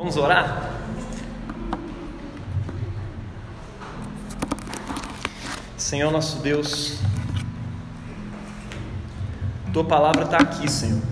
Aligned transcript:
Vamos 0.00 0.16
orar? 0.16 0.70
Senhor 5.76 6.10
nosso 6.10 6.38
Deus, 6.38 6.96
Tua 9.74 9.84
palavra 9.84 10.24
está 10.24 10.38
aqui, 10.38 10.70
Senhor. 10.70 11.02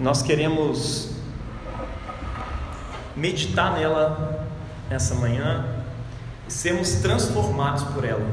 Nós 0.00 0.20
queremos 0.20 1.12
meditar 3.14 3.74
nela 3.74 4.48
nessa 4.90 5.14
manhã 5.14 5.64
e 6.48 6.52
sermos 6.52 6.94
transformados 6.94 7.84
por 7.84 8.04
ela. 8.04 8.26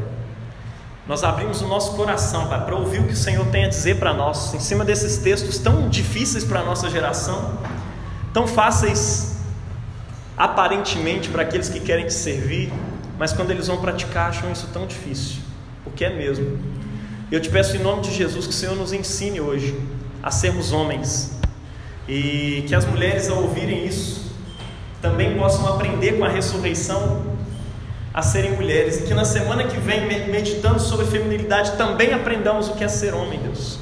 Nós 1.05 1.23
abrimos 1.23 1.61
o 1.61 1.67
nosso 1.67 1.95
coração, 1.95 2.47
Pai, 2.47 2.65
para 2.65 2.75
ouvir 2.75 3.01
o 3.01 3.03
que 3.03 3.13
o 3.13 3.15
Senhor 3.15 3.45
tem 3.49 3.65
a 3.65 3.69
dizer 3.69 3.99
para 3.99 4.15
nós, 4.15 4.55
em 4.55 4.59
cima 4.59 4.83
desses 4.83 5.19
textos 5.19 5.59
tão 5.59 5.89
difíceis 5.89 6.43
para 6.43 6.61
a 6.61 6.63
nossa 6.63 6.89
geração, 6.89 7.59
tão 8.33 8.45
fáceis 8.45 9.36
aparentemente 10.37 11.29
para 11.29 11.41
aqueles 11.41 11.67
que 11.67 11.79
querem 11.79 12.05
te 12.05 12.13
servir, 12.13 12.71
mas 13.17 13.33
quando 13.33 13.51
eles 13.51 13.67
vão 13.67 13.77
praticar 13.81 14.29
acham 14.29 14.51
isso 14.51 14.67
tão 14.71 14.85
difícil, 14.85 15.41
porque 15.83 16.05
é 16.05 16.15
mesmo. 16.15 16.59
Eu 17.31 17.41
te 17.41 17.49
peço 17.49 17.75
em 17.75 17.79
nome 17.79 18.03
de 18.03 18.13
Jesus 18.13 18.45
que 18.45 18.53
o 18.53 18.55
Senhor 18.55 18.75
nos 18.75 18.93
ensine 18.93 19.41
hoje 19.41 19.77
a 20.21 20.31
sermos 20.31 20.71
homens 20.71 21.37
e 22.07 22.63
que 22.67 22.75
as 22.75 22.85
mulheres 22.85 23.29
ao 23.29 23.43
ouvirem 23.43 23.85
isso 23.85 24.27
também 25.01 25.37
possam 25.37 25.67
aprender 25.67 26.17
com 26.17 26.23
a 26.23 26.29
ressurreição 26.29 27.37
a 28.13 28.21
serem 28.23 28.53
mulheres 28.53 28.99
e 28.99 29.03
que 29.03 29.13
na 29.13 29.23
semana 29.23 29.63
que 29.65 29.77
vem, 29.77 30.07
meditando 30.07 30.79
sobre 30.79 31.05
feminilidade, 31.05 31.77
também 31.77 32.13
aprendamos 32.13 32.67
o 32.67 32.73
que 32.73 32.83
é 32.83 32.87
ser 32.87 33.13
homem, 33.13 33.39
Deus. 33.39 33.77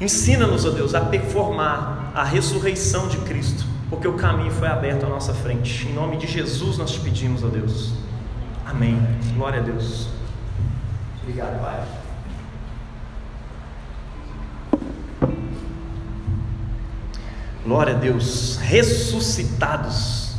Ensina-nos, 0.00 0.64
ó 0.64 0.70
Deus, 0.70 0.94
a 0.94 1.00
performar 1.00 2.12
a 2.14 2.22
ressurreição 2.22 3.08
de 3.08 3.16
Cristo, 3.18 3.64
porque 3.88 4.06
o 4.08 4.14
caminho 4.14 4.50
foi 4.50 4.68
aberto 4.68 5.06
à 5.06 5.08
nossa 5.08 5.32
frente. 5.32 5.86
Em 5.88 5.92
nome 5.92 6.16
de 6.16 6.26
Jesus 6.26 6.78
nós 6.78 6.92
te 6.92 7.00
pedimos, 7.00 7.44
ó 7.44 7.48
Deus. 7.48 7.92
Amém. 8.64 9.00
Glória 9.34 9.60
a 9.60 9.62
Deus. 9.62 10.08
Obrigado, 11.22 11.60
Pai. 11.60 11.84
Glória 17.64 17.94
a 17.94 17.98
Deus. 17.98 18.56
Ressuscitados. 18.58 20.36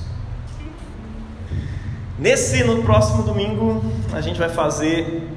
Nesse 2.20 2.64
no 2.64 2.82
próximo 2.84 3.24
domingo 3.24 3.84
a 4.12 4.22
gente 4.22 4.40
vai 4.40 4.50
fazer 4.50 5.34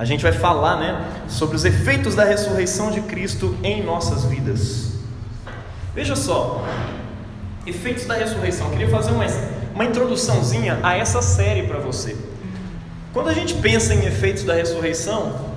a 0.00 0.04
gente 0.06 0.22
vai 0.22 0.32
falar, 0.32 0.78
né, 0.78 1.04
sobre 1.28 1.56
os 1.56 1.66
efeitos 1.66 2.14
da 2.14 2.24
ressurreição 2.24 2.90
de 2.90 3.02
Cristo 3.02 3.54
em 3.62 3.84
nossas 3.84 4.24
vidas. 4.24 4.92
Veja 5.94 6.16
só, 6.16 6.64
efeitos 7.66 8.06
da 8.06 8.14
ressurreição. 8.14 8.66
Eu 8.66 8.72
queria 8.72 8.88
fazer 8.88 9.10
uma, 9.12 9.26
uma 9.74 9.84
introduçãozinha 9.84 10.78
a 10.82 10.96
essa 10.96 11.22
série 11.22 11.64
para 11.64 11.78
você. 11.78 12.16
Quando 13.12 13.28
a 13.28 13.34
gente 13.34 13.54
pensa 13.54 13.94
em 13.94 14.04
efeitos 14.06 14.44
da 14.44 14.54
ressurreição, 14.54 15.50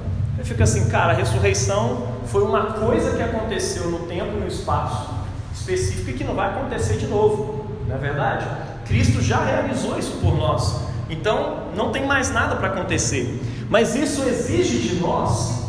fica 0.44 0.64
assim, 0.64 0.90
cara, 0.90 1.14
a 1.14 1.16
ressurreição 1.16 2.14
foi 2.28 2.44
uma 2.44 2.74
coisa 2.74 3.16
que 3.16 3.22
aconteceu 3.22 3.90
no 3.90 4.00
tempo 4.08 4.38
e 4.38 4.40
no 4.40 4.48
espaço 4.48 5.14
específico 5.54 6.10
e 6.10 6.14
que 6.14 6.24
não 6.24 6.34
vai 6.34 6.50
acontecer 6.50 6.98
de 6.98 7.08
novo, 7.08 7.66
não 7.88 7.96
é 7.96 8.00
verdade? 8.00 8.46
Cristo 8.86 9.22
já 9.22 9.44
realizou 9.44 9.98
isso 9.98 10.18
por 10.22 10.36
nós, 10.36 10.82
então 11.10 11.68
não 11.76 11.92
tem 11.92 12.06
mais 12.06 12.32
nada 12.32 12.56
para 12.56 12.70
acontecer, 12.70 13.40
mas 13.70 13.96
isso 13.96 14.24
exige 14.24 14.80
de 14.80 14.96
nós 14.96 15.64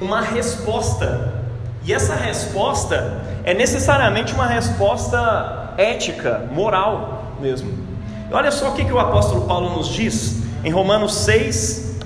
uma 0.00 0.20
resposta, 0.20 1.43
e 1.84 1.92
essa 1.92 2.14
resposta 2.14 3.22
é 3.44 3.52
necessariamente 3.52 4.32
uma 4.32 4.46
resposta 4.46 5.74
ética, 5.76 6.48
moral 6.52 7.36
mesmo. 7.40 7.70
E 8.30 8.34
olha 8.34 8.50
só 8.50 8.70
o 8.70 8.74
que, 8.74 8.84
que 8.84 8.92
o 8.92 8.98
apóstolo 8.98 9.42
Paulo 9.42 9.76
nos 9.76 9.88
diz 9.88 10.42
em 10.64 10.70
Romanos 10.70 11.14
6, 11.14 12.00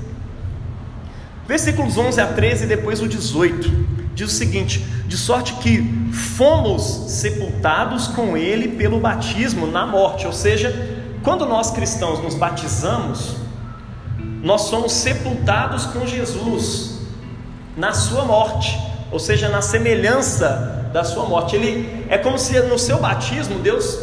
versículos 1.46 1.96
11 1.96 2.20
a 2.20 2.26
13 2.26 2.64
e 2.64 2.66
depois 2.66 3.00
o 3.00 3.08
18. 3.08 3.88
Diz 4.14 4.32
o 4.32 4.34
seguinte: 4.34 4.80
de 5.06 5.16
sorte 5.16 5.54
que 5.54 6.12
fomos 6.12 6.82
sepultados 7.08 8.08
com 8.08 8.36
ele 8.36 8.76
pelo 8.76 8.98
batismo 8.98 9.66
na 9.66 9.86
morte, 9.86 10.26
ou 10.26 10.32
seja, 10.32 10.98
quando 11.22 11.46
nós 11.46 11.70
cristãos 11.70 12.20
nos 12.22 12.34
batizamos, 12.34 13.36
nós 14.42 14.62
somos 14.62 14.92
sepultados 14.92 15.86
com 15.86 16.06
Jesus 16.06 16.98
na 17.76 17.92
sua 17.92 18.24
morte, 18.24 18.76
ou 19.10 19.18
seja, 19.18 19.48
na 19.48 19.62
semelhança 19.62 20.90
da 20.92 21.04
sua 21.04 21.24
morte. 21.24 21.56
Ele 21.56 22.06
é 22.08 22.18
como 22.18 22.38
se 22.38 22.58
no 22.60 22.78
seu 22.78 22.98
batismo 22.98 23.58
Deus 23.58 23.98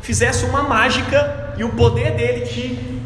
fizesse 0.00 0.44
uma 0.44 0.62
mágica 0.62 1.54
e 1.56 1.64
o 1.64 1.70
poder 1.70 2.12
dele 2.12 2.46
te 2.46 3.00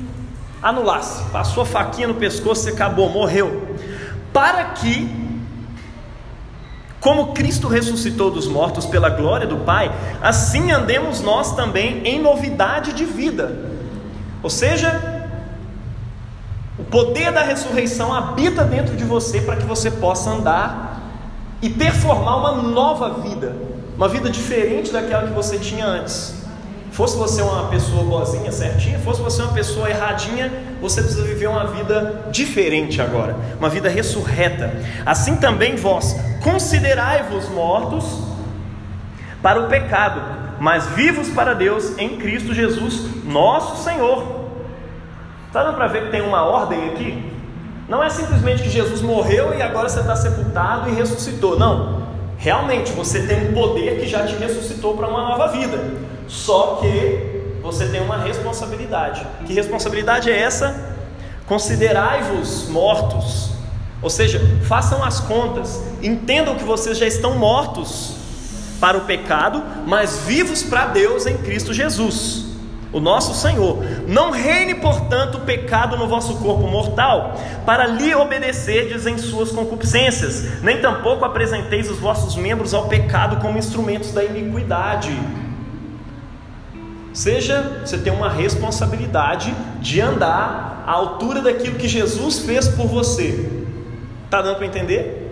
anulasse. 0.63 1.23
Passou 1.31 1.63
a 1.63 1.67
faquinha 1.67 2.09
no 2.09 2.15
pescoço, 2.15 2.63
você 2.63 2.71
acabou, 2.71 3.09
morreu. 3.09 3.77
Para 4.33 4.65
que 4.65 5.29
como 7.01 7.33
Cristo 7.33 7.69
ressuscitou 7.69 8.31
dos 8.31 8.49
mortos 8.49 8.85
pela 8.85 9.09
glória 9.09 9.47
do 9.47 9.59
Pai, 9.59 9.93
assim 10.21 10.73
andemos 10.73 11.21
nós 11.21 11.55
também 11.55 12.03
em 12.05 12.21
novidade 12.21 12.93
de 12.93 13.05
vida. 13.05 13.57
Ou 14.43 14.51
seja, 14.51 15.01
o 16.77 16.85
poder 16.85 17.33
da 17.33 17.43
ressurreição 17.43 18.13
habita 18.13 18.65
dentro 18.65 18.97
de 18.97 19.05
você 19.05 19.41
para 19.41 19.57
que 19.57 19.65
você 19.65 19.91
possa 19.91 20.31
andar 20.31 20.88
e 21.61 21.69
performar 21.69 22.39
uma 22.39 22.63
nova 22.63 23.21
vida, 23.21 23.55
uma 23.97 24.09
vida 24.09 24.31
diferente 24.31 24.93
daquela 24.93 25.27
que 25.27 25.33
você 25.33 25.59
tinha 25.59 25.87
antes. 25.87 26.39
Fosse 26.93 27.17
você 27.17 27.43
uma 27.43 27.69
pessoa 27.69 28.03
boazinha, 28.03 28.51
certinha, 28.51 28.99
fosse 28.99 29.21
você 29.21 29.43
uma 29.43 29.53
pessoa 29.53 29.89
erradinha, 29.89 30.51
você 30.81 31.01
precisa 31.01 31.23
viver 31.23 31.47
uma 31.47 31.67
vida 31.67 32.25
diferente 32.33 33.01
agora, 33.01 33.37
uma 33.59 33.69
vida 33.69 33.89
ressurreta. 33.89 34.75
Assim 35.07 35.37
também 35.37 35.77
vós, 35.77 36.17
considerai-vos 36.43 37.49
mortos 37.51 38.05
para 39.41 39.61
o 39.61 39.69
pecado, 39.69 40.21
mas 40.59 40.87
vivos 40.89 41.29
para 41.29 41.55
Deus 41.55 41.97
em 41.99 42.17
Cristo 42.17 42.53
Jesus, 42.53 43.25
nosso 43.25 43.85
Senhor. 43.85 44.49
Está 45.47 45.63
dando 45.63 45.77
para 45.77 45.87
ver 45.87 46.07
que 46.07 46.11
tem 46.11 46.21
uma 46.21 46.43
ordem 46.43 46.91
aqui? 46.91 47.28
Não 47.89 48.03
é 48.05 48.11
simplesmente 48.11 48.63
que 48.63 48.69
Jesus 48.69 49.01
morreu 49.01 49.55
e 49.55 49.63
agora 49.63 49.89
você 49.89 50.01
está 50.01 50.15
sepultado 50.15 50.91
e 50.91 50.95
ressuscitou. 50.95 51.59
Não. 51.59 52.07
Realmente 52.37 52.93
você 52.93 53.27
tem 53.27 53.49
um 53.49 53.55
poder 53.55 53.99
que 53.99 54.07
já 54.07 54.27
te 54.27 54.35
ressuscitou 54.37 54.97
para 54.97 55.09
uma 55.09 55.23
nova 55.23 55.49
vida. 55.49 55.83
Só 56.29 56.79
que 56.81 57.43
você 57.63 57.87
tem 57.87 58.03
uma 58.03 58.19
responsabilidade. 58.19 59.27
Que 59.47 59.55
responsabilidade 59.55 60.31
é 60.31 60.39
essa? 60.39 60.95
Considerai-vos 61.47 62.69
mortos. 62.69 63.51
Ou 64.01 64.11
seja, 64.11 64.41
façam 64.65 65.03
as 65.03 65.19
contas, 65.21 65.83
entendam 66.03 66.55
que 66.55 66.65
vocês 66.65 66.99
já 66.99 67.07
estão 67.07 67.37
mortos 67.37 68.15
para 68.81 68.97
o 68.97 69.01
pecado, 69.03 69.63
mas 69.87 70.19
vivos 70.19 70.63
para 70.63 70.87
Deus 70.87 71.27
em 71.27 71.37
Cristo 71.39 71.73
Jesus, 71.73 72.45
o 72.93 73.01
nosso 73.01 73.35
Senhor. 73.35 73.79
Não 74.09 74.31
reine, 74.31 74.75
portanto, 74.75 75.37
o 75.37 75.41
pecado 75.43 75.97
no 75.97 76.09
vosso 76.09 76.39
corpo 76.39 76.67
mortal, 76.67 77.39
para 77.65 77.87
lhe 77.87 78.15
obedecerdes 78.15 79.07
em 79.07 79.19
suas 79.19 79.53
concupiscências, 79.53 80.63
nem 80.63 80.81
tampouco 80.81 81.25
apresenteis 81.25 81.91
os 81.91 81.99
vossos 81.99 82.35
membros 82.35 82.73
ao 82.73 82.89
pecado 82.89 83.37
como 83.41 83.59
instrumentos 83.59 84.11
da 84.11 84.25
iniquidade 84.25 85.17
Seja, 87.19 87.83
você 87.85 87.99
tem 87.99 88.13
uma 88.13 88.31
responsabilidade 88.31 89.53
de 89.81 90.01
andar 90.01 90.85
à 90.87 90.93
altura 90.93 91.43
daquilo 91.43 91.77
que 91.77 91.89
Jesus 91.89 92.39
fez 92.39 92.69
por 92.69 92.87
você. 92.87 93.51
Está 94.25 94.41
dando 94.41 94.55
para 94.55 94.67
entender? 94.67 95.25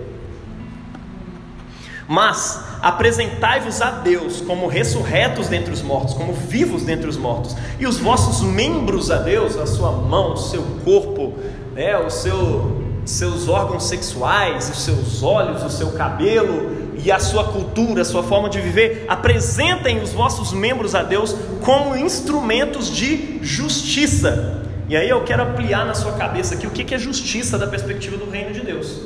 Mas 2.09 2.65
apresentai-vos 2.87 3.83
a 3.83 3.91
Deus 3.91 4.41
como 4.41 4.69
ressurretos 4.69 5.49
dentre 5.49 5.73
os 5.73 5.83
mortos, 5.83 6.15
como 6.15 6.33
vivos 6.33 6.85
dentre 6.85 7.09
os 7.09 7.17
mortos, 7.17 7.57
e 7.81 7.87
os 7.87 7.99
vossos 7.99 8.47
membros 8.47 9.11
a 9.11 9.17
Deus, 9.17 9.57
a 9.57 9.67
sua 9.67 9.91
mão, 9.91 10.35
o 10.35 10.37
seu 10.37 10.63
corpo, 10.85 11.35
né, 11.75 11.99
o 11.99 12.09
seu, 12.09 12.81
seus 13.05 13.49
órgãos 13.49 13.89
sexuais, 13.89 14.71
os 14.71 14.85
seus 14.85 15.21
olhos, 15.21 15.65
o 15.65 15.69
seu 15.69 15.91
cabelo, 15.95 16.95
e 17.05 17.11
a 17.11 17.19
sua 17.19 17.49
cultura, 17.49 18.03
a 18.03 18.05
sua 18.05 18.23
forma 18.23 18.49
de 18.49 18.61
viver, 18.61 19.05
apresentem 19.09 20.01
os 20.01 20.13
vossos 20.13 20.53
membros 20.53 20.95
a 20.95 21.03
Deus 21.03 21.35
como 21.65 21.97
instrumentos 21.97 22.89
de 22.89 23.41
justiça. 23.43 24.63
E 24.89 24.97
aí 24.97 25.09
eu 25.09 25.25
quero 25.25 25.43
ampliar 25.43 25.85
na 25.85 25.95
sua 25.95 26.13
cabeça 26.13 26.55
aqui 26.55 26.69
o 26.69 26.71
que 26.71 26.95
é 26.95 26.99
justiça 26.99 27.59
da 27.59 27.67
perspectiva 27.67 28.17
do 28.17 28.31
reino 28.31 28.53
de 28.53 28.61
Deus. 28.61 29.01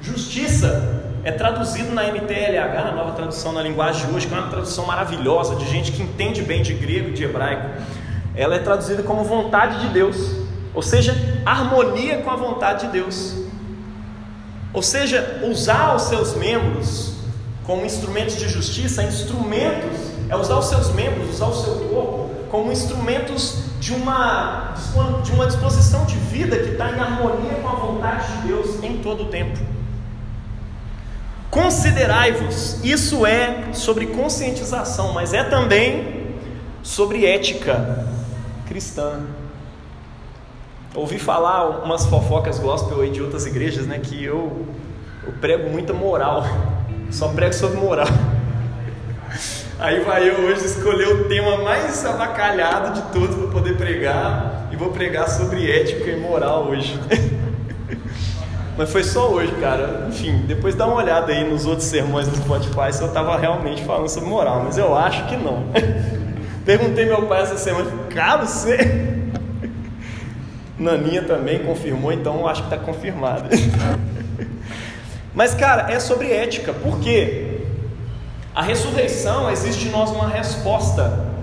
Justiça 0.00 1.05
é 1.26 1.32
traduzido 1.32 1.92
na 1.92 2.04
NTLH, 2.04 2.84
na 2.84 2.92
nova 2.92 3.10
tradução 3.10 3.50
na 3.50 3.60
linguagem 3.60 4.08
hoje, 4.14 4.28
que 4.28 4.32
é 4.32 4.38
uma 4.38 4.48
tradução 4.48 4.86
maravilhosa 4.86 5.56
de 5.56 5.68
gente 5.68 5.90
que 5.90 6.00
entende 6.00 6.40
bem 6.40 6.62
de 6.62 6.72
grego 6.72 7.08
e 7.08 7.12
de 7.14 7.24
hebraico. 7.24 7.68
Ela 8.32 8.54
é 8.54 8.58
traduzida 8.60 9.02
como 9.02 9.24
vontade 9.24 9.80
de 9.80 9.88
Deus, 9.88 10.36
ou 10.72 10.82
seja, 10.82 11.16
harmonia 11.44 12.18
com 12.18 12.30
a 12.30 12.36
vontade 12.36 12.86
de 12.86 12.92
Deus. 12.92 13.34
Ou 14.72 14.84
seja, 14.84 15.40
usar 15.42 15.96
os 15.96 16.02
seus 16.02 16.36
membros 16.36 17.14
como 17.64 17.84
instrumentos 17.84 18.36
de 18.36 18.48
justiça, 18.48 19.02
instrumentos 19.02 19.98
é 20.28 20.36
usar 20.36 20.58
os 20.58 20.66
seus 20.66 20.92
membros, 20.92 21.30
usar 21.30 21.46
o 21.46 21.54
seu 21.54 21.74
corpo 21.88 22.30
como 22.52 22.70
instrumentos 22.70 23.64
de 23.80 23.92
uma, 23.92 24.74
de 25.24 25.32
uma 25.32 25.46
disposição 25.46 26.04
de 26.04 26.14
vida 26.18 26.56
que 26.56 26.70
está 26.70 26.92
em 26.92 27.00
harmonia 27.00 27.54
com 27.60 27.68
a 27.68 27.74
vontade 27.74 28.30
de 28.32 28.46
Deus 28.46 28.80
em 28.84 28.98
todo 28.98 29.24
o 29.24 29.26
tempo. 29.26 29.58
Considerai-vos, 31.50 32.82
isso 32.84 33.24
é 33.24 33.72
sobre 33.72 34.06
conscientização, 34.06 35.12
mas 35.12 35.32
é 35.32 35.44
também 35.44 36.26
sobre 36.82 37.24
ética 37.24 38.06
cristã. 38.66 39.20
Ouvi 40.94 41.18
falar 41.18 41.84
umas 41.84 42.06
fofocas 42.06 42.58
gospel 42.58 43.00
aí 43.00 43.10
de 43.10 43.22
outras 43.22 43.46
igrejas, 43.46 43.86
né, 43.86 43.98
que 43.98 44.22
eu, 44.24 44.66
eu 45.24 45.32
prego 45.40 45.70
muita 45.70 45.92
moral, 45.92 46.44
só 47.10 47.28
prego 47.28 47.54
sobre 47.54 47.78
moral. 47.78 48.08
Aí 49.78 50.00
vai 50.00 50.26
eu 50.26 50.36
hoje 50.46 50.64
escolher 50.64 51.06
o 51.06 51.28
tema 51.28 51.58
mais 51.58 52.02
avacalhado 52.06 52.94
de 52.94 53.12
todos 53.12 53.36
para 53.36 53.48
poder 53.48 53.76
pregar 53.76 54.70
e 54.72 54.76
vou 54.76 54.90
pregar 54.90 55.28
sobre 55.28 55.70
ética 55.70 56.10
e 56.10 56.18
moral 56.18 56.68
hoje. 56.68 56.98
Mas 58.76 58.90
foi 58.90 59.02
só 59.02 59.30
hoje, 59.30 59.52
cara. 59.60 60.06
Enfim, 60.08 60.44
depois 60.46 60.74
dá 60.74 60.86
uma 60.86 60.96
olhada 60.96 61.32
aí 61.32 61.48
nos 61.48 61.64
outros 61.64 61.86
sermões 61.86 62.28
do 62.28 62.36
Spotify 62.36 62.92
se 62.92 63.00
eu 63.00 63.08
estava 63.08 63.36
realmente 63.38 63.82
falando 63.84 64.08
sobre 64.08 64.28
moral, 64.28 64.62
mas 64.64 64.76
eu 64.76 64.94
acho 64.94 65.26
que 65.26 65.36
não. 65.36 65.64
Perguntei 66.64 67.06
meu 67.06 67.26
pai 67.26 67.42
essa 67.42 67.56
semana, 67.56 67.90
cara, 68.10 68.44
você. 68.44 69.22
Naninha 70.78 71.22
também 71.22 71.60
confirmou, 71.60 72.12
então 72.12 72.46
acho 72.46 72.62
que 72.64 72.74
está 72.74 72.84
confirmado. 72.84 73.48
mas, 75.32 75.54
cara, 75.54 75.90
é 75.90 75.98
sobre 75.98 76.30
ética, 76.30 76.72
por 76.72 77.00
quê? 77.00 77.60
A 78.54 78.62
ressurreição 78.62 79.50
existe 79.50 79.88
em 79.88 79.90
nós 79.90 80.10
uma 80.10 80.28
resposta 80.28 81.35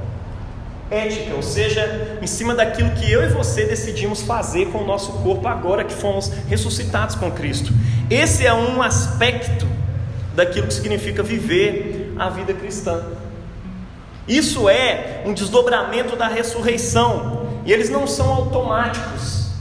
ética, 0.93 1.35
ou 1.35 1.41
seja, 1.41 2.17
em 2.21 2.27
cima 2.27 2.53
daquilo 2.53 2.91
que 2.91 3.11
eu 3.11 3.23
e 3.23 3.27
você 3.27 3.65
decidimos 3.65 4.21
fazer 4.21 4.67
com 4.67 4.79
o 4.79 4.85
nosso 4.85 5.11
corpo 5.23 5.47
agora 5.47 5.83
que 5.83 5.93
fomos 5.93 6.31
ressuscitados 6.47 7.15
com 7.15 7.31
Cristo. 7.31 7.73
Esse 8.09 8.45
é 8.45 8.53
um 8.53 8.81
aspecto 8.81 9.67
daquilo 10.35 10.67
que 10.67 10.73
significa 10.73 11.23
viver 11.23 12.13
a 12.17 12.29
vida 12.29 12.53
cristã. 12.53 13.03
Isso 14.27 14.69
é 14.69 15.23
um 15.25 15.33
desdobramento 15.33 16.15
da 16.15 16.27
ressurreição, 16.27 17.47
e 17.65 17.73
eles 17.73 17.89
não 17.89 18.05
são 18.07 18.29
automáticos, 18.29 19.51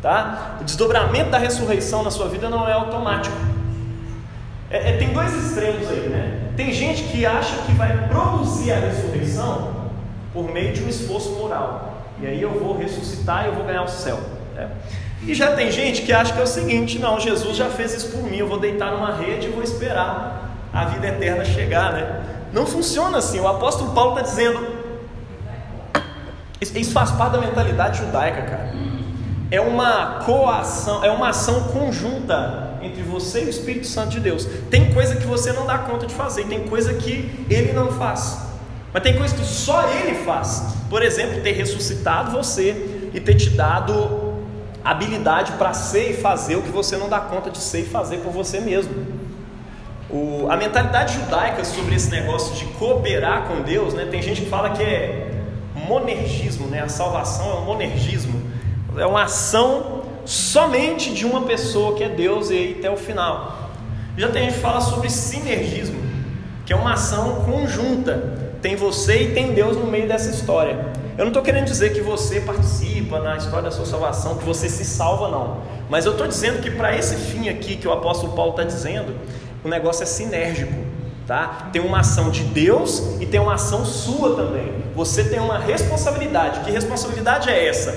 tá? 0.00 0.58
O 0.60 0.64
desdobramento 0.64 1.30
da 1.30 1.38
ressurreição 1.38 2.02
na 2.02 2.10
sua 2.10 2.28
vida 2.28 2.50
não 2.50 2.68
é 2.68 2.72
automático. 2.72 3.36
É, 4.70 4.90
é, 4.90 4.96
tem 4.96 5.12
dois 5.12 5.32
extremos 5.34 5.88
aí, 5.88 6.08
né? 6.08 6.50
Tem 6.56 6.72
gente 6.72 7.04
que 7.04 7.24
acha 7.24 7.56
que 7.66 7.72
vai 7.72 8.08
produzir 8.08 8.72
a 8.72 8.78
ressurreição 8.78 9.81
por 10.32 10.52
meio 10.52 10.72
de 10.72 10.82
um 10.82 10.88
esforço 10.88 11.30
moral. 11.30 12.04
E 12.20 12.26
aí 12.26 12.40
eu 12.40 12.50
vou 12.50 12.76
ressuscitar 12.76 13.44
e 13.44 13.48
eu 13.48 13.54
vou 13.54 13.64
ganhar 13.64 13.82
o 13.82 13.88
céu. 13.88 14.18
Né? 14.54 14.70
E 15.26 15.34
já 15.34 15.54
tem 15.54 15.70
gente 15.70 16.02
que 16.02 16.12
acha 16.12 16.32
que 16.32 16.40
é 16.40 16.42
o 16.42 16.46
seguinte: 16.46 16.98
não, 16.98 17.18
Jesus 17.20 17.56
já 17.56 17.68
fez 17.68 17.94
isso 17.94 18.08
por 18.10 18.22
mim, 18.22 18.38
eu 18.38 18.48
vou 18.48 18.58
deitar 18.58 18.92
numa 18.92 19.14
rede 19.14 19.48
e 19.48 19.50
vou 19.50 19.62
esperar 19.62 20.50
a 20.72 20.84
vida 20.86 21.06
eterna 21.06 21.44
chegar. 21.44 21.92
Né? 21.92 22.22
Não 22.52 22.66
funciona 22.66 23.18
assim. 23.18 23.40
O 23.40 23.48
apóstolo 23.48 23.92
Paulo 23.92 24.12
está 24.12 24.22
dizendo. 24.22 24.82
Isso 26.60 26.92
faz 26.92 27.10
parte 27.10 27.32
da 27.32 27.38
mentalidade 27.38 27.98
judaica, 27.98 28.42
cara. 28.42 28.72
É 29.50 29.60
uma 29.60 30.20
coação, 30.24 31.04
é 31.04 31.10
uma 31.10 31.28
ação 31.28 31.64
conjunta 31.64 32.78
entre 32.80 33.02
você 33.02 33.42
e 33.42 33.46
o 33.46 33.50
Espírito 33.50 33.86
Santo 33.86 34.10
de 34.10 34.20
Deus. 34.20 34.46
Tem 34.70 34.94
coisa 34.94 35.16
que 35.16 35.26
você 35.26 35.52
não 35.52 35.66
dá 35.66 35.78
conta 35.78 36.06
de 36.06 36.14
fazer, 36.14 36.46
tem 36.46 36.64
coisa 36.68 36.94
que 36.94 37.46
ele 37.50 37.72
não 37.72 37.92
faz. 37.92 38.51
Mas 38.92 39.02
tem 39.02 39.16
coisas 39.16 39.38
que 39.38 39.44
só 39.44 39.88
Ele 39.88 40.16
faz. 40.24 40.74
Por 40.90 41.02
exemplo, 41.02 41.40
ter 41.40 41.52
ressuscitado 41.52 42.32
você 42.32 43.10
e 43.14 43.20
ter 43.20 43.34
te 43.34 43.50
dado 43.50 44.32
habilidade 44.84 45.52
para 45.52 45.72
ser 45.72 46.10
e 46.10 46.14
fazer 46.14 46.56
o 46.56 46.62
que 46.62 46.70
você 46.70 46.96
não 46.96 47.08
dá 47.08 47.20
conta 47.20 47.50
de 47.50 47.58
ser 47.58 47.80
e 47.80 47.84
fazer 47.84 48.18
por 48.18 48.32
você 48.32 48.60
mesmo. 48.60 49.06
O, 50.10 50.48
a 50.50 50.56
mentalidade 50.56 51.14
judaica 51.14 51.64
sobre 51.64 51.94
esse 51.94 52.10
negócio 52.10 52.54
de 52.54 52.66
cooperar 52.74 53.44
com 53.44 53.62
Deus, 53.62 53.94
né, 53.94 54.06
tem 54.10 54.20
gente 54.20 54.42
que 54.42 54.50
fala 54.50 54.70
que 54.70 54.82
é 54.82 55.30
monergismo, 55.74 56.66
né, 56.66 56.80
a 56.80 56.88
salvação 56.88 57.50
é 57.50 57.54
um 57.54 57.64
monergismo, 57.64 58.42
é 58.96 59.06
uma 59.06 59.22
ação 59.22 60.02
somente 60.24 61.14
de 61.14 61.24
uma 61.24 61.42
pessoa 61.42 61.96
que 61.96 62.04
é 62.04 62.08
Deus 62.08 62.50
e 62.50 62.54
aí 62.54 62.76
até 62.78 62.90
o 62.90 62.96
final. 62.96 63.70
Já 64.16 64.28
tem 64.28 64.44
gente 64.44 64.54
que 64.54 64.60
fala 64.60 64.80
sobre 64.80 65.08
sinergismo, 65.08 66.02
que 66.66 66.72
é 66.72 66.76
uma 66.76 66.92
ação 66.92 67.44
conjunta 67.46 68.41
tem 68.62 68.76
você 68.76 69.24
e 69.24 69.34
tem 69.34 69.52
Deus 69.52 69.76
no 69.76 69.86
meio 69.86 70.06
dessa 70.06 70.30
história. 70.30 70.92
Eu 71.18 71.24
não 71.24 71.28
estou 71.28 71.42
querendo 71.42 71.64
dizer 71.64 71.92
que 71.92 72.00
você 72.00 72.40
participa 72.40 73.18
na 73.18 73.36
história 73.36 73.64
da 73.64 73.70
sua 73.72 73.84
salvação, 73.84 74.36
que 74.36 74.44
você 74.44 74.68
se 74.68 74.84
salva, 74.84 75.28
não. 75.28 75.58
Mas 75.90 76.06
eu 76.06 76.12
estou 76.12 76.28
dizendo 76.28 76.62
que 76.62 76.70
para 76.70 76.96
esse 76.96 77.16
fim 77.16 77.48
aqui 77.48 77.76
que 77.76 77.88
o 77.88 77.92
apóstolo 77.92 78.32
Paulo 78.34 78.52
está 78.52 78.62
dizendo, 78.62 79.14
o 79.64 79.68
negócio 79.68 80.04
é 80.04 80.06
sinérgico. 80.06 80.72
Tá? 81.26 81.68
Tem 81.72 81.82
uma 81.82 82.00
ação 82.00 82.30
de 82.30 82.44
Deus 82.44 83.16
e 83.20 83.26
tem 83.26 83.40
uma 83.40 83.54
ação 83.54 83.84
sua 83.84 84.36
também. 84.36 84.72
Você 84.94 85.24
tem 85.24 85.40
uma 85.40 85.58
responsabilidade. 85.58 86.60
Que 86.60 86.70
responsabilidade 86.70 87.50
é 87.50 87.68
essa? 87.68 87.92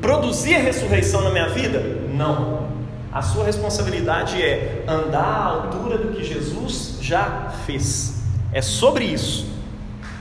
Produzir 0.00 0.54
a 0.54 0.58
ressurreição 0.58 1.20
na 1.22 1.30
minha 1.30 1.48
vida? 1.48 1.80
Não. 2.14 2.68
A 3.12 3.22
sua 3.22 3.44
responsabilidade 3.44 4.40
é 4.40 4.84
andar 4.86 5.24
à 5.24 5.44
altura 5.44 5.98
do 5.98 6.12
que 6.12 6.22
Jesus 6.22 6.98
já 7.00 7.52
fez. 7.66 8.14
É 8.52 8.62
sobre 8.62 9.04
isso. 9.04 9.55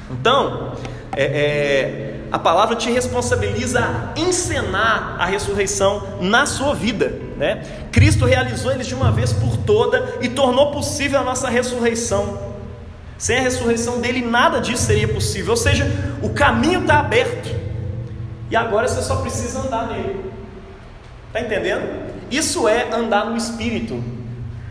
Então, 0.10 0.74
é, 1.16 1.24
é, 1.24 2.20
a 2.32 2.38
palavra 2.38 2.76
te 2.76 2.92
responsabiliza 2.92 3.80
a 3.80 4.20
encenar 4.20 5.16
a 5.20 5.26
ressurreição 5.26 6.20
na 6.22 6.46
sua 6.46 6.74
vida. 6.74 7.14
Né? 7.38 7.64
Cristo 7.92 8.26
realizou 8.26 8.72
eles 8.72 8.88
de 8.88 8.96
uma 8.96 9.12
vez 9.12 9.34
por 9.34 9.58
toda 9.58 10.18
e 10.22 10.30
tornou 10.30 10.72
possível 10.72 11.20
a 11.20 11.24
nossa 11.24 11.50
ressurreição. 11.50 12.56
Sem 13.18 13.38
a 13.38 13.42
ressurreição 13.42 14.02
dele, 14.02 14.22
nada 14.22 14.60
disso 14.60 14.84
seria 14.84 15.08
possível. 15.08 15.52
Ou 15.52 15.58
seja, 15.58 15.90
o 16.22 16.30
caminho 16.30 16.82
está 16.82 17.00
aberto. 17.00 17.56
E 18.52 18.56
agora 18.56 18.88
você 18.88 19.02
só 19.02 19.18
precisa 19.18 19.62
andar 19.62 19.88
nele. 19.88 20.32
Está 21.28 21.42
entendendo? 21.42 22.06
Isso 22.30 22.68
é 22.68 22.94
andar 22.94 23.26
no 23.26 23.38
Espírito. 23.38 24.04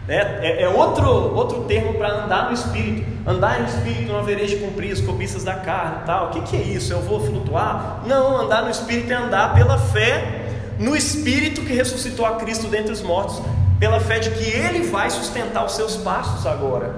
É, 0.07 0.17
é, 0.17 0.63
é 0.63 0.69
outro, 0.69 1.09
outro 1.09 1.65
termo 1.65 1.95
para 1.95 2.25
andar 2.25 2.49
no 2.49 2.53
espírito. 2.53 3.05
Andar 3.27 3.61
no 3.61 3.69
espírito 3.69 4.13
não 4.13 4.19
havereis 4.19 4.51
de 4.51 4.57
cumprir 4.57 4.93
as 4.93 5.01
cobiças 5.01 5.45
da 5.45 5.55
carne 5.55 6.03
tal. 6.05 6.27
O 6.27 6.31
que, 6.31 6.41
que 6.43 6.57
é 6.57 6.63
isso? 6.63 6.93
Eu 6.93 7.01
vou 7.01 7.25
flutuar? 7.25 8.03
Não, 8.07 8.43
andar 8.43 8.63
no 8.63 8.71
espírito 8.71 9.11
é 9.11 9.17
andar 9.17 9.55
pela 9.55 9.79
fé 9.79 10.43
no 10.79 10.97
espírito 10.97 11.63
que 11.63 11.73
ressuscitou 11.73 12.27
a 12.27 12.37
Cristo 12.37 12.67
dentre 12.67 12.93
os 12.93 13.01
mortos, 13.01 13.41
pela 13.79 14.01
fé 14.01 14.19
de 14.19 14.31
que 14.31 14.45
Ele 14.45 14.87
vai 14.89 15.09
sustentar 15.09 15.65
os 15.65 15.73
seus 15.73 15.97
passos 15.97 16.47
agora. 16.47 16.95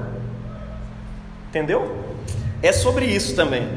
Entendeu? 1.48 2.04
É 2.62 2.72
sobre 2.72 3.04
isso 3.04 3.36
também. 3.36 3.68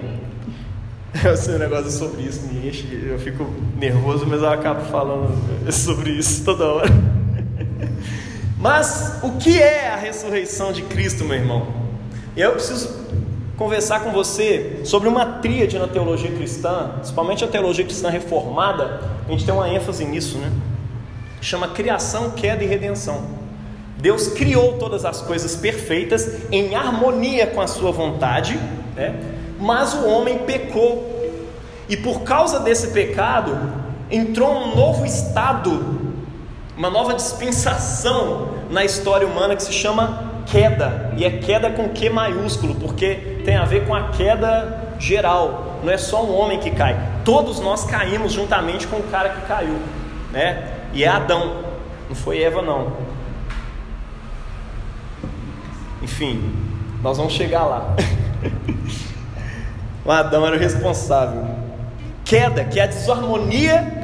Esse 1.34 1.52
negócio 1.58 1.92
sobre 1.92 2.24
isso 2.24 2.48
me 2.48 2.68
enche, 2.68 2.88
eu 3.08 3.20
fico 3.20 3.46
nervoso, 3.78 4.26
mas 4.28 4.42
eu 4.42 4.50
acabo 4.50 4.82
falando 4.86 5.32
sobre 5.72 6.12
isso 6.12 6.44
toda 6.44 6.66
hora. 6.66 7.19
Mas 8.60 9.20
o 9.24 9.32
que 9.38 9.62
é 9.62 9.88
a 9.88 9.96
ressurreição 9.96 10.74
de 10.74 10.82
Cristo, 10.82 11.24
meu 11.24 11.38
irmão? 11.38 11.66
Eu 12.36 12.52
preciso 12.52 13.08
conversar 13.56 14.02
com 14.02 14.12
você 14.12 14.82
sobre 14.84 15.08
uma 15.08 15.26
tríade 15.26 15.80
na 15.80 15.88
teologia 15.88 16.30
cristã, 16.32 16.92
principalmente 16.96 17.44
a 17.44 17.48
teologia 17.48 17.86
cristã 17.86 18.10
reformada, 18.10 19.02
a 19.28 19.32
gente 19.32 19.46
tem 19.46 19.54
uma 19.54 19.70
ênfase 19.70 20.04
nisso, 20.04 20.38
né? 20.38 20.52
Chama 21.42 21.70
criação, 21.70 22.32
queda 22.32 22.62
e 22.62 22.68
redenção. 22.68 23.28
Deus 23.98 24.28
criou 24.28 24.78
todas 24.78 25.06
as 25.06 25.22
coisas 25.22 25.56
perfeitas 25.56 26.30
em 26.52 26.76
harmonia 26.76 27.48
com 27.48 27.62
a 27.62 27.68
sua 27.68 27.92
vontade, 27.92 28.60
né? 28.96 29.16
mas 29.60 29.94
o 29.94 30.08
homem 30.08 30.40
pecou. 30.40 31.06
E 31.88 31.98
por 31.98 32.22
causa 32.22 32.60
desse 32.60 32.88
pecado, 32.88 33.58
entrou 34.10 34.52
um 34.52 34.76
novo 34.76 35.06
estado 35.06 35.99
uma 36.80 36.90
nova 36.90 37.14
dispensação 37.14 38.54
na 38.70 38.86
história 38.86 39.28
humana 39.28 39.54
que 39.54 39.62
se 39.62 39.74
chama 39.74 40.32
queda, 40.46 41.14
e 41.18 41.26
é 41.26 41.30
queda 41.30 41.70
com 41.70 41.90
Q 41.90 42.10
maiúsculo, 42.10 42.74
porque 42.76 43.42
tem 43.44 43.58
a 43.58 43.66
ver 43.66 43.86
com 43.86 43.94
a 43.94 44.12
queda 44.12 44.96
geral, 44.98 45.82
não 45.84 45.92
é 45.92 45.98
só 45.98 46.24
um 46.24 46.34
homem 46.34 46.58
que 46.58 46.72
cai, 46.72 46.98
todos 47.26 47.60
nós 47.60 47.84
caímos 47.84 48.32
juntamente 48.32 48.88
com 48.88 48.96
o 48.96 49.04
cara 49.04 49.28
que 49.28 49.46
caiu, 49.46 49.78
né? 50.32 50.72
E 50.94 51.04
é 51.04 51.08
Adão, 51.10 51.66
não 52.08 52.16
foi 52.16 52.42
Eva, 52.42 52.62
não. 52.62 52.94
Enfim, 56.02 56.50
nós 57.04 57.18
vamos 57.18 57.34
chegar 57.34 57.66
lá. 57.66 57.94
o 60.06 60.10
Adão 60.10 60.48
era 60.48 60.56
o 60.56 60.60
responsável. 60.60 61.46
Queda, 62.24 62.64
que 62.64 62.80
é 62.80 62.84
a 62.84 62.88
desarmonia 62.88 63.99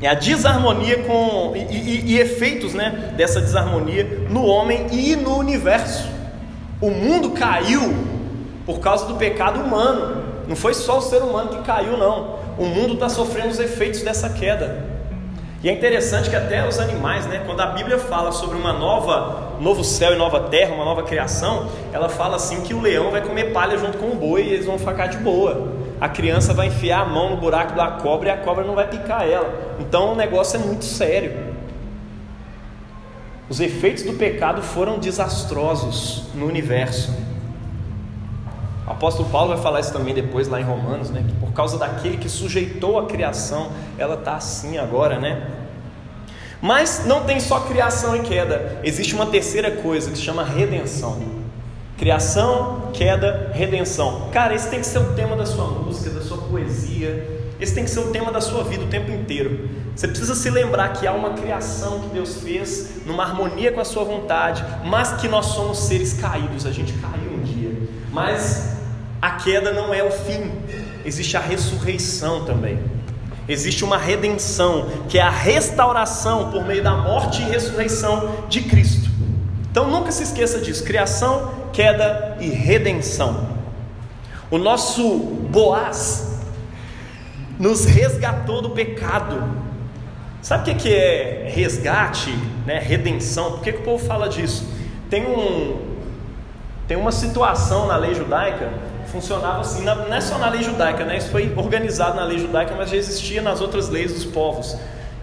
é 0.00 0.08
a 0.08 0.14
desarmonia 0.14 1.02
com, 1.02 1.52
e, 1.54 1.60
e, 1.60 2.12
e, 2.12 2.18
efeitos 2.18 2.72
né, 2.72 3.12
dessa 3.16 3.40
desarmonia 3.40 4.26
no 4.30 4.44
homem 4.46 4.86
e 4.90 5.14
no 5.14 5.36
universo. 5.36 6.08
O 6.80 6.90
mundo 6.90 7.30
caiu 7.32 7.94
por 8.64 8.80
causa 8.80 9.06
do 9.06 9.16
pecado 9.16 9.60
humano. 9.60 10.22
Não 10.48 10.56
foi 10.56 10.72
só 10.72 10.98
o 10.98 11.02
ser 11.02 11.22
humano 11.22 11.50
que 11.50 11.62
caiu, 11.62 11.98
não. 11.98 12.38
O 12.58 12.64
mundo 12.64 12.94
está 12.94 13.08
sofrendo 13.08 13.48
os 13.48 13.60
efeitos 13.60 14.00
dessa 14.02 14.30
queda. 14.30 14.88
E 15.62 15.68
é 15.68 15.72
interessante 15.72 16.30
que 16.30 16.36
até 16.36 16.66
os 16.66 16.78
animais, 16.80 17.26
né, 17.26 17.42
quando 17.44 17.60
a 17.60 17.66
Bíblia 17.66 17.98
fala 17.98 18.32
sobre 18.32 18.56
uma 18.56 18.72
nova, 18.72 19.58
novo 19.60 19.84
céu 19.84 20.14
e 20.14 20.16
nova 20.16 20.40
terra, 20.48 20.74
uma 20.74 20.86
nova 20.86 21.02
criação, 21.02 21.68
ela 21.92 22.08
fala 22.08 22.36
assim 22.36 22.62
que 22.62 22.72
o 22.72 22.80
leão 22.80 23.10
vai 23.10 23.20
comer 23.20 23.52
palha 23.52 23.76
junto 23.76 23.98
com 23.98 24.06
o 24.06 24.14
boi 24.14 24.42
e 24.44 24.54
eles 24.54 24.64
vão 24.64 24.78
ficar 24.78 25.08
de 25.08 25.18
boa. 25.18 25.74
A 26.00 26.08
criança 26.08 26.54
vai 26.54 26.68
enfiar 26.68 27.02
a 27.02 27.04
mão 27.04 27.30
no 27.30 27.36
buraco 27.36 27.74
da 27.74 27.88
cobra 27.88 28.30
e 28.30 28.32
a 28.32 28.36
cobra 28.38 28.64
não 28.64 28.74
vai 28.74 28.88
picar 28.88 29.28
ela. 29.28 29.76
Então 29.78 30.12
o 30.12 30.16
negócio 30.16 30.58
é 30.58 30.64
muito 30.64 30.84
sério. 30.84 31.50
Os 33.50 33.60
efeitos 33.60 34.04
do 34.04 34.14
pecado 34.14 34.62
foram 34.62 34.98
desastrosos 34.98 36.24
no 36.34 36.46
universo. 36.46 37.12
O 38.86 38.90
apóstolo 38.90 39.28
Paulo 39.28 39.50
vai 39.50 39.58
falar 39.58 39.80
isso 39.80 39.92
também 39.92 40.14
depois 40.14 40.48
lá 40.48 40.60
em 40.60 40.64
Romanos, 40.64 41.10
né? 41.10 41.24
Que 41.26 41.34
por 41.34 41.52
causa 41.52 41.76
daquele 41.76 42.16
que 42.16 42.28
sujeitou 42.28 42.98
a 42.98 43.06
criação, 43.06 43.70
ela 43.98 44.14
está 44.14 44.36
assim 44.36 44.78
agora, 44.78 45.18
né? 45.18 45.46
Mas 46.62 47.04
não 47.06 47.24
tem 47.24 47.40
só 47.40 47.60
criação 47.60 48.16
e 48.16 48.20
queda, 48.20 48.80
existe 48.84 49.14
uma 49.14 49.26
terceira 49.26 49.70
coisa 49.70 50.10
que 50.10 50.16
se 50.16 50.22
chama 50.22 50.44
redenção. 50.44 51.39
Criação, 52.00 52.88
queda, 52.94 53.52
redenção. 53.52 54.30
Cara, 54.32 54.54
esse 54.54 54.70
tem 54.70 54.80
que 54.80 54.86
ser 54.86 55.00
o 55.00 55.12
tema 55.12 55.36
da 55.36 55.44
sua 55.44 55.66
música, 55.66 56.08
da 56.08 56.22
sua 56.22 56.38
poesia. 56.38 57.28
Esse 57.60 57.74
tem 57.74 57.84
que 57.84 57.90
ser 57.90 58.00
o 58.00 58.06
tema 58.06 58.32
da 58.32 58.40
sua 58.40 58.64
vida 58.64 58.84
o 58.84 58.86
tempo 58.86 59.10
inteiro. 59.10 59.68
Você 59.94 60.08
precisa 60.08 60.34
se 60.34 60.48
lembrar 60.48 60.94
que 60.94 61.06
há 61.06 61.12
uma 61.12 61.34
criação 61.34 62.00
que 62.00 62.06
Deus 62.06 62.36
fez 62.36 63.04
numa 63.04 63.22
harmonia 63.22 63.70
com 63.70 63.82
a 63.82 63.84
sua 63.84 64.02
vontade, 64.02 64.64
mas 64.82 65.12
que 65.20 65.28
nós 65.28 65.44
somos 65.44 65.78
seres 65.78 66.14
caídos, 66.14 66.64
a 66.64 66.72
gente 66.72 66.94
caiu 66.94 67.34
um 67.34 67.42
dia. 67.42 67.78
Mas 68.10 68.78
a 69.20 69.32
queda 69.32 69.70
não 69.70 69.92
é 69.92 70.02
o 70.02 70.10
fim, 70.10 70.50
existe 71.04 71.36
a 71.36 71.40
ressurreição 71.40 72.46
também. 72.46 72.78
Existe 73.46 73.84
uma 73.84 73.98
redenção, 73.98 74.88
que 75.06 75.18
é 75.18 75.22
a 75.22 75.28
restauração 75.28 76.50
por 76.50 76.64
meio 76.64 76.82
da 76.82 76.92
morte 76.92 77.42
e 77.42 77.44
ressurreição 77.44 78.46
de 78.48 78.62
Cristo. 78.62 79.09
Então 79.70 79.88
nunca 79.88 80.10
se 80.10 80.22
esqueça 80.22 80.58
disso: 80.58 80.84
criação, 80.84 81.52
queda 81.72 82.36
e 82.40 82.48
redenção. 82.48 83.48
O 84.50 84.58
nosso 84.58 85.18
Boaz 85.50 86.40
nos 87.58 87.84
resgatou 87.84 88.62
do 88.62 88.70
pecado. 88.70 89.42
Sabe 90.42 90.70
o 90.70 90.74
que 90.74 90.92
é 90.92 91.50
resgate, 91.54 92.30
né? 92.66 92.78
redenção? 92.78 93.52
Por 93.52 93.60
que, 93.60 93.72
que 93.72 93.80
o 93.80 93.84
povo 93.84 94.04
fala 94.04 94.28
disso? 94.28 94.66
Tem, 95.10 95.26
um, 95.26 95.76
tem 96.88 96.96
uma 96.96 97.12
situação 97.12 97.86
na 97.86 97.96
lei 97.96 98.14
judaica 98.14 98.70
funcionava 99.10 99.60
assim, 99.60 99.82
não 99.82 100.14
é 100.14 100.20
só 100.20 100.38
na 100.38 100.48
lei 100.48 100.62
judaica, 100.62 101.04
né? 101.04 101.16
Isso 101.18 101.30
foi 101.30 101.52
organizado 101.56 102.16
na 102.16 102.24
lei 102.24 102.38
judaica, 102.38 102.74
mas 102.76 102.90
já 102.90 102.96
existia 102.96 103.42
nas 103.42 103.60
outras 103.60 103.88
leis 103.88 104.12
dos 104.12 104.24
povos. 104.24 104.76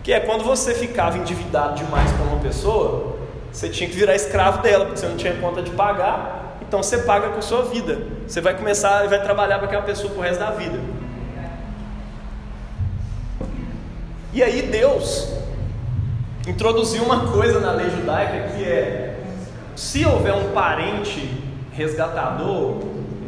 Que 0.03 0.13
é 0.13 0.19
quando 0.19 0.43
você 0.43 0.73
ficava 0.73 1.17
endividado 1.17 1.75
demais 1.75 2.11
com 2.11 2.23
uma 2.23 2.39
pessoa, 2.39 3.16
você 3.57 3.69
tinha 3.69 3.89
que 3.89 3.95
virar 3.95 4.13
escravo 4.13 4.61
dela, 4.61 4.85
porque 4.85 4.99
você 4.99 5.07
não 5.07 5.17
tinha 5.17 5.33
conta 5.37 5.63
de 5.63 5.71
pagar, 5.71 6.59
então 6.61 6.83
você 6.83 6.99
paga 6.99 7.29
com 7.29 7.41
sua 7.41 7.63
vida. 7.63 7.97
Você 8.27 8.39
vai 8.39 8.55
começar 8.55 9.03
e 9.03 9.07
vai 9.07 9.19
trabalhar 9.19 9.57
para 9.57 9.65
aquela 9.65 9.81
pessoa 9.81 10.13
pro 10.13 10.21
resto 10.21 10.39
da 10.39 10.51
vida. 10.51 10.79
E 14.31 14.43
aí 14.43 14.61
Deus 14.61 15.33
introduziu 16.47 17.01
uma 17.01 17.31
coisa 17.31 17.59
na 17.59 17.71
lei 17.71 17.89
judaica 17.89 18.49
que 18.49 18.63
é 18.63 19.21
se 19.75 20.05
houver 20.05 20.35
um 20.35 20.51
parente 20.51 21.27
resgatador, 21.71 22.83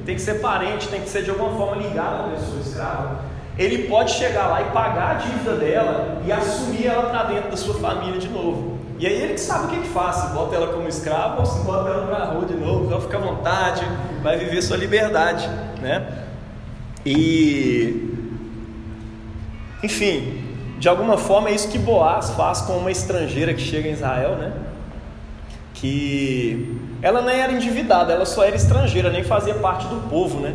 tem 0.06 0.14
que 0.14 0.22
ser 0.22 0.36
parente, 0.36 0.90
tem 0.90 1.02
que 1.02 1.10
ser 1.10 1.24
de 1.24 1.32
alguma 1.32 1.58
forma 1.58 1.82
ligado 1.82 2.28
à 2.28 2.36
pessoa 2.36 2.62
escrava. 2.62 3.22
Ele 3.58 3.88
pode 3.88 4.12
chegar 4.12 4.46
lá 4.46 4.62
e 4.62 4.66
pagar 4.66 5.10
a 5.10 5.14
dívida 5.16 5.56
dela 5.56 6.22
e 6.24 6.32
assumir 6.32 6.86
ela 6.86 7.10
para 7.10 7.24
dentro 7.24 7.50
da 7.50 7.58
sua 7.58 7.80
família 7.80 8.20
de 8.20 8.30
novo. 8.30 8.79
E 9.00 9.08
aí 9.08 9.14
ele 9.14 9.34
que 9.36 9.40
sabe 9.40 9.66
o 9.66 9.70
que, 9.70 9.88
que 9.88 9.88
faz, 9.88 10.18
se 10.18 10.28
bota 10.34 10.56
ela 10.56 10.68
como 10.74 10.86
escrava 10.88 11.40
ou 11.40 11.46
se 11.46 11.60
bota 11.60 11.90
ela 11.90 12.06
para 12.06 12.18
a 12.18 12.26
rua 12.26 12.46
de 12.46 12.54
novo, 12.54 12.92
ela 12.92 13.00
fica 13.00 13.18
à 13.18 13.22
vontade, 13.22 13.82
vai 14.22 14.38
viver 14.38 14.62
sua 14.62 14.76
liberdade, 14.76 15.48
né? 15.82 16.26
E 17.06 18.14
enfim, 19.82 20.44
de 20.78 20.90
alguma 20.90 21.18
forma 21.18 21.48
é 21.48 21.54
isso 21.54 21.70
que 21.70 21.78
Boaz 21.78 22.32
faz 22.32 22.60
com 22.62 22.74
uma 22.74 22.92
estrangeira 22.92 23.54
que 23.54 23.62
chega 23.62 23.88
em 23.88 23.94
Israel, 23.94 24.36
né? 24.36 24.52
Que 25.74 26.78
ela 27.02 27.22
nem 27.22 27.40
era 27.40 27.54
endividada, 27.54 28.12
ela 28.12 28.26
só 28.26 28.44
era 28.44 28.58
estrangeira, 28.58 29.10
nem 29.10 29.24
fazia 29.24 29.56
parte 29.56 29.88
do 29.88 30.10
povo, 30.10 30.42
né? 30.42 30.54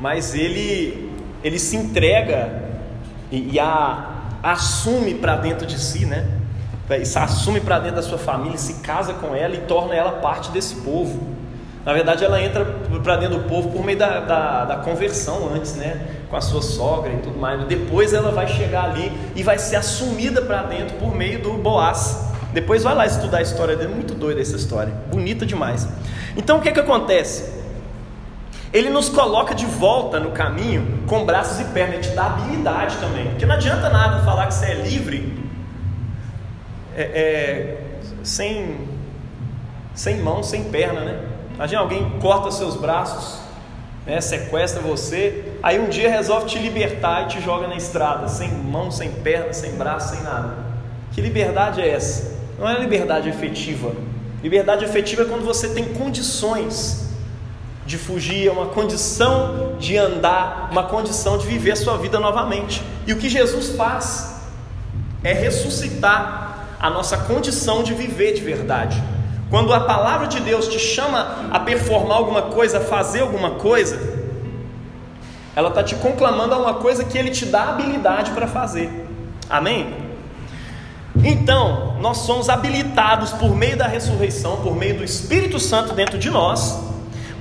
Mas 0.00 0.34
ele, 0.34 1.08
ele 1.44 1.58
se 1.60 1.76
entrega 1.76 2.64
e, 3.30 3.52
e 3.52 3.60
a 3.60 4.08
assume 4.42 5.14
para 5.14 5.36
dentro 5.36 5.66
de 5.66 5.78
si, 5.78 6.04
né? 6.04 6.39
Se 7.04 7.18
assume 7.18 7.60
para 7.60 7.78
dentro 7.78 7.96
da 7.96 8.02
sua 8.02 8.18
família, 8.18 8.58
se 8.58 8.74
casa 8.74 9.14
com 9.14 9.34
ela 9.34 9.54
e 9.54 9.60
torna 9.60 9.94
ela 9.94 10.12
parte 10.12 10.50
desse 10.50 10.74
povo. 10.76 11.20
Na 11.84 11.92
verdade, 11.92 12.24
ela 12.24 12.42
entra 12.42 12.64
para 13.02 13.16
dentro 13.16 13.38
do 13.38 13.48
povo 13.48 13.70
por 13.70 13.84
meio 13.84 13.98
da, 13.98 14.20
da, 14.20 14.64
da, 14.64 14.76
conversão 14.76 15.50
antes, 15.54 15.76
né? 15.76 16.00
Com 16.28 16.36
a 16.36 16.40
sua 16.40 16.60
sogra 16.60 17.12
e 17.12 17.16
tudo 17.18 17.38
mais. 17.38 17.64
Depois 17.64 18.12
ela 18.12 18.30
vai 18.32 18.48
chegar 18.48 18.84
ali 18.84 19.10
e 19.34 19.42
vai 19.42 19.58
ser 19.58 19.76
assumida 19.76 20.42
para 20.42 20.62
dentro 20.64 20.96
por 20.96 21.14
meio 21.14 21.40
do 21.40 21.52
Boaz. 21.54 22.28
Depois 22.52 22.82
vai 22.82 22.94
lá 22.94 23.06
estudar 23.06 23.38
a 23.38 23.42
história 23.42 23.76
dele, 23.76 23.94
muito 23.94 24.12
doida 24.12 24.40
essa 24.40 24.56
história, 24.56 24.92
bonita 25.10 25.46
demais. 25.46 25.88
Então 26.36 26.58
o 26.58 26.60
que 26.60 26.72
que 26.72 26.80
acontece? 26.80 27.60
Ele 28.72 28.90
nos 28.90 29.08
coloca 29.08 29.54
de 29.54 29.66
volta 29.66 30.20
no 30.20 30.32
caminho 30.32 31.00
com 31.06 31.24
braços 31.24 31.60
e 31.60 31.64
pernas, 31.72 31.94
ele 31.94 32.02
te 32.02 32.10
dá 32.10 32.26
habilidade 32.26 32.96
também. 32.96 33.26
Porque 33.28 33.46
não 33.46 33.54
adianta 33.54 33.88
nada 33.88 34.22
falar 34.24 34.48
que 34.48 34.54
você 34.54 34.66
é 34.66 34.74
livre 34.74 35.49
é, 36.96 37.02
é, 37.02 37.78
sem, 38.22 38.76
sem 39.94 40.18
mão, 40.18 40.42
sem 40.42 40.64
perna, 40.64 41.00
né? 41.00 41.24
Imagina 41.54 41.80
alguém 41.80 42.18
corta 42.20 42.50
seus 42.50 42.76
braços, 42.76 43.38
né, 44.06 44.20
sequestra 44.20 44.80
você, 44.80 45.44
aí 45.62 45.78
um 45.78 45.88
dia 45.88 46.10
resolve 46.10 46.46
te 46.46 46.58
libertar 46.58 47.24
e 47.24 47.28
te 47.28 47.40
joga 47.40 47.68
na 47.68 47.76
estrada, 47.76 48.28
sem 48.28 48.48
mão, 48.48 48.90
sem 48.90 49.10
perna, 49.10 49.52
sem 49.52 49.72
braço, 49.72 50.14
sem 50.14 50.22
nada. 50.22 50.56
Que 51.12 51.20
liberdade 51.20 51.80
é 51.80 51.88
essa? 51.88 52.38
Não 52.58 52.68
é 52.68 52.78
liberdade 52.78 53.28
efetiva. 53.28 53.92
Liberdade 54.42 54.84
efetiva 54.84 55.22
é 55.22 55.24
quando 55.26 55.44
você 55.44 55.68
tem 55.68 55.84
condições 55.84 57.10
de 57.84 57.98
fugir, 57.98 58.46
é 58.48 58.50
uma 58.50 58.66
condição 58.66 59.76
de 59.78 59.98
andar, 59.98 60.68
uma 60.70 60.84
condição 60.84 61.36
de 61.36 61.46
viver 61.46 61.72
a 61.72 61.76
sua 61.76 61.98
vida 61.98 62.18
novamente. 62.18 62.82
E 63.06 63.12
o 63.12 63.16
que 63.16 63.28
Jesus 63.28 63.70
faz 63.76 64.40
é 65.22 65.32
ressuscitar 65.32 66.49
a 66.80 66.88
nossa 66.88 67.16
condição 67.18 67.82
de 67.82 67.92
viver 67.92 68.32
de 68.32 68.40
verdade. 68.40 69.00
Quando 69.50 69.72
a 69.74 69.80
palavra 69.80 70.26
de 70.26 70.40
Deus 70.40 70.68
te 70.68 70.78
chama 70.78 71.48
a 71.50 71.60
performar 71.60 72.16
alguma 72.16 72.42
coisa, 72.42 72.78
a 72.78 72.80
fazer 72.80 73.20
alguma 73.20 73.52
coisa, 73.52 73.98
ela 75.54 75.68
está 75.68 75.82
te 75.82 75.94
conclamando 75.96 76.54
a 76.54 76.58
uma 76.58 76.74
coisa 76.74 77.04
que 77.04 77.18
Ele 77.18 77.30
te 77.30 77.44
dá 77.44 77.70
habilidade 77.70 78.30
para 78.30 78.46
fazer. 78.46 79.06
Amém? 79.48 79.94
Então, 81.22 81.96
nós 82.00 82.18
somos 82.18 82.48
habilitados 82.48 83.32
por 83.32 83.54
meio 83.54 83.76
da 83.76 83.86
ressurreição, 83.86 84.56
por 84.58 84.74
meio 84.74 84.98
do 84.98 85.04
Espírito 85.04 85.58
Santo 85.58 85.92
dentro 85.92 86.18
de 86.18 86.30
nós, 86.30 86.78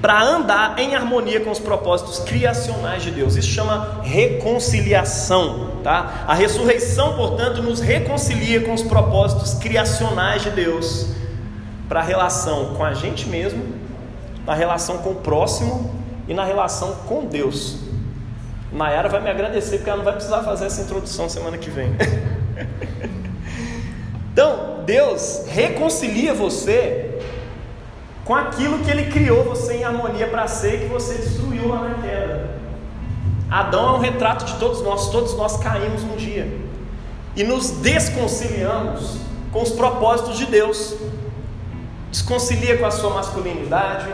para 0.02 0.22
andar 0.24 0.80
em 0.80 0.96
harmonia 0.96 1.42
com 1.42 1.52
os 1.52 1.60
propósitos 1.60 2.20
criacionais 2.20 3.04
de 3.04 3.12
Deus. 3.12 3.36
Isso 3.36 3.50
chama 3.50 4.02
reconciliação, 4.04 5.72
tá? 5.84 6.26
A 6.28 6.34
ressurreição, 6.34 7.16
portanto, 7.16 7.62
nos 7.62 7.80
reconcilia 7.80 8.62
com 8.62 8.74
os 8.74 8.82
propósitos 8.82 9.56
criacionais 9.56 10.44
de 10.44 10.52
Deus 10.52 11.08
para 11.88 12.00
a 12.00 12.04
relação 12.04 12.76
com 12.76 12.84
a 12.84 12.94
gente 12.94 13.28
mesmo, 13.28 13.64
na 14.46 14.54
relação 14.54 15.00
com 15.00 15.12
o 15.12 15.16
próximo 15.16 15.94
e 16.28 16.34
na 16.34 16.46
relação 16.46 16.96
com 17.08 17.26
Deus. 17.26 17.78
Nayara 18.72 19.10
vai 19.10 19.22
me 19.22 19.30
agradecer 19.30 19.78
porque 19.78 19.90
ela 19.90 19.98
não 19.98 20.06
vai 20.06 20.14
precisar 20.14 20.44
fazer 20.44 20.66
essa 20.66 20.82
introdução 20.82 21.28
semana 21.28 21.58
que 21.58 21.70
vem. 21.70 21.92
Então, 24.32 24.84
Deus 24.86 25.44
reconcilia 25.50 26.34
você 26.34 27.09
com 28.30 28.36
aquilo 28.36 28.78
que 28.84 28.92
Ele 28.92 29.12
criou 29.12 29.44
você 29.44 29.78
em 29.78 29.84
harmonia 29.84 30.28
para 30.28 30.48
ser 30.48 30.76
e 30.76 30.78
que 30.82 30.86
você 30.86 31.16
destruiu 31.16 31.68
lá 31.68 31.90
na 31.90 31.96
queda. 31.96 32.60
Adão 33.50 33.96
é 33.96 33.98
um 33.98 34.00
retrato 34.00 34.46
de 34.46 34.54
todos 34.60 34.84
nós, 34.84 35.10
todos 35.10 35.36
nós 35.36 35.58
caímos 35.58 36.04
um 36.04 36.16
dia 36.16 36.48
e 37.36 37.44
nos 37.44 37.72
desconciliamos 37.72 39.18
com 39.52 39.64
os 39.64 39.72
propósitos 39.72 40.38
de 40.38 40.46
Deus. 40.46 40.96
Desconcilia 42.12 42.78
com 42.78 42.86
a 42.86 42.92
sua 42.92 43.10
masculinidade, 43.16 44.14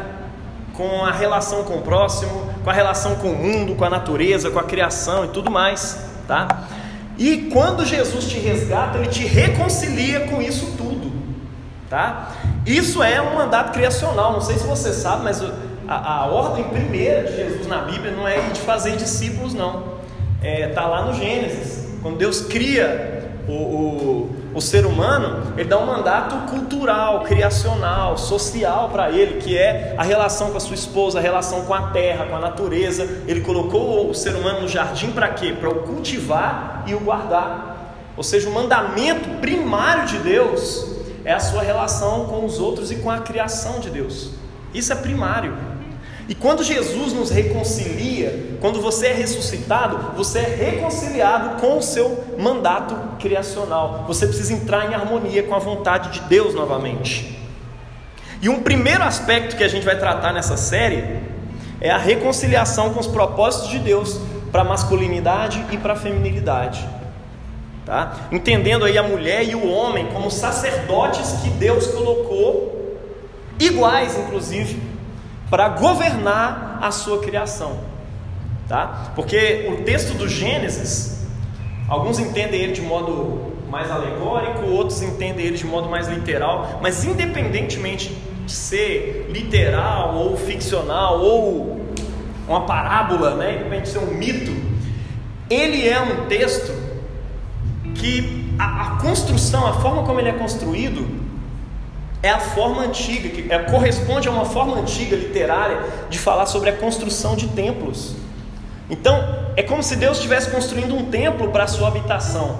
com 0.72 1.04
a 1.04 1.12
relação 1.12 1.66
com 1.66 1.80
o 1.80 1.82
próximo, 1.82 2.50
com 2.64 2.70
a 2.70 2.74
relação 2.74 3.16
com 3.16 3.32
o 3.32 3.36
mundo, 3.36 3.76
com 3.76 3.84
a 3.84 3.90
natureza, 3.90 4.50
com 4.50 4.60
a 4.60 4.64
criação 4.64 5.26
e 5.26 5.28
tudo 5.28 5.52
mais, 5.52 6.06
tá? 6.26 6.70
E 7.18 7.50
quando 7.52 7.86
Jesus 7.86 8.24
te 8.30 8.40
resgata, 8.40 8.98
ele 8.98 9.10
te 9.10 9.26
reconcilia 9.26 10.22
com 10.22 10.42
isso 10.42 10.74
tudo, 10.78 11.12
tá? 11.90 12.32
Isso 12.66 13.02
é 13.04 13.22
um 13.22 13.36
mandato 13.36 13.72
criacional. 13.72 14.34
Não 14.34 14.42
sei 14.42 14.58
se 14.58 14.66
você 14.66 14.92
sabe, 14.94 15.24
mas 15.24 15.42
a, 15.88 16.24
a 16.24 16.26
ordem 16.28 16.64
primeira 16.66 17.24
de 17.24 17.36
Jesus 17.36 17.68
na 17.68 17.80
Bíblia 17.80 18.12
não 18.12 18.28
é 18.28 18.40
de 18.50 18.60
fazer 18.62 18.96
discípulos, 18.96 19.54
não. 19.54 19.96
É, 20.42 20.68
tá 20.68 20.88
lá 20.88 21.06
no 21.06 21.14
Gênesis. 21.14 21.86
Quando 22.02 22.18
Deus 22.18 22.42
cria 22.42 23.32
o, 23.48 23.52
o, 23.52 24.36
o 24.56 24.62
ser 24.62 24.86
humano, 24.86 25.54
ele 25.58 25.68
dá 25.68 25.78
um 25.78 25.86
mandato 25.86 26.52
cultural, 26.52 27.22
criacional, 27.22 28.18
social 28.18 28.90
para 28.90 29.12
ele, 29.12 29.40
que 29.42 29.58
é 29.58 29.96
a 29.98 30.04
relação 30.04 30.52
com 30.52 30.58
a 30.58 30.60
sua 30.60 30.76
esposa, 30.76 31.20
a 31.20 31.22
relação 31.22 31.66
com 31.66 31.74
a 31.74 31.90
terra, 31.90 32.26
com 32.26 32.36
a 32.36 32.40
natureza. 32.40 33.08
Ele 33.28 33.42
colocou 33.42 34.10
o 34.10 34.14
ser 34.14 34.36
humano 34.36 34.62
no 34.62 34.68
jardim 34.68 35.12
para 35.12 35.30
quê? 35.30 35.54
Para 35.60 35.70
o 35.70 35.84
cultivar 35.84 36.84
e 36.88 36.94
o 36.94 37.00
guardar. 37.00 37.94
Ou 38.18 38.24
seja, 38.24 38.50
o 38.50 38.54
mandamento 38.54 39.30
primário 39.42 40.06
de 40.08 40.18
Deus 40.20 40.95
é 41.26 41.34
a 41.34 41.40
sua 41.40 41.64
relação 41.64 42.28
com 42.28 42.46
os 42.46 42.60
outros 42.60 42.92
e 42.92 42.98
com 42.98 43.10
a 43.10 43.18
criação 43.18 43.80
de 43.80 43.90
Deus. 43.90 44.30
Isso 44.74 44.94
é 44.94 44.96
primário. 44.96 45.58
E 46.30 46.34
quando 46.34 46.64
Jesus 46.64 47.14
nos 47.14 47.30
reconcilia, 47.30 48.58
quando 48.62 48.82
você 48.82 49.08
é 49.08 49.14
ressuscitado, 49.14 50.16
você 50.16 50.40
é 50.40 50.72
reconciliado 50.72 51.62
com 51.62 51.78
o 51.78 51.82
seu 51.82 52.24
mandato 52.38 52.96
criacional. 53.20 54.06
Você 54.08 54.26
precisa 54.26 54.54
entrar 54.54 54.90
em 54.90 54.96
harmonia 54.96 55.44
com 55.44 55.54
a 55.54 55.60
vontade 55.60 56.12
de 56.12 56.22
Deus 56.28 56.54
novamente. 56.54 57.40
E 58.42 58.50
um 58.50 58.62
primeiro 58.62 59.04
aspecto 59.04 59.56
que 59.56 59.64
a 59.64 59.68
gente 59.68 59.86
vai 59.86 59.98
tratar 59.98 60.34
nessa 60.34 60.58
série 60.58 61.22
é 61.82 61.90
a 61.90 61.98
reconciliação 61.98 62.94
com 62.94 63.00
os 63.00 63.08
propósitos 63.08 63.70
de 63.70 63.80
Deus 63.80 64.20
para 64.52 64.62
a 64.62 64.66
masculinidade 64.66 65.64
e 65.72 65.78
para 65.78 65.94
a 65.94 65.96
feminilidade. 65.96 66.88
Tá? 67.86 68.28
Entendendo 68.32 68.84
aí 68.84 68.98
a 68.98 69.04
mulher 69.04 69.48
e 69.48 69.54
o 69.54 69.70
homem 69.70 70.08
como 70.08 70.32
sacerdotes 70.32 71.34
que 71.44 71.50
Deus 71.52 71.86
colocou, 71.88 72.98
iguais 73.60 74.18
inclusive, 74.18 74.82
para 75.52 75.70
governar 75.70 76.80
a 76.82 76.90
sua 76.90 77.20
criação. 77.20 77.80
Tá? 78.68 79.12
Porque 79.16 79.70
o 79.72 79.84
texto 79.84 80.18
do 80.18 80.28
Gênesis, 80.28 81.28
alguns 81.88 82.18
entendem 82.18 82.60
ele 82.60 82.74
de 82.74 82.82
modo 82.82 83.54
mais 83.70 83.92
alegórico, 83.92 84.66
outros 84.66 85.04
entendem 85.04 85.46
ele 85.46 85.58
de 85.58 85.66
modo 85.68 85.88
mais 85.88 86.08
literal, 86.08 86.80
mas 86.82 87.06
independentemente 87.06 88.18
de 88.46 88.52
ser 88.52 89.28
literal 89.30 90.16
ou 90.16 90.36
ficcional 90.36 91.20
ou 91.20 91.86
uma 92.48 92.66
parábola, 92.66 93.36
né, 93.36 93.56
independente 93.56 93.84
de 93.84 93.90
ser 93.90 94.00
um 94.00 94.14
mito, 94.14 94.56
ele 95.50 95.88
é 95.88 96.00
um 96.00 96.26
texto 96.26 96.85
que 97.96 98.54
a, 98.60 98.82
a 98.82 98.90
construção, 98.98 99.66
a 99.66 99.74
forma 99.74 100.04
como 100.04 100.20
ele 100.20 100.30
é 100.30 100.34
construído, 100.34 101.08
é 102.22 102.30
a 102.30 102.40
forma 102.40 102.82
antiga, 102.84 103.30
que 103.30 103.52
é, 103.52 103.60
corresponde 103.60 104.28
a 104.28 104.32
uma 104.32 104.46
forma 104.46 104.78
antiga 104.78 105.16
literária 105.16 105.80
de 106.10 106.18
falar 106.18 106.46
sobre 106.46 106.70
a 106.70 106.74
construção 106.76 107.36
de 107.36 107.48
templos. 107.50 108.16
Então, 108.90 109.46
é 109.56 109.64
como 109.64 109.82
se 109.82 109.96
Deus 109.96 110.18
estivesse 110.18 110.50
construindo 110.50 110.96
um 110.96 111.06
templo 111.06 111.50
para 111.50 111.64
a 111.64 111.68
sua 111.68 111.88
habitação. 111.88 112.60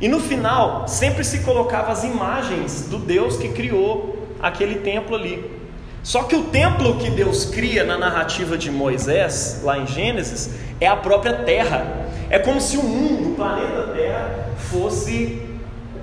E 0.00 0.08
no 0.08 0.20
final, 0.20 0.86
sempre 0.86 1.24
se 1.24 1.40
colocava 1.40 1.90
as 1.90 2.04
imagens 2.04 2.82
do 2.88 2.98
Deus 2.98 3.36
que 3.36 3.48
criou 3.48 4.28
aquele 4.42 4.76
templo 4.76 5.16
ali. 5.16 5.56
Só 6.02 6.22
que 6.22 6.36
o 6.36 6.44
templo 6.44 6.96
que 6.96 7.10
Deus 7.10 7.46
cria 7.46 7.82
na 7.82 7.98
narrativa 7.98 8.56
de 8.56 8.70
Moisés, 8.70 9.60
lá 9.64 9.78
em 9.78 9.86
Gênesis, 9.86 10.50
é 10.80 10.86
a 10.86 10.96
própria 10.96 11.32
terra. 11.32 12.05
É 12.28 12.38
como 12.38 12.60
se 12.60 12.76
o 12.76 12.82
mundo, 12.82 13.32
o 13.32 13.34
planeta 13.34 13.92
Terra, 13.94 14.46
fosse 14.56 15.46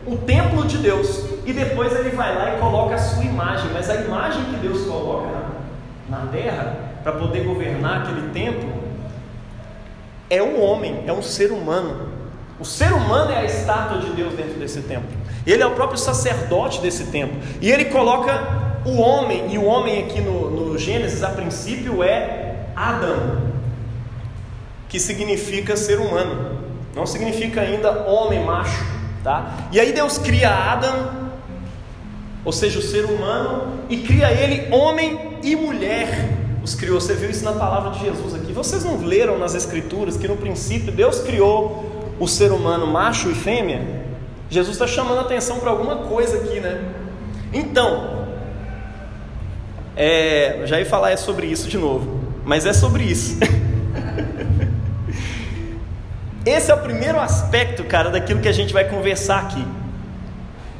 o 0.06 0.18
templo 0.18 0.66
de 0.66 0.78
Deus. 0.78 1.26
E 1.46 1.54
depois 1.54 1.94
ele 1.94 2.10
vai 2.10 2.36
lá 2.36 2.56
e 2.56 2.60
coloca 2.60 2.96
a 2.96 2.98
sua 2.98 3.24
imagem. 3.24 3.70
Mas 3.74 3.90
a 3.90 3.96
imagem 3.96 4.44
que 4.46 4.58
Deus 4.58 4.86
coloca 4.86 5.30
na, 6.10 6.28
terra, 6.28 6.78
para 7.04 7.14
poder 7.14 7.44
governar 7.44 8.02
aquele 8.02 8.30
templo, 8.30 8.70
é 10.30 10.42
um 10.42 10.62
homem, 10.62 11.04
é 11.08 11.14
um 11.14 11.22
ser 11.22 11.52
humano. 11.52 12.10
O 12.60 12.66
ser 12.66 12.94
humano 12.94 13.32
é 13.32 13.38
a 13.38 13.46
estátua 13.46 14.00
de 14.00 14.12
Deus 14.12 14.34
dentro 14.34 14.54
desse 14.54 14.82
templo. 14.82 15.10
Ele 15.46 15.62
é 15.62 15.66
o 15.66 15.72
próprio 15.72 15.98
sacerdote 15.98 16.82
desse 16.82 17.06
templo. 17.06 17.38
E 17.60 17.70
ele 17.70 17.86
coloca 17.86 18.82
o 18.86 19.00
homem, 19.00 19.54
e 19.54 19.58
o 19.58 19.66
homem 19.66 20.04
aqui 20.04 20.22
no, 20.22 20.50
no 20.50 20.78
Gênesis, 20.78 21.24
a 21.24 21.30
princípio, 21.30 22.04
é 22.04 22.68
Adão, 22.76 23.53
que 24.94 25.00
significa 25.00 25.76
ser 25.76 26.00
humano. 26.00 26.60
Não 26.96 27.08
significa 27.08 27.62
ainda 27.62 28.04
homem 28.04 28.46
macho. 28.46 28.86
Tá? 29.24 29.68
E 29.72 29.80
aí 29.80 29.92
Deus 29.92 30.20
cria 30.20 30.52
Adão, 30.52 31.32
ou 32.46 32.52
seja, 32.52 32.78
o 32.78 32.82
ser 32.82 33.06
humano, 33.06 33.80
e 33.90 33.98
cria 33.98 34.32
ele 34.32 34.72
homem 34.72 35.40
e 35.42 35.56
mulher. 35.56 36.30
Os 36.64 36.76
criou. 36.76 37.02
Você 37.02 37.16
viu 37.16 37.32
isso 37.32 37.44
na 37.44 37.54
palavra 37.54 37.90
de 37.90 38.02
Jesus 38.02 38.36
aqui. 38.36 38.54
Vocês 38.54 38.84
não 38.84 39.04
leram 39.04 39.40
nas 39.40 39.56
Escrituras 39.56 40.16
que 40.16 40.28
no 40.28 40.38
princípio 40.38 40.92
Deus 40.92 41.22
criou 41.22 42.14
o 42.20 42.28
ser 42.28 42.52
humano 42.52 42.86
macho 42.86 43.32
e 43.32 43.34
fêmea? 43.34 44.06
Jesus 44.48 44.76
está 44.76 44.86
chamando 44.86 45.22
atenção 45.22 45.60
para 45.60 45.72
alguma 45.72 45.96
coisa 46.08 46.38
aqui, 46.38 46.60
né? 46.60 46.80
Então, 47.52 48.28
é, 49.96 50.62
já 50.66 50.78
ia 50.78 50.86
falar 50.86 51.18
sobre 51.18 51.48
isso 51.48 51.68
de 51.68 51.80
novo, 51.80 52.20
mas 52.46 52.68
é 52.68 52.74
sobre 52.74 53.06
isso. 53.06 53.40
Esse 56.46 56.72
é 56.72 56.76
o 56.76 56.80
primeiro 56.80 57.20
aspecto, 57.20 57.86
cara, 57.86 58.10
daquilo 58.10 58.42
que 58.42 58.50
a 58.50 58.54
gente 58.54 58.74
vai 58.74 58.84
conversar 58.84 59.40
aqui. 59.40 59.66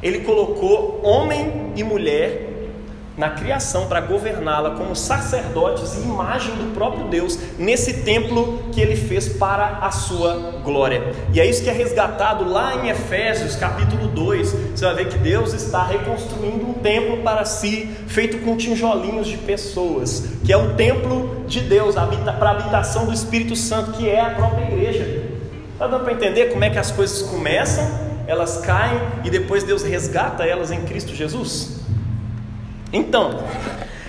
Ele 0.02 0.20
colocou 0.20 1.00
homem 1.02 1.72
e 1.74 1.82
mulher 1.82 2.54
na 3.16 3.30
criação 3.30 3.86
para 3.86 4.00
governá-la 4.00 4.72
como 4.72 4.94
sacerdotes 4.94 5.94
e 5.94 6.02
imagem 6.02 6.54
do 6.56 6.74
próprio 6.74 7.06
Deus 7.06 7.38
nesse 7.58 8.02
templo 8.02 8.64
que 8.72 8.80
ele 8.80 8.96
fez 8.96 9.28
para 9.28 9.78
a 9.80 9.90
sua 9.90 10.60
glória. 10.64 11.14
E 11.32 11.40
é 11.40 11.46
isso 11.46 11.62
que 11.62 11.70
é 11.70 11.72
resgatado 11.72 12.46
lá 12.48 12.74
em 12.84 12.88
Efésios, 12.88 13.54
capítulo 13.56 14.08
2. 14.08 14.50
Você 14.74 14.84
vai 14.84 14.94
ver 14.96 15.08
que 15.08 15.18
Deus 15.18 15.52
está 15.52 15.84
reconstruindo 15.84 16.68
um 16.68 16.72
templo 16.74 17.18
para 17.18 17.44
si, 17.44 17.88
feito 18.08 18.38
com 18.38 18.56
tijolinhos 18.56 19.28
de 19.28 19.38
pessoas, 19.38 20.28
que 20.44 20.52
é 20.52 20.56
o 20.56 20.74
templo 20.74 21.44
de 21.46 21.60
Deus, 21.60 21.94
para 21.94 22.48
a 22.48 22.52
habitação 22.52 23.06
do 23.06 23.12
Espírito 23.12 23.54
Santo, 23.54 23.92
que 23.92 24.08
é 24.08 24.20
a 24.20 24.30
própria 24.30 24.64
igreja. 24.64 25.13
Está 25.74 25.88
dando 25.88 26.04
para 26.04 26.12
entender 26.12 26.52
como 26.52 26.62
é 26.62 26.70
que 26.70 26.78
as 26.78 26.92
coisas 26.92 27.22
começam, 27.22 27.84
elas 28.28 28.58
caem 28.58 28.96
e 29.24 29.30
depois 29.30 29.64
Deus 29.64 29.82
resgata 29.82 30.44
elas 30.44 30.70
em 30.70 30.82
Cristo 30.82 31.12
Jesus? 31.12 31.80
Então, 32.92 33.42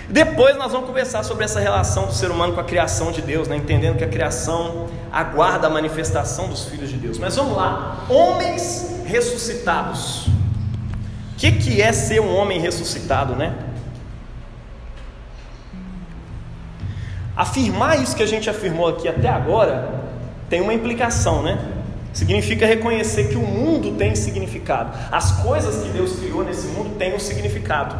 depois 0.08 0.56
nós 0.56 0.70
vamos 0.70 0.86
conversar 0.86 1.24
sobre 1.24 1.44
essa 1.44 1.58
relação 1.58 2.06
do 2.06 2.14
ser 2.14 2.30
humano 2.30 2.52
com 2.52 2.60
a 2.60 2.64
criação 2.64 3.10
de 3.10 3.20
Deus, 3.20 3.48
né? 3.48 3.56
entendendo 3.56 3.98
que 3.98 4.04
a 4.04 4.08
criação 4.08 4.86
aguarda 5.10 5.66
a 5.66 5.70
manifestação 5.70 6.48
dos 6.48 6.66
filhos 6.66 6.88
de 6.88 6.98
Deus. 6.98 7.18
Mas 7.18 7.34
vamos 7.34 7.56
lá, 7.56 8.06
homens 8.08 9.02
ressuscitados. 9.04 10.28
O 10.28 11.36
que, 11.36 11.50
que 11.50 11.82
é 11.82 11.92
ser 11.92 12.20
um 12.20 12.32
homem 12.36 12.60
ressuscitado, 12.60 13.34
né? 13.34 13.52
Afirmar 17.36 18.00
isso 18.00 18.14
que 18.14 18.22
a 18.22 18.26
gente 18.26 18.48
afirmou 18.48 18.86
aqui 18.86 19.08
até 19.08 19.28
agora 19.28 20.05
tem 20.48 20.60
uma 20.60 20.74
implicação, 20.74 21.42
né? 21.42 21.58
Significa 22.12 22.64
reconhecer 22.66 23.28
que 23.28 23.36
o 23.36 23.46
mundo 23.46 23.92
tem 23.98 24.14
significado. 24.14 24.96
As 25.12 25.32
coisas 25.42 25.82
que 25.82 25.90
Deus 25.90 26.16
criou 26.16 26.42
nesse 26.44 26.66
mundo 26.68 26.96
têm 26.98 27.14
um 27.14 27.18
significado, 27.18 27.94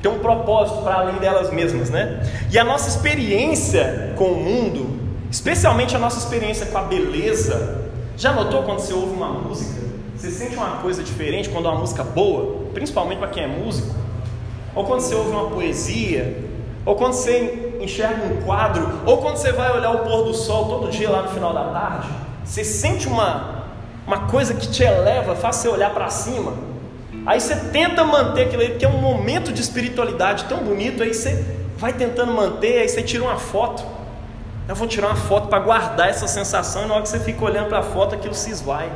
tem 0.00 0.10
um 0.10 0.18
propósito 0.20 0.82
para 0.82 1.00
além 1.00 1.16
delas 1.16 1.50
mesmas, 1.52 1.90
né? 1.90 2.22
E 2.50 2.58
a 2.58 2.64
nossa 2.64 2.88
experiência 2.88 4.12
com 4.16 4.26
o 4.26 4.36
mundo, 4.36 5.00
especialmente 5.30 5.96
a 5.96 5.98
nossa 5.98 6.18
experiência 6.18 6.66
com 6.66 6.78
a 6.78 6.82
beleza, 6.82 7.86
já 8.16 8.32
notou 8.32 8.62
quando 8.62 8.78
você 8.78 8.92
ouve 8.92 9.12
uma 9.12 9.28
música? 9.28 9.80
Você 10.16 10.30
sente 10.30 10.56
uma 10.56 10.78
coisa 10.78 11.02
diferente 11.02 11.48
quando 11.48 11.66
é 11.66 11.70
uma 11.70 11.80
música 11.80 12.04
boa, 12.04 12.68
principalmente 12.72 13.18
para 13.18 13.28
quem 13.28 13.42
é 13.42 13.46
músico? 13.46 13.94
Ou 14.74 14.84
quando 14.84 15.00
você 15.00 15.14
ouve 15.14 15.30
uma 15.30 15.50
poesia, 15.50 16.44
ou 16.84 16.94
quando 16.94 17.14
você 17.14 17.65
enxerga 17.80 18.24
um 18.24 18.42
quadro, 18.42 19.00
ou 19.04 19.18
quando 19.18 19.36
você 19.36 19.52
vai 19.52 19.70
olhar 19.76 19.90
o 19.90 19.98
pôr 19.98 20.24
do 20.24 20.34
sol 20.34 20.66
todo 20.66 20.90
dia 20.90 21.10
lá 21.10 21.22
no 21.22 21.28
final 21.28 21.52
da 21.52 21.64
tarde, 21.64 22.08
você 22.44 22.64
sente 22.64 23.08
uma, 23.08 23.64
uma 24.06 24.26
coisa 24.26 24.54
que 24.54 24.68
te 24.68 24.82
eleva, 24.82 25.34
faz 25.34 25.56
você 25.56 25.68
olhar 25.68 25.90
para 25.90 26.08
cima. 26.08 26.52
Aí 27.26 27.40
você 27.40 27.56
tenta 27.56 28.04
manter 28.04 28.46
aquilo 28.46 28.62
aí, 28.62 28.70
porque 28.70 28.84
é 28.84 28.88
um 28.88 29.00
momento 29.00 29.52
de 29.52 29.60
espiritualidade 29.60 30.44
tão 30.44 30.58
bonito, 30.58 31.02
aí 31.02 31.12
você 31.12 31.44
vai 31.76 31.92
tentando 31.92 32.32
manter, 32.32 32.78
aí 32.78 32.88
você 32.88 33.02
tira 33.02 33.24
uma 33.24 33.36
foto. 33.36 33.84
Eu 34.68 34.74
vou 34.74 34.86
tirar 34.86 35.08
uma 35.08 35.16
foto 35.16 35.48
para 35.48 35.58
guardar 35.58 36.08
essa 36.08 36.28
sensação, 36.28 36.84
e 36.84 36.86
na 36.86 36.94
hora 36.94 37.02
que 37.02 37.08
você 37.08 37.20
fica 37.20 37.44
olhando 37.44 37.68
para 37.68 37.80
a 37.80 37.82
foto, 37.82 38.14
aquilo 38.14 38.34
se 38.34 38.50
esvai. 38.50 38.90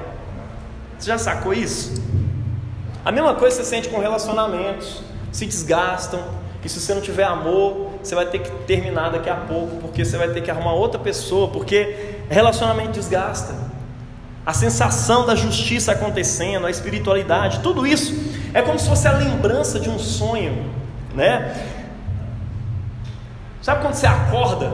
Você 0.99 1.09
já 1.09 1.19
sacou 1.19 1.53
isso? 1.53 2.01
A 3.05 3.11
mesma 3.11 3.35
coisa 3.35 3.57
você 3.57 3.64
sente 3.64 3.88
com 3.88 3.99
relacionamentos, 3.99 5.03
se 5.33 5.47
desgastam, 5.47 6.21
e 6.64 6.69
se 6.69 6.79
você 6.79 6.95
não 6.95 7.01
tiver 7.01 7.25
amor, 7.25 7.89
você 8.02 8.14
vai 8.14 8.26
ter 8.26 8.40
que 8.40 8.50
terminar 8.66 9.10
daqui 9.10 9.28
a 9.28 9.36
pouco, 9.36 9.76
porque 9.76 10.04
você 10.04 10.16
vai 10.16 10.28
ter 10.28 10.40
que 10.40 10.50
arrumar 10.50 10.72
outra 10.72 10.98
pessoa, 10.98 11.48
porque 11.48 12.16
relacionamento 12.28 12.92
desgasta. 12.92 13.54
A 14.44 14.52
sensação 14.52 15.26
da 15.26 15.34
justiça 15.34 15.92
acontecendo, 15.92 16.66
a 16.66 16.70
espiritualidade, 16.70 17.60
tudo 17.60 17.86
isso 17.86 18.14
é 18.54 18.62
como 18.62 18.78
se 18.78 18.88
fosse 18.88 19.06
a 19.06 19.12
lembrança 19.12 19.78
de 19.78 19.90
um 19.90 19.98
sonho, 19.98 20.70
né? 21.14 21.54
Sabe 23.62 23.82
quando 23.82 23.94
você 23.94 24.06
acorda? 24.06 24.72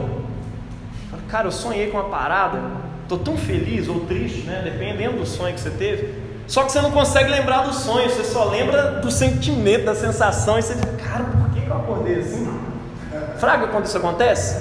Cara, 1.27 1.47
eu 1.47 1.51
sonhei 1.51 1.87
com 1.87 1.97
uma 1.97 2.09
parada, 2.09 2.61
estou 3.03 3.17
tão 3.17 3.35
feliz 3.35 3.89
ou 3.89 4.01
triste, 4.01 4.43
né? 4.43 4.61
Dependendo 4.63 5.17
do 5.17 5.25
sonho 5.25 5.53
que 5.53 5.59
você 5.59 5.69
teve. 5.69 6.13
Só 6.47 6.63
que 6.63 6.71
você 6.71 6.81
não 6.81 6.91
consegue 6.91 7.29
lembrar 7.29 7.63
do 7.63 7.73
sonho, 7.73 8.09
você 8.09 8.23
só 8.23 8.45
lembra 8.45 9.01
do 9.01 9.11
sentimento, 9.11 9.83
da 9.83 9.93
sensação, 9.93 10.57
e 10.57 10.61
você 10.61 10.75
diz, 10.75 10.85
cara, 11.03 11.25
por 11.25 11.49
que 11.49 11.67
eu 11.67 11.75
acordei 11.75 12.19
assim? 12.19 12.66
Fraga 13.39 13.67
quando 13.67 13.85
isso 13.85 13.97
acontece? 13.97 14.57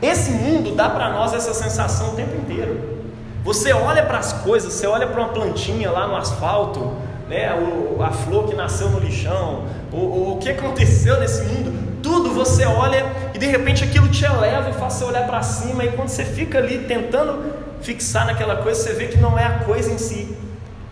Esse 0.00 0.30
mundo 0.30 0.74
dá 0.74 0.88
para 0.88 1.10
nós 1.10 1.32
essa 1.32 1.52
sensação 1.52 2.10
o 2.10 2.14
tempo 2.14 2.36
inteiro. 2.36 2.98
Você 3.44 3.72
olha 3.72 4.02
para 4.02 4.18
as 4.18 4.32
coisas, 4.32 4.72
você 4.72 4.86
olha 4.86 5.06
para 5.06 5.20
uma 5.20 5.30
plantinha 5.30 5.90
lá 5.90 6.06
no 6.06 6.16
asfalto, 6.16 6.92
né, 7.28 7.52
o, 7.54 8.02
a 8.02 8.10
flor 8.10 8.46
que 8.48 8.54
nasceu 8.54 8.90
no 8.90 8.98
lixão, 8.98 9.64
o, 9.92 10.32
o 10.32 10.38
que 10.38 10.50
aconteceu 10.50 11.18
nesse 11.20 11.42
mundo, 11.42 12.00
tudo 12.02 12.30
você 12.30 12.64
olha 12.64 13.04
e 13.34 13.38
de 13.38 13.46
repente 13.46 13.84
aquilo 13.84 14.08
te 14.08 14.24
eleva 14.24 14.70
e 14.70 14.72
faz 14.72 14.94
você 14.94 15.04
olhar 15.04 15.26
para 15.26 15.42
cima, 15.42 15.84
e 15.84 15.92
quando 15.92 16.08
você 16.08 16.24
fica 16.24 16.58
ali 16.58 16.78
tentando 16.80 17.52
fixar 17.80 18.26
naquela 18.26 18.56
coisa, 18.56 18.82
você 18.82 18.92
vê 18.94 19.06
que 19.06 19.18
não 19.18 19.38
é 19.38 19.44
a 19.44 19.58
coisa 19.60 19.90
em 19.90 19.98
si, 19.98 20.36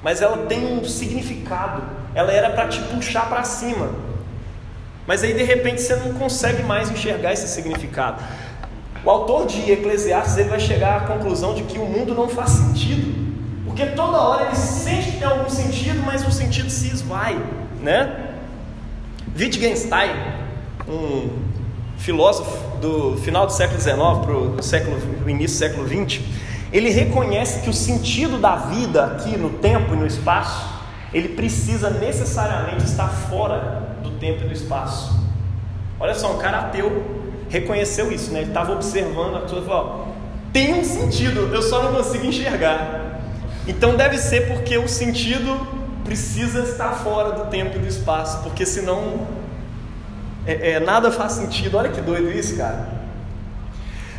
mas 0.03 0.22
ela 0.22 0.46
tem 0.46 0.79
um 0.79 0.85
significado, 0.85 1.83
ela 2.14 2.33
era 2.33 2.51
para 2.51 2.68
te 2.68 2.81
puxar 2.83 3.29
para 3.29 3.42
cima. 3.44 4.06
Mas 5.07 5.23
aí 5.23 5.33
de 5.33 5.42
repente 5.42 5.81
você 5.81 5.95
não 5.97 6.14
consegue 6.14 6.62
mais 6.62 6.90
enxergar 6.90 7.33
esse 7.33 7.47
significado. 7.49 8.23
O 9.05 9.11
autor 9.11 9.47
de 9.47 9.71
Eclesiastes 9.71 10.37
ele 10.37 10.49
vai 10.49 10.59
chegar 10.59 10.97
à 10.97 11.01
conclusão 11.01 11.55
de 11.55 11.62
que 11.62 11.79
o 11.79 11.85
mundo 11.85 12.12
não 12.14 12.29
faz 12.29 12.51
sentido, 12.51 13.14
porque 13.64 13.87
toda 13.87 14.19
hora 14.19 14.47
ele 14.47 14.57
sente 14.57 15.12
que 15.12 15.19
tem 15.19 15.29
algum 15.29 15.49
sentido, 15.49 16.03
mas 16.05 16.27
o 16.27 16.33
sentido 16.33 16.69
se 16.69 16.88
esvai, 16.88 17.40
né? 17.81 18.33
Wittgenstein, 19.38 20.11
um 20.88 21.29
filósofo 21.99 22.79
do 22.79 23.16
final 23.19 23.47
do 23.47 23.53
século 23.53 23.81
XIX 23.81 23.97
para 23.97 24.37
o 24.37 24.62
século, 24.62 24.99
início 25.29 25.57
do 25.57 25.59
século 25.59 25.87
XX, 25.87 26.21
ele 26.73 26.90
reconhece 26.90 27.61
que 27.61 27.71
o 27.71 27.73
sentido 27.73 28.38
da 28.38 28.57
vida 28.57 29.05
aqui 29.05 29.37
no 29.37 29.51
tempo 29.51 29.95
e 29.95 29.97
no 29.97 30.07
espaço, 30.07 30.75
ele 31.12 31.29
precisa 31.29 31.90
necessariamente 31.90 32.85
estar 32.85 33.09
fora 33.09 33.86
do 34.11 34.19
tempo 34.19 34.45
e 34.45 34.49
do 34.49 34.53
espaço. 34.53 35.19
Olha 35.99 36.14
só, 36.14 36.35
um 36.35 36.38
cara 36.38 36.61
ateu 36.61 37.16
reconheceu 37.49 38.12
isso, 38.12 38.33
né? 38.33 38.40
Ele 38.40 38.49
estava 38.49 38.73
observando 38.73 39.37
a 39.37 39.40
coisa 39.40 39.59
e 39.59 39.64
falou: 39.64 40.09
tem 40.53 40.75
um 40.75 40.85
sentido, 40.85 41.53
eu 41.53 41.62
só 41.62 41.83
não 41.83 41.95
consigo 41.95 42.27
enxergar. 42.27 43.21
Então 43.66 43.97
deve 43.97 44.19
ser 44.19 44.49
porque 44.49 44.79
o 44.79 44.88
sentido 44.88 45.66
precisa 46.05 46.61
estar 46.61 46.92
fora 46.92 47.33
do 47.33 47.51
tempo 47.51 47.77
e 47.77 47.81
do 47.81 47.87
espaço, 47.87 48.42
porque 48.42 48.64
senão 48.64 49.27
é, 50.47 50.73
é, 50.73 50.81
nada 50.81 51.11
faz 51.11 51.33
sentido. 51.33 51.77
Olha 51.77 51.90
que 51.90 52.01
doido 52.01 52.31
isso, 52.31 52.57
cara. 52.57 52.95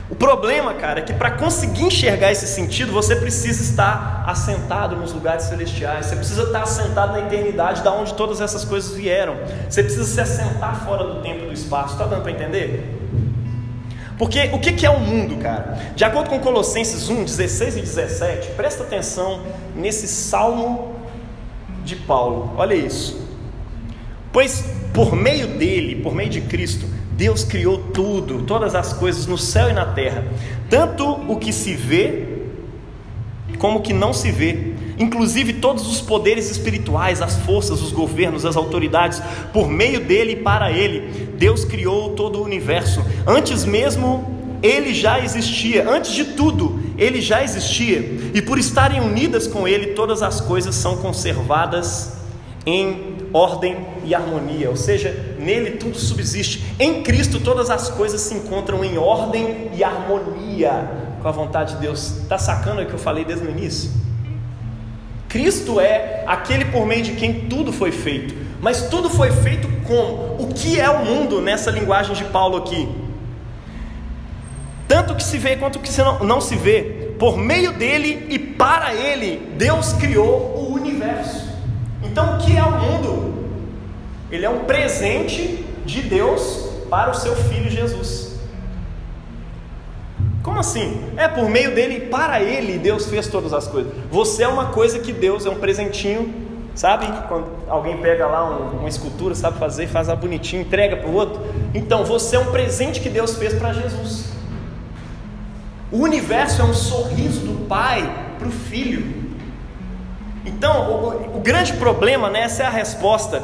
O 0.10 0.16
problema, 0.16 0.74
cara, 0.74 1.00
é 1.00 1.04
que 1.04 1.14
para 1.14 1.32
conseguir 1.32 1.84
enxergar 1.84 2.32
esse 2.32 2.48
sentido, 2.48 2.94
você 2.94 3.16
precisa 3.16 3.62
estar 3.62 4.24
assentado 4.26 4.96
nos 4.96 5.12
lugares 5.12 5.44
celestiais, 5.44 6.06
você 6.06 6.16
precisa 6.16 6.44
estar 6.44 6.64
assentado 6.64 7.12
na 7.12 7.20
eternidade, 7.20 7.84
da 7.84 7.92
onde 7.92 8.14
todas 8.14 8.40
essas 8.40 8.64
coisas 8.64 8.96
vieram. 8.96 9.36
Você 9.70 9.84
precisa 9.84 10.06
se 10.06 10.22
assentar 10.22 10.86
fora 10.86 11.04
do 11.04 11.22
tempo 11.22 11.44
e 11.44 11.48
do 11.48 11.54
espaço. 11.54 11.94
Está 11.94 12.06
dando 12.06 12.22
para 12.22 12.32
entender? 12.32 12.96
Porque 14.18 14.50
o 14.54 14.60
que 14.60 14.86
é 14.86 14.90
o 14.90 15.00
mundo, 15.00 15.38
cara? 15.38 15.78
De 15.96 16.04
acordo 16.06 16.30
com 16.30 16.40
Colossenses 16.40 17.10
1, 17.10 17.26
16 17.26 17.78
e 17.78 17.82
17, 17.82 18.52
presta 18.52 18.84
atenção 18.84 19.42
nesse 19.76 20.08
salmo 20.08 20.96
de 21.84 21.98
Paulo. 21.98 22.54
Olha 22.58 22.74
isso. 22.74 23.28
Pois 24.32 24.64
por 24.94 25.16
meio 25.16 25.48
dele, 25.48 26.02
por 26.02 26.16
meio 26.16 26.30
de 26.30 26.42
Cristo, 26.42 26.88
Deus 27.18 27.44
criou 27.44 27.80
tudo, 27.80 28.44
todas 28.44 28.76
as 28.76 28.94
coisas 28.94 29.26
no 29.26 29.38
céu 29.38 29.70
e 29.70 29.74
na 29.74 29.88
terra, 29.88 30.24
tanto 30.70 31.04
o 31.28 31.36
que 31.36 31.52
se 31.52 31.74
vê 31.74 32.38
como 33.58 33.80
o 33.80 33.82
que 33.82 33.92
não 33.92 34.14
se 34.14 34.30
vê, 34.30 34.74
inclusive 35.00 35.54
todos 35.54 35.88
os 35.88 36.00
poderes 36.00 36.52
espirituais, 36.52 37.22
as 37.22 37.36
forças, 37.38 37.82
os 37.82 37.92
governos, 37.92 38.46
as 38.46 38.56
autoridades, 38.56 39.20
por 39.52 39.68
meio 39.68 40.00
dele 40.02 40.34
e 40.34 40.36
para 40.36 40.72
ele, 40.72 41.28
Deus 41.38 41.66
criou 41.66 42.12
todo 42.12 42.40
o 42.40 42.44
universo. 42.44 43.04
Antes 43.26 43.66
mesmo 43.66 44.60
ele 44.62 44.94
já 44.94 45.20
existia, 45.20 45.90
antes 45.90 46.12
de 46.12 46.24
tudo, 46.24 46.80
ele 46.98 47.22
já 47.22 47.44
existia, 47.44 48.00
e 48.34 48.42
por 48.42 48.60
estarem 48.60 49.02
unidas 49.02 49.48
com 49.48 49.68
ele, 49.68 49.88
todas 49.88 50.22
as 50.22 50.40
coisas 50.42 50.76
são 50.76 50.98
conservadas 50.98 52.18
em 52.68 53.30
ordem 53.32 53.78
e 54.04 54.14
harmonia, 54.14 54.70
ou 54.70 54.76
seja, 54.76 55.36
nele 55.40 55.72
tudo 55.72 55.98
subsiste. 55.98 56.66
Em 56.78 57.02
Cristo 57.02 57.40
todas 57.40 57.70
as 57.70 57.90
coisas 57.90 58.20
se 58.20 58.34
encontram 58.34 58.84
em 58.84 58.98
ordem 58.98 59.72
e 59.74 59.82
harmonia 59.86 60.92
com 61.22 61.28
a 61.30 61.32
vontade 61.32 61.76
de 61.76 61.80
Deus. 61.80 62.18
Está 62.18 62.38
sacando 62.38 62.82
o 62.82 62.86
que 62.86 62.94
eu 62.94 63.00
falei 63.00 63.24
desde 63.24 63.48
o 63.48 63.50
início? 63.50 63.90
Cristo 65.30 65.80
é 65.80 66.26
aquele 66.28 66.66
por 66.66 66.86
meio 66.86 67.04
de 67.04 67.14
quem 67.14 67.48
tudo 67.48 67.72
foi 67.72 67.92
feito. 67.92 68.36
Mas 68.60 68.90
tudo 68.90 69.10
foi 69.10 69.32
feito 69.32 69.68
como? 69.86 70.36
O 70.38 70.54
que 70.54 70.78
é 70.78 70.90
o 70.90 71.06
mundo 71.06 71.42
nessa 71.42 71.72
linguagem 71.72 72.14
de 72.16 72.26
Paulo 72.26 72.58
aqui? 72.58 72.90
Tanto 74.90 75.16
que 75.16 75.24
se 75.24 75.38
vê 75.38 75.56
quanto 75.56 75.80
que 75.80 75.90
não 76.22 76.42
se 76.42 76.56
vê. 76.56 77.14
Por 77.18 77.38
meio 77.38 77.72
dele 77.72 78.28
e 78.30 78.38
para 78.38 78.94
ele, 78.94 79.54
Deus 79.58 79.94
criou 79.94 80.54
o 80.56 80.74
universo. 80.74 81.47
Então, 82.18 82.34
o 82.34 82.38
que 82.40 82.58
é 82.58 82.64
o 82.64 82.72
mundo? 82.72 83.44
Ele 84.32 84.44
é 84.44 84.50
um 84.50 84.66
presente 84.66 85.64
de 85.86 86.02
Deus 86.02 86.68
para 86.90 87.12
o 87.12 87.14
seu 87.14 87.36
filho 87.36 87.70
Jesus. 87.70 88.40
Como 90.42 90.60
assim? 90.60 91.00
É 91.16 91.28
por 91.28 91.48
meio 91.48 91.76
dele 91.76 92.08
para 92.08 92.42
ele 92.42 92.80
Deus 92.80 93.06
fez 93.06 93.28
todas 93.28 93.54
as 93.54 93.68
coisas. 93.68 93.94
Você 94.10 94.42
é 94.42 94.48
uma 94.48 94.70
coisa 94.70 94.98
que 94.98 95.14
Deus 95.14 95.46
é 95.46 95.52
um 95.52 95.60
presentinho, 95.60 96.34
sabe? 96.74 97.06
Quando 97.28 97.52
alguém 97.68 97.96
pega 97.98 98.26
lá 98.26 98.50
um, 98.50 98.80
uma 98.80 98.90
escultura, 98.90 99.36
sabe 99.36 99.60
fazer, 99.60 99.86
faz 99.86 100.10
a 100.10 100.16
bonitinho, 100.16 100.64
entrega 100.64 100.98
para 100.98 101.08
o 101.08 101.14
outro. 101.14 101.40
Então 101.72 102.04
você 102.04 102.36
é 102.36 102.40
um 102.40 102.52
presente 102.52 103.00
que 103.00 103.10
Deus 103.10 103.38
fez 103.38 103.54
para 103.54 103.74
Jesus. 103.74 104.32
O 105.92 106.00
universo 106.00 106.64
é 106.64 106.66
um 106.66 106.74
sorriso 106.74 107.42
do 107.42 107.68
Pai 107.68 108.34
para 108.40 108.48
o 108.48 108.52
Filho. 108.52 109.27
Então, 110.48 110.90
o, 110.90 111.38
o 111.38 111.40
grande 111.42 111.74
problema, 111.74 112.30
né, 112.30 112.42
essa 112.42 112.64
é 112.64 112.66
a 112.66 112.70
resposta. 112.70 113.44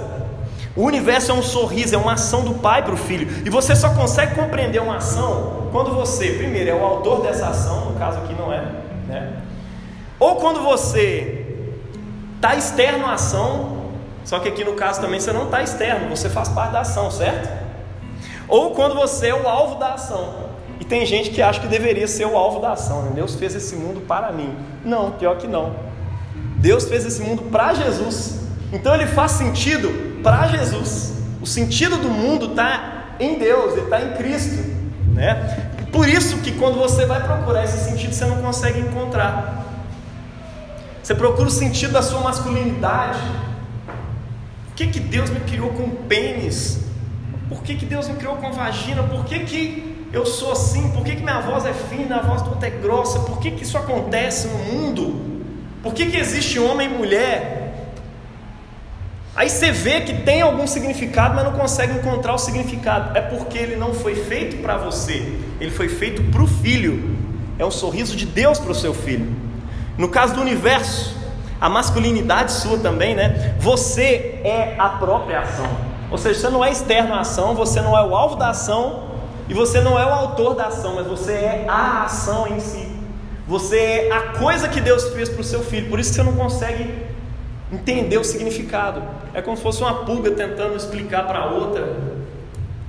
O 0.75 0.83
universo 0.83 1.31
é 1.31 1.33
um 1.35 1.43
sorriso, 1.43 1.93
é 1.93 1.97
uma 1.97 2.13
ação 2.13 2.43
do 2.43 2.55
pai 2.55 2.81
para 2.81 2.93
o 2.93 2.97
filho. 2.97 3.27
E 3.45 3.49
você 3.49 3.75
só 3.75 3.89
consegue 3.93 4.33
compreender 4.33 4.81
uma 4.81 4.97
ação 4.97 5.67
quando 5.71 5.93
você, 5.93 6.31
primeiro, 6.31 6.69
é 6.69 6.73
o 6.73 6.83
autor 6.83 7.21
dessa 7.21 7.47
ação, 7.47 7.91
no 7.91 7.99
caso 7.99 8.19
aqui 8.19 8.33
não 8.33 8.51
é, 8.51 8.61
né? 9.07 9.33
Ou 10.19 10.37
quando 10.37 10.61
você 10.61 11.45
está 12.35 12.55
externo 12.55 13.05
à 13.05 13.13
ação, 13.13 13.83
só 14.23 14.39
que 14.39 14.47
aqui 14.47 14.63
no 14.63 14.73
caso 14.73 15.01
também 15.01 15.19
você 15.19 15.33
não 15.33 15.45
está 15.45 15.61
externo, 15.61 16.09
você 16.09 16.29
faz 16.29 16.47
parte 16.49 16.71
da 16.71 16.79
ação, 16.79 17.11
certo? 17.11 17.49
Ou 18.47 18.71
quando 18.71 18.95
você 18.95 19.27
é 19.27 19.35
o 19.35 19.47
alvo 19.47 19.75
da 19.75 19.93
ação. 19.93 20.53
E 20.79 20.85
tem 20.85 21.05
gente 21.05 21.29
que 21.29 21.41
acha 21.41 21.59
que 21.59 21.67
deveria 21.67 22.07
ser 22.07 22.25
o 22.25 22.37
alvo 22.37 22.59
da 22.59 22.71
ação. 22.71 23.03
Né? 23.03 23.11
Deus 23.15 23.35
fez 23.35 23.55
esse 23.55 23.75
mundo 23.75 24.01
para 24.01 24.31
mim. 24.31 24.55
Não, 24.83 25.11
pior 25.11 25.37
que 25.37 25.47
não. 25.47 25.92
Deus 26.63 26.85
fez 26.85 27.05
esse 27.05 27.21
mundo 27.21 27.41
para 27.51 27.73
Jesus. 27.73 28.39
Então 28.71 28.95
ele 28.95 29.05
faz 29.05 29.33
sentido 29.33 30.21
para 30.23 30.47
Jesus. 30.47 31.11
O 31.41 31.45
sentido 31.45 31.97
do 31.97 32.07
mundo 32.07 32.51
está 32.51 33.15
em 33.19 33.37
Deus, 33.37 33.73
ele 33.73 33.81
está 33.81 34.01
em 34.01 34.13
Cristo. 34.13 34.63
Né? 35.11 35.71
Por 35.91 36.07
isso 36.07 36.37
que 36.37 36.53
quando 36.53 36.79
você 36.79 37.05
vai 37.05 37.21
procurar 37.21 37.65
esse 37.65 37.83
sentido, 37.83 38.13
você 38.13 38.23
não 38.23 38.37
consegue 38.41 38.79
encontrar. 38.79 39.61
Você 41.03 41.13
procura 41.13 41.49
o 41.49 41.51
sentido 41.51 41.91
da 41.91 42.01
sua 42.01 42.21
masculinidade. 42.21 43.19
Por 44.67 44.75
que, 44.77 44.87
que 44.87 45.01
Deus 45.01 45.29
me 45.29 45.41
criou 45.41 45.71
com 45.71 45.89
pênis? 46.07 46.79
Por 47.49 47.61
que, 47.61 47.75
que 47.75 47.85
Deus 47.85 48.07
me 48.07 48.15
criou 48.15 48.37
com 48.37 48.53
vagina? 48.53 49.03
Por 49.03 49.25
que, 49.25 49.39
que 49.39 50.07
eu 50.13 50.25
sou 50.25 50.53
assim? 50.53 50.91
Por 50.91 51.03
que, 51.03 51.17
que 51.17 51.23
minha 51.23 51.41
voz 51.41 51.65
é 51.65 51.73
fina, 51.73 52.19
a 52.19 52.21
voz 52.21 52.41
do 52.41 52.51
outro 52.51 52.65
é 52.65 52.69
grossa? 52.69 53.19
Por 53.19 53.39
que, 53.39 53.51
que 53.51 53.63
isso 53.63 53.77
acontece 53.77 54.47
no 54.47 54.59
mundo? 54.59 55.32
Por 55.83 55.93
que, 55.93 56.05
que 56.05 56.17
existe 56.17 56.57
homem 56.59 56.89
e 56.89 56.93
mulher? 56.97 57.63
Aí 59.35 59.49
você 59.49 59.71
vê 59.71 60.01
que 60.01 60.13
tem 60.13 60.41
algum 60.41 60.65
significado, 60.65 61.35
mas 61.35 61.43
não 61.43 61.51
consegue 61.51 61.97
encontrar 61.97 62.33
o 62.33 62.37
significado. 62.37 63.17
É 63.17 63.21
porque 63.21 63.57
ele 63.57 63.75
não 63.75 63.93
foi 63.93 64.15
feito 64.15 64.61
para 64.61 64.77
você, 64.77 65.37
ele 65.59 65.71
foi 65.71 65.89
feito 65.89 66.23
para 66.31 66.41
o 66.41 66.47
filho. 66.47 67.17
É 67.59 67.65
um 67.65 67.71
sorriso 67.71 68.15
de 68.15 68.25
Deus 68.25 68.59
para 68.59 68.71
o 68.71 68.75
seu 68.75 68.93
filho. 68.93 69.35
No 69.97 70.07
caso 70.07 70.33
do 70.35 70.41
universo, 70.41 71.17
a 71.59 71.67
masculinidade 71.67 72.53
sua 72.53 72.77
também, 72.77 73.13
né? 73.13 73.55
Você 73.59 74.39
é 74.43 74.75
a 74.79 74.89
própria 74.89 75.41
ação. 75.41 75.69
Ou 76.09 76.17
seja, 76.17 76.39
você 76.39 76.49
não 76.49 76.63
é 76.63 76.71
externo 76.71 77.13
à 77.13 77.21
ação, 77.21 77.55
você 77.55 77.81
não 77.81 77.97
é 77.97 78.03
o 78.03 78.15
alvo 78.15 78.35
da 78.35 78.49
ação 78.49 79.09
e 79.49 79.53
você 79.53 79.81
não 79.81 79.99
é 79.99 80.05
o 80.05 80.13
autor 80.13 80.55
da 80.55 80.67
ação, 80.67 80.95
mas 80.95 81.07
você 81.07 81.33
é 81.33 81.65
a 81.67 82.03
ação 82.03 82.47
em 82.47 82.59
si. 82.59 82.92
Você 83.47 83.77
é 83.77 84.11
a 84.11 84.21
coisa 84.39 84.69
que 84.69 84.79
Deus 84.79 85.09
fez 85.09 85.27
para 85.29 85.41
o 85.41 85.43
seu 85.43 85.61
filho, 85.61 85.89
por 85.89 85.99
isso 85.99 86.11
que 86.11 86.15
você 86.15 86.23
não 86.23 86.33
consegue 86.33 86.89
entender 87.71 88.17
o 88.17 88.23
significado. 88.23 89.01
É 89.33 89.41
como 89.41 89.57
se 89.57 89.63
fosse 89.63 89.81
uma 89.81 90.05
pulga 90.05 90.31
tentando 90.31 90.75
explicar 90.75 91.27
para 91.27 91.45
outra 91.47 92.13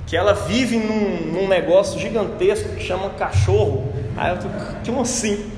que 0.07 0.17
ela 0.17 0.33
vive 0.33 0.77
num, 0.77 1.33
num 1.33 1.49
negócio 1.49 1.99
gigantesco 1.99 2.69
que 2.71 2.83
chama 2.85 3.11
cachorro. 3.11 3.93
Aí 4.17 4.31
eu 4.31 4.39
tô, 4.39 4.49
como 4.87 5.01
assim? 5.01 5.51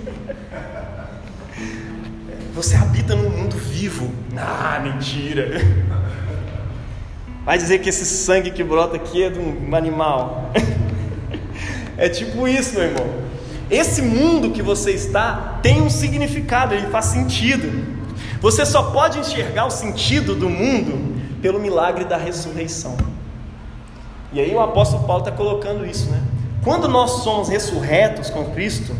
Você 2.54 2.76
habita 2.76 3.14
num 3.14 3.28
mundo 3.28 3.56
vivo. 3.56 4.10
Ah, 4.36 4.80
mentira. 4.82 5.60
Vai 7.44 7.58
dizer 7.58 7.80
que 7.80 7.88
esse 7.88 8.04
sangue 8.04 8.50
que 8.50 8.64
brota 8.64 8.96
aqui 8.96 9.22
é 9.22 9.30
de 9.30 9.38
um 9.38 9.74
animal. 9.74 10.52
É 11.98 12.10
tipo 12.10 12.46
isso, 12.46 12.74
meu 12.74 12.82
irmão. 12.82 13.06
Esse 13.70 14.00
mundo 14.02 14.50
que 14.50 14.62
você 14.62 14.92
está 14.92 15.58
tem 15.62 15.82
um 15.82 15.90
significado, 15.90 16.74
ele 16.74 16.86
faz 16.88 17.06
sentido. 17.06 17.96
Você 18.40 18.64
só 18.64 18.90
pode 18.90 19.18
enxergar 19.18 19.66
o 19.66 19.70
sentido 19.70 20.34
do 20.34 20.48
mundo 20.48 21.16
pelo 21.42 21.58
milagre 21.58 22.04
da 22.04 22.16
ressurreição. 22.16 22.96
E 24.32 24.40
aí 24.40 24.54
o 24.54 24.60
apóstolo 24.60 25.04
Paulo 25.04 25.24
está 25.24 25.32
colocando 25.32 25.84
isso, 25.84 26.10
né? 26.10 26.22
Quando 26.62 26.88
nós 26.88 27.22
somos 27.22 27.48
ressurretos 27.48 28.30
com 28.30 28.50
Cristo, 28.50 28.94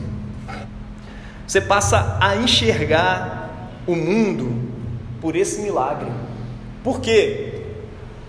você 1.47 1.61
passa 1.61 2.17
a 2.21 2.37
enxergar 2.37 3.71
o 3.87 3.95
mundo 3.95 4.71
por 5.21 5.37
esse 5.37 5.61
milagre. 5.61 6.11
Por 6.83 7.01
quê? 7.01 7.63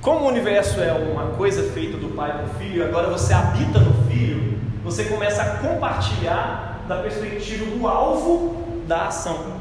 Como 0.01 0.25
o 0.25 0.27
universo 0.27 0.79
é 0.81 0.91
uma 0.93 1.27
coisa 1.31 1.63
feita 1.71 1.97
do 1.97 2.09
Pai 2.09 2.31
para 2.31 2.45
o 2.45 2.59
Filho, 2.59 2.83
agora 2.83 3.09
você 3.09 3.33
habita 3.33 3.79
no 3.79 4.09
Filho, 4.09 4.46
você 4.87 5.03
começa 5.03 5.41
a 5.41 5.45
compartilhar 5.57 6.85
da 6.87 6.95
perspectiva 6.95 7.65
do 7.65 7.85
alvo 7.85 8.63
da 8.87 9.07
ação. 9.07 9.57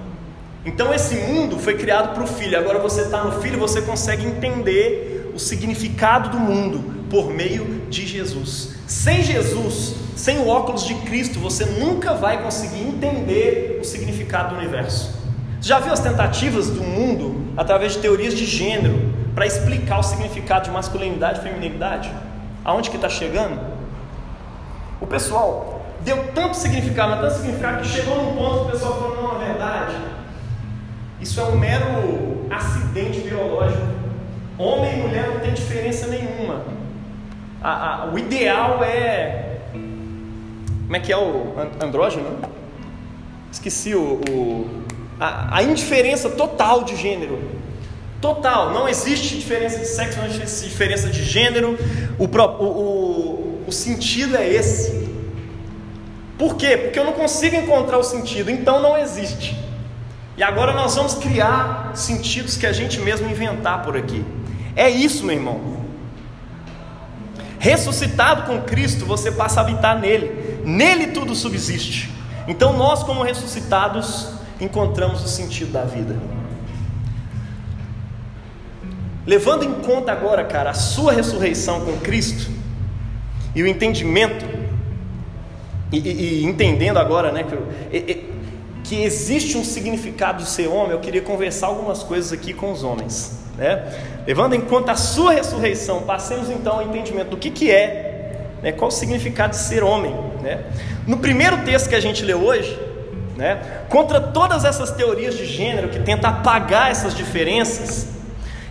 Então 0.64 0.94
esse 0.94 1.16
mundo 1.16 1.58
foi 1.58 1.76
criado 1.76 2.14
para 2.14 2.22
o 2.22 2.26
Filho, 2.28 2.56
agora 2.56 2.78
você 2.78 3.02
está 3.02 3.24
no 3.24 3.42
Filho, 3.42 3.58
você 3.58 3.82
consegue 3.82 4.24
entender 4.24 5.32
o 5.34 5.38
significado 5.38 6.30
do 6.30 6.38
mundo 6.38 7.08
por 7.10 7.28
meio 7.28 7.82
de 7.90 8.06
Jesus. 8.06 8.76
Sem 8.86 9.20
Jesus, 9.24 9.96
sem 10.14 10.38
o 10.38 10.46
óculos 10.46 10.86
de 10.86 10.94
Cristo, 10.94 11.40
você 11.40 11.64
nunca 11.64 12.14
vai 12.14 12.40
conseguir 12.44 12.82
entender 12.82 13.80
o 13.82 13.84
significado 13.84 14.54
do 14.54 14.60
universo. 14.60 15.12
Você 15.60 15.68
já 15.68 15.80
viu 15.80 15.92
as 15.92 16.00
tentativas 16.00 16.70
do 16.70 16.84
mundo 16.84 17.52
através 17.56 17.94
de 17.94 17.98
teorias 17.98 18.32
de 18.32 18.44
gênero 18.44 19.12
para 19.34 19.44
explicar 19.44 19.98
o 19.98 20.04
significado 20.04 20.66
de 20.66 20.70
masculinidade 20.70 21.40
e 21.40 21.42
feminilidade? 21.42 22.12
Aonde 22.64 22.90
que 22.90 22.96
está 22.96 23.08
chegando? 23.08 23.75
O 25.00 25.06
pessoal 25.06 25.82
deu 26.00 26.32
tanto 26.34 26.56
significado, 26.56 27.20
tanto 27.20 27.34
significado 27.34 27.82
que 27.82 27.88
chegou 27.88 28.16
num 28.16 28.36
ponto 28.36 28.60
que 28.60 28.68
o 28.68 28.70
pessoal 28.72 28.94
falou, 28.94 29.22
não, 29.22 29.42
é 29.42 29.44
verdade. 29.46 29.96
Isso 31.20 31.40
é 31.40 31.44
um 31.44 31.56
mero 31.56 32.46
acidente 32.50 33.20
biológico. 33.20 33.86
Homem 34.58 34.98
e 34.98 35.02
mulher 35.02 35.28
não 35.28 35.40
tem 35.40 35.52
diferença 35.52 36.06
nenhuma. 36.06 36.62
A, 37.62 38.04
a, 38.04 38.06
o 38.06 38.18
ideal 38.18 38.82
é. 38.82 39.58
Como 39.72 40.96
é 40.96 41.00
que 41.00 41.12
é 41.12 41.16
o 41.16 41.54
andrógeno? 41.82 42.38
Esqueci 43.50 43.94
o. 43.94 44.20
o 44.30 44.84
a, 45.18 45.58
a, 45.58 45.62
indiferença 45.62 46.28
total 46.30 46.84
de 46.84 46.96
gênero. 46.96 47.38
Total, 48.20 48.72
não 48.72 48.88
existe 48.88 49.36
diferença 49.36 49.78
de 49.78 49.86
sexo, 49.86 50.18
não 50.18 50.26
existe 50.26 50.68
diferença 50.68 51.08
de 51.08 51.22
gênero. 51.24 51.76
O, 52.18 52.24
o, 52.24 52.64
o, 52.64 53.55
o 53.66 53.72
sentido 53.72 54.36
é 54.36 54.48
esse. 54.48 55.08
Por 56.38 56.56
quê? 56.56 56.76
Porque 56.76 56.98
eu 56.98 57.04
não 57.04 57.12
consigo 57.12 57.56
encontrar 57.56 57.98
o 57.98 58.04
sentido, 58.04 58.50
então 58.50 58.80
não 58.80 58.96
existe. 58.96 59.58
E 60.36 60.42
agora 60.42 60.72
nós 60.72 60.94
vamos 60.94 61.14
criar 61.14 61.92
sentidos 61.94 62.56
que 62.56 62.66
a 62.66 62.72
gente 62.72 63.00
mesmo 63.00 63.28
inventar 63.28 63.82
por 63.82 63.96
aqui. 63.96 64.24
É 64.74 64.88
isso, 64.88 65.24
meu 65.24 65.34
irmão. 65.34 65.76
Ressuscitado 67.58 68.42
com 68.42 68.60
Cristo, 68.62 69.06
você 69.06 69.32
passa 69.32 69.60
a 69.60 69.62
habitar 69.62 69.98
nele. 69.98 70.60
Nele 70.64 71.08
tudo 71.08 71.34
subsiste. 71.34 72.12
Então 72.46 72.76
nós, 72.76 73.02
como 73.02 73.22
ressuscitados, 73.22 74.28
encontramos 74.60 75.24
o 75.24 75.28
sentido 75.28 75.72
da 75.72 75.84
vida. 75.84 76.16
Levando 79.26 79.64
em 79.64 79.72
conta 79.72 80.12
agora, 80.12 80.44
cara, 80.44 80.70
a 80.70 80.74
sua 80.74 81.12
ressurreição 81.12 81.80
com 81.80 81.96
Cristo 81.98 82.55
e 83.56 83.62
o 83.62 83.66
entendimento, 83.66 84.44
e, 85.90 85.98
e, 85.98 86.42
e 86.42 86.44
entendendo 86.44 86.98
agora, 86.98 87.32
né, 87.32 87.42
que, 87.90 88.26
que 88.84 89.02
existe 89.02 89.56
um 89.56 89.64
significado 89.64 90.42
de 90.42 90.48
ser 90.50 90.68
homem, 90.68 90.90
eu 90.90 91.00
queria 91.00 91.22
conversar 91.22 91.68
algumas 91.68 92.02
coisas 92.02 92.34
aqui 92.34 92.52
com 92.52 92.70
os 92.70 92.84
homens. 92.84 93.46
Né? 93.56 93.82
Levando 94.26 94.54
em 94.54 94.60
conta 94.60 94.92
a 94.92 94.96
sua 94.96 95.32
ressurreição, 95.32 96.02
passemos 96.02 96.50
então 96.50 96.74
ao 96.74 96.82
entendimento 96.82 97.30
do 97.30 97.38
que, 97.38 97.50
que 97.50 97.70
é, 97.70 98.50
né? 98.62 98.72
qual 98.72 98.88
o 98.88 98.92
significado 98.92 99.52
de 99.52 99.58
ser 99.58 99.82
homem. 99.82 100.14
Né? 100.42 100.62
No 101.06 101.16
primeiro 101.16 101.56
texto 101.64 101.88
que 101.88 101.94
a 101.94 102.00
gente 102.00 102.22
leu 102.22 102.44
hoje, 102.44 102.78
né? 103.38 103.84
contra 103.88 104.20
todas 104.20 104.66
essas 104.66 104.90
teorias 104.90 105.34
de 105.34 105.46
gênero 105.46 105.88
que 105.88 106.00
tentam 106.00 106.28
apagar 106.28 106.90
essas 106.90 107.14
diferenças 107.14 108.06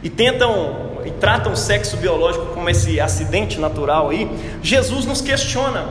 e 0.03 0.11
tentam 0.11 0.94
e 1.05 1.11
tratam 1.11 1.53
o 1.53 1.55
sexo 1.55 1.97
biológico 1.97 2.47
como 2.47 2.69
esse 2.69 2.99
acidente 2.99 3.59
natural 3.59 4.09
aí, 4.09 4.29
Jesus 4.61 5.05
nos 5.05 5.21
questiona: 5.21 5.87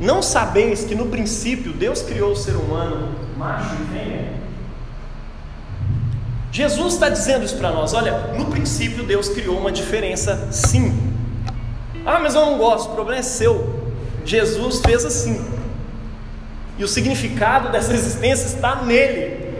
não 0.00 0.22
sabeis 0.22 0.84
que 0.84 0.94
no 0.94 1.06
princípio 1.06 1.72
Deus 1.72 2.02
criou 2.02 2.32
o 2.32 2.36
ser 2.36 2.56
humano 2.56 3.08
macho 3.36 3.74
e 3.74 3.94
fêmea? 3.94 4.32
Jesus 6.52 6.94
está 6.94 7.08
dizendo 7.08 7.44
isso 7.44 7.56
para 7.56 7.70
nós. 7.70 7.94
Olha, 7.94 8.34
no 8.36 8.44
princípio 8.46 9.04
Deus 9.04 9.28
criou 9.30 9.58
uma 9.58 9.72
diferença, 9.72 10.48
sim. 10.52 11.12
Ah, 12.04 12.18
mas 12.20 12.34
eu 12.34 12.44
não 12.44 12.58
gosto. 12.58 12.90
O 12.90 12.94
problema 12.94 13.20
é 13.20 13.22
seu. 13.22 13.90
Jesus 14.24 14.80
fez 14.80 15.04
assim. 15.04 15.42
E 16.78 16.84
o 16.84 16.88
significado 16.88 17.70
dessa 17.72 17.94
existência 17.94 18.46
está 18.46 18.82
nele. 18.82 19.54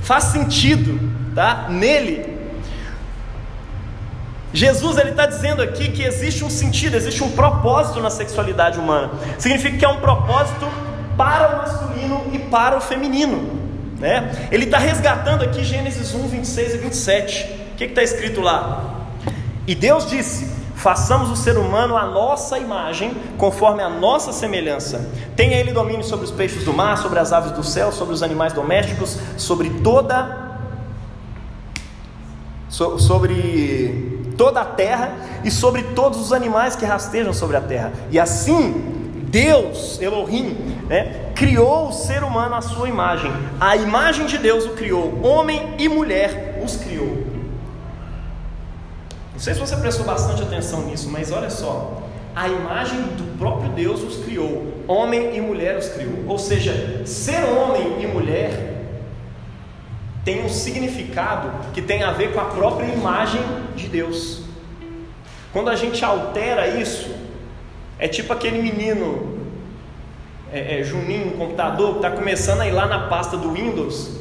Faz 0.00 0.24
sentido, 0.24 0.98
tá? 1.34 1.66
Nele. 1.68 2.37
Jesus 4.52 4.96
ele 4.96 5.10
está 5.10 5.26
dizendo 5.26 5.62
aqui 5.62 5.90
que 5.90 6.02
existe 6.02 6.44
um 6.44 6.50
sentido, 6.50 6.96
existe 6.96 7.22
um 7.22 7.30
propósito 7.30 8.00
na 8.00 8.10
sexualidade 8.10 8.78
humana. 8.78 9.10
Significa 9.38 9.76
que 9.76 9.84
é 9.84 9.88
um 9.88 10.00
propósito 10.00 10.66
para 11.16 11.48
o 11.48 11.56
masculino 11.58 12.24
e 12.32 12.38
para 12.38 12.76
o 12.76 12.80
feminino. 12.80 13.58
Né? 13.98 14.48
Ele 14.50 14.64
está 14.64 14.78
resgatando 14.78 15.42
aqui 15.42 15.64
Gênesis 15.64 16.14
1, 16.14 16.28
26 16.28 16.74
e 16.74 16.78
27. 16.78 17.44
O 17.72 17.76
que 17.76 17.84
está 17.84 18.02
escrito 18.02 18.40
lá? 18.40 19.08
E 19.66 19.74
Deus 19.74 20.08
disse: 20.08 20.48
Façamos 20.76 21.30
o 21.30 21.36
ser 21.36 21.58
humano 21.58 21.96
à 21.96 22.06
nossa 22.06 22.58
imagem, 22.58 23.12
conforme 23.36 23.82
a 23.82 23.90
nossa 23.90 24.32
semelhança. 24.32 25.10
Tenha 25.36 25.56
ele 25.56 25.72
domínio 25.72 26.04
sobre 26.04 26.24
os 26.24 26.30
peixes 26.30 26.64
do 26.64 26.72
mar, 26.72 26.96
sobre 26.98 27.18
as 27.18 27.32
aves 27.32 27.52
do 27.52 27.64
céu, 27.64 27.92
sobre 27.92 28.14
os 28.14 28.22
animais 28.22 28.52
domésticos, 28.52 29.18
sobre 29.36 29.68
toda 29.82 30.48
sobre 32.68 34.17
toda 34.38 34.60
a 34.60 34.64
terra 34.64 35.12
e 35.44 35.50
sobre 35.50 35.82
todos 35.82 36.18
os 36.18 36.32
animais 36.32 36.74
que 36.74 36.86
rastejam 36.86 37.34
sobre 37.34 37.56
a 37.56 37.60
terra. 37.60 37.92
E 38.10 38.18
assim 38.18 38.94
Deus, 39.24 40.00
Elohim, 40.00 40.56
né, 40.88 41.32
criou 41.34 41.88
o 41.88 41.92
ser 41.92 42.22
humano 42.22 42.54
à 42.54 42.62
sua 42.62 42.88
imagem. 42.88 43.30
A 43.60 43.76
imagem 43.76 44.24
de 44.24 44.38
Deus 44.38 44.64
o 44.64 44.70
criou, 44.70 45.20
homem 45.22 45.74
e 45.78 45.88
mulher 45.88 46.62
os 46.64 46.76
criou. 46.76 47.26
Não 49.32 49.38
sei 49.38 49.54
se 49.54 49.60
você 49.60 49.76
prestou 49.76 50.06
bastante 50.06 50.42
atenção 50.42 50.82
nisso, 50.82 51.10
mas 51.10 51.30
olha 51.30 51.50
só. 51.50 52.02
A 52.34 52.48
imagem 52.48 53.00
do 53.02 53.36
próprio 53.36 53.70
Deus 53.70 54.02
os 54.02 54.24
criou, 54.24 54.72
homem 54.86 55.36
e 55.36 55.40
mulher 55.40 55.76
os 55.76 55.88
criou. 55.88 56.24
Ou 56.26 56.38
seja, 56.38 57.02
ser 57.04 57.44
homem 57.44 58.00
e 58.02 58.06
mulher 58.06 58.77
tem 60.24 60.44
um 60.44 60.48
significado 60.48 61.50
que 61.72 61.80
tem 61.80 62.02
a 62.02 62.12
ver 62.12 62.32
com 62.32 62.40
a 62.40 62.44
própria 62.44 62.86
imagem 62.86 63.40
de 63.76 63.88
Deus. 63.88 64.42
Quando 65.52 65.70
a 65.70 65.76
gente 65.76 66.04
altera 66.04 66.66
isso, 66.66 67.10
é 67.98 68.06
tipo 68.06 68.32
aquele 68.32 68.60
menino 68.60 69.38
é, 70.52 70.80
é, 70.80 70.82
Juninho 70.82 71.32
computador 71.32 71.92
que 71.92 71.96
está 71.96 72.10
começando 72.10 72.60
a 72.60 72.66
ir 72.66 72.72
lá 72.72 72.86
na 72.86 73.08
pasta 73.08 73.36
do 73.36 73.52
Windows 73.52 74.18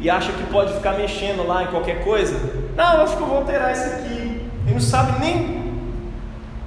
e 0.00 0.10
acha 0.10 0.32
que 0.32 0.42
pode 0.44 0.72
ficar 0.74 0.92
mexendo 0.94 1.46
lá 1.46 1.62
em 1.62 1.66
qualquer 1.66 2.04
coisa. 2.04 2.34
Não, 2.76 2.94
eu 2.94 3.02
acho 3.02 3.16
que 3.16 3.22
eu 3.22 3.26
vou 3.26 3.38
alterar 3.38 3.72
isso 3.72 3.84
aqui. 3.84 4.42
Ele 4.64 4.72
não 4.72 4.80
sabe 4.80 5.20
nem 5.20 5.64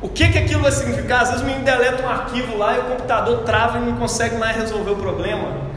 o 0.01 0.09
que, 0.09 0.29
que 0.29 0.37
aquilo 0.37 0.61
vai 0.61 0.71
significar. 0.71 1.21
Às 1.21 1.29
vezes 1.29 1.43
o 1.43 1.45
menino 1.45 1.63
deleta 1.63 2.03
um 2.03 2.09
arquivo 2.09 2.57
lá 2.57 2.75
e 2.75 2.79
o 2.79 2.83
computador 2.83 3.43
trava 3.43 3.79
e 3.79 3.81
não 3.81 3.97
consegue 3.97 4.37
mais 4.37 4.55
resolver 4.55 4.91
o 4.91 4.95
problema. 4.95 5.67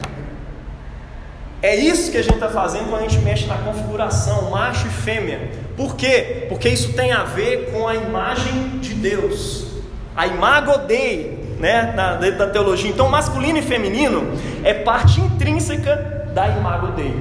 É 1.61 1.75
isso 1.75 2.11
que 2.11 2.17
a 2.17 2.23
gente 2.23 2.33
está 2.33 2.49
fazendo 2.49 2.89
quando 2.89 3.05
a 3.05 3.07
gente 3.07 3.19
mexe 3.19 3.45
na 3.45 3.57
configuração 3.57 4.49
macho 4.49 4.87
e 4.87 4.89
fêmea. 4.89 5.51
Por 5.77 5.95
quê? 5.95 6.47
Porque 6.49 6.67
isso 6.67 6.93
tem 6.93 7.11
a 7.11 7.23
ver 7.23 7.71
com 7.71 7.87
a 7.87 7.93
imagem 7.93 8.79
de 8.79 8.95
Deus. 8.95 9.67
A 10.15 10.25
imago 10.25 10.79
Dei, 10.87 11.55
né, 11.59 11.93
na, 11.95 12.15
da 12.15 12.47
teologia. 12.47 12.89
Então, 12.89 13.07
masculino 13.09 13.59
e 13.59 13.61
feminino 13.61 14.31
é 14.63 14.73
parte 14.73 15.21
intrínseca 15.21 16.31
da 16.33 16.49
imago 16.49 16.87
Dei. 16.93 17.13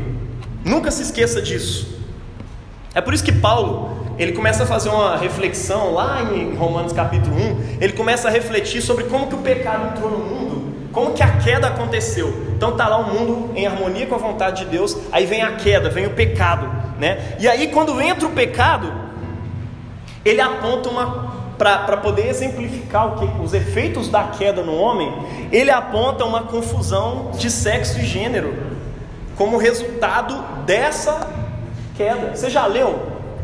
Nunca 0.65 0.91
se 0.91 1.03
esqueça 1.03 1.43
disso. 1.43 2.01
É 2.95 3.01
por 3.01 3.13
isso 3.13 3.23
que 3.23 3.33
Paulo, 3.33 4.15
ele 4.19 4.33
começa 4.33 4.65
a 4.65 4.67
fazer 4.67 4.89
uma 4.89 5.17
reflexão 5.17 5.93
lá 5.93 6.23
em 6.23 6.55
Romanos 6.55 6.93
capítulo 6.93 7.37
1, 7.37 7.79
ele 7.81 7.93
começa 7.93 8.29
a 8.29 8.31
refletir 8.31 8.83
sobre 8.83 9.05
como 9.05 9.29
que 9.29 9.35
o 9.35 9.39
pecado 9.39 9.89
entrou 9.89 10.11
no 10.11 10.19
mundo, 10.19 10.50
como 10.93 11.13
que 11.13 11.23
a 11.23 11.39
queda 11.39 11.69
aconteceu. 11.69 12.47
Então 12.57 12.77
tá 12.77 12.89
lá 12.89 12.99
o 12.99 13.15
mundo 13.15 13.51
em 13.55 13.67
harmonia 13.67 14.07
com 14.07 14.15
a 14.15 14.19
vontade 14.19 14.65
de 14.65 14.71
Deus, 14.71 14.97
aí 15.13 15.27
vem 15.27 15.43
a 15.43 15.57
queda, 15.57 15.89
vem 15.89 16.07
o 16.07 16.11
pecado, 16.11 16.69
né? 16.99 17.37
E 17.39 17.49
aí 17.49 17.69
quando 17.69 18.01
entra 18.01 18.27
o 18.27 18.33
pecado, 18.33 18.93
ele 20.25 20.41
aponta 20.41 20.89
uma 20.89 21.31
para 21.61 21.99
poder 21.99 22.27
exemplificar 22.27 23.07
o 23.07 23.19
que 23.19 23.43
os 23.43 23.53
efeitos 23.53 24.09
da 24.09 24.25
queda 24.25 24.63
no 24.63 24.75
homem, 24.75 25.13
ele 25.53 25.71
aponta 25.71 26.25
uma 26.25 26.45
confusão 26.45 27.33
de 27.35 27.51
sexo 27.51 27.99
e 27.99 28.07
gênero 28.07 28.55
como 29.37 29.59
resultado 29.59 30.43
dessa 30.65 31.29
queda. 31.99 32.35
Você 32.35 32.49
já 32.49 32.65
leu 32.67 32.99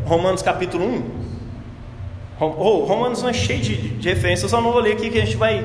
Romanos 0.06 0.40
capítulo 0.40 0.86
1? 0.86 1.02
Oh, 2.40 2.84
Romanos 2.84 3.22
não 3.22 3.28
é 3.28 3.32
cheio 3.34 3.60
de, 3.60 3.76
de 3.98 4.08
referências, 4.08 4.44
eu 4.44 4.48
só 4.48 4.62
não 4.62 4.72
vou 4.72 4.80
ler 4.80 4.92
aqui 4.92 5.10
que 5.10 5.18
a 5.18 5.24
gente 5.24 5.36
vai, 5.36 5.58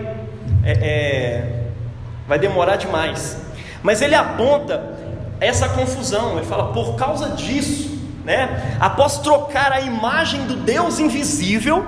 é, 0.63 0.71
é, 0.71 1.60
vai 2.27 2.39
demorar 2.39 2.75
demais. 2.75 3.37
Mas 3.83 4.01
ele 4.01 4.15
aponta 4.15 4.99
essa 5.39 5.67
confusão, 5.69 6.37
ele 6.37 6.45
fala, 6.45 6.71
por 6.71 6.95
causa 6.95 7.29
disso, 7.29 7.99
né, 8.23 8.77
após 8.79 9.17
trocar 9.17 9.71
a 9.71 9.81
imagem 9.81 10.45
do 10.45 10.55
Deus 10.55 10.99
invisível, 10.99 11.83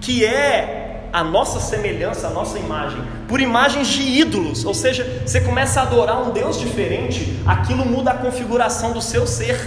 que 0.00 0.24
é 0.24 1.08
a 1.10 1.24
nossa 1.24 1.60
semelhança, 1.60 2.26
a 2.26 2.30
nossa 2.30 2.58
imagem, 2.58 3.00
por 3.26 3.40
imagens 3.40 3.88
de 3.88 4.02
ídolos, 4.02 4.64
ou 4.64 4.74
seja, 4.74 5.22
você 5.24 5.40
começa 5.40 5.80
a 5.80 5.84
adorar 5.84 6.20
um 6.20 6.30
Deus 6.30 6.58
diferente, 6.60 7.40
aquilo 7.46 7.86
muda 7.86 8.10
a 8.10 8.14
configuração 8.14 8.92
do 8.92 9.00
seu 9.00 9.26
ser. 9.26 9.58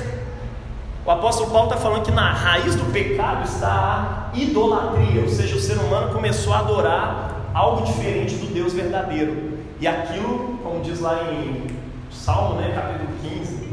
O 1.04 1.10
apóstolo 1.10 1.50
Paulo 1.50 1.70
está 1.70 1.82
falando 1.82 2.04
que 2.04 2.12
na 2.12 2.34
raiz 2.34 2.76
do 2.76 2.84
pecado 2.92 3.46
está 3.46 4.30
a 4.32 4.38
idolatria, 4.38 5.22
ou 5.22 5.30
seja, 5.30 5.56
o 5.56 5.60
ser 5.60 5.78
humano 5.78 6.14
começou 6.14 6.54
a 6.54 6.60
adorar 6.60 7.37
algo 7.54 7.86
diferente 7.86 8.36
do 8.36 8.54
Deus 8.54 8.74
verdadeiro. 8.74 9.58
E 9.80 9.88
aquilo, 9.88 10.60
como 10.64 10.82
diz 10.82 11.00
lá 11.00 11.32
em 11.32 11.68
Salmo, 12.12 12.56
né, 12.56 12.72
capítulo 12.74 13.10
15, 13.22 13.68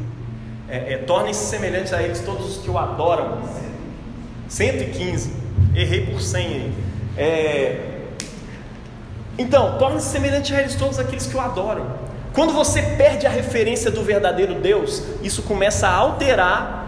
é, 0.68 0.94
é, 0.94 0.98
tornem-se 0.98 1.44
semelhantes 1.46 1.92
a 1.92 2.02
eles 2.02 2.20
todos 2.20 2.56
os 2.56 2.62
que 2.62 2.70
o 2.70 2.78
adoram. 2.78 3.38
115, 4.48 5.32
errei 5.74 6.06
por 6.06 6.20
100 6.20 6.46
aí. 6.46 6.72
É, 7.16 7.90
então, 9.36 9.78
torne-se 9.78 10.08
semelhante 10.08 10.54
a 10.54 10.60
eles 10.60 10.76
todos 10.76 10.98
aqueles 10.98 11.26
que 11.26 11.36
o 11.36 11.40
adoram. 11.40 11.86
Quando 12.32 12.52
você 12.52 12.82
perde 12.82 13.26
a 13.26 13.30
referência 13.30 13.90
do 13.90 14.02
verdadeiro 14.02 14.54
Deus, 14.54 15.02
isso 15.22 15.42
começa 15.42 15.88
a 15.88 15.94
alterar 15.94 16.84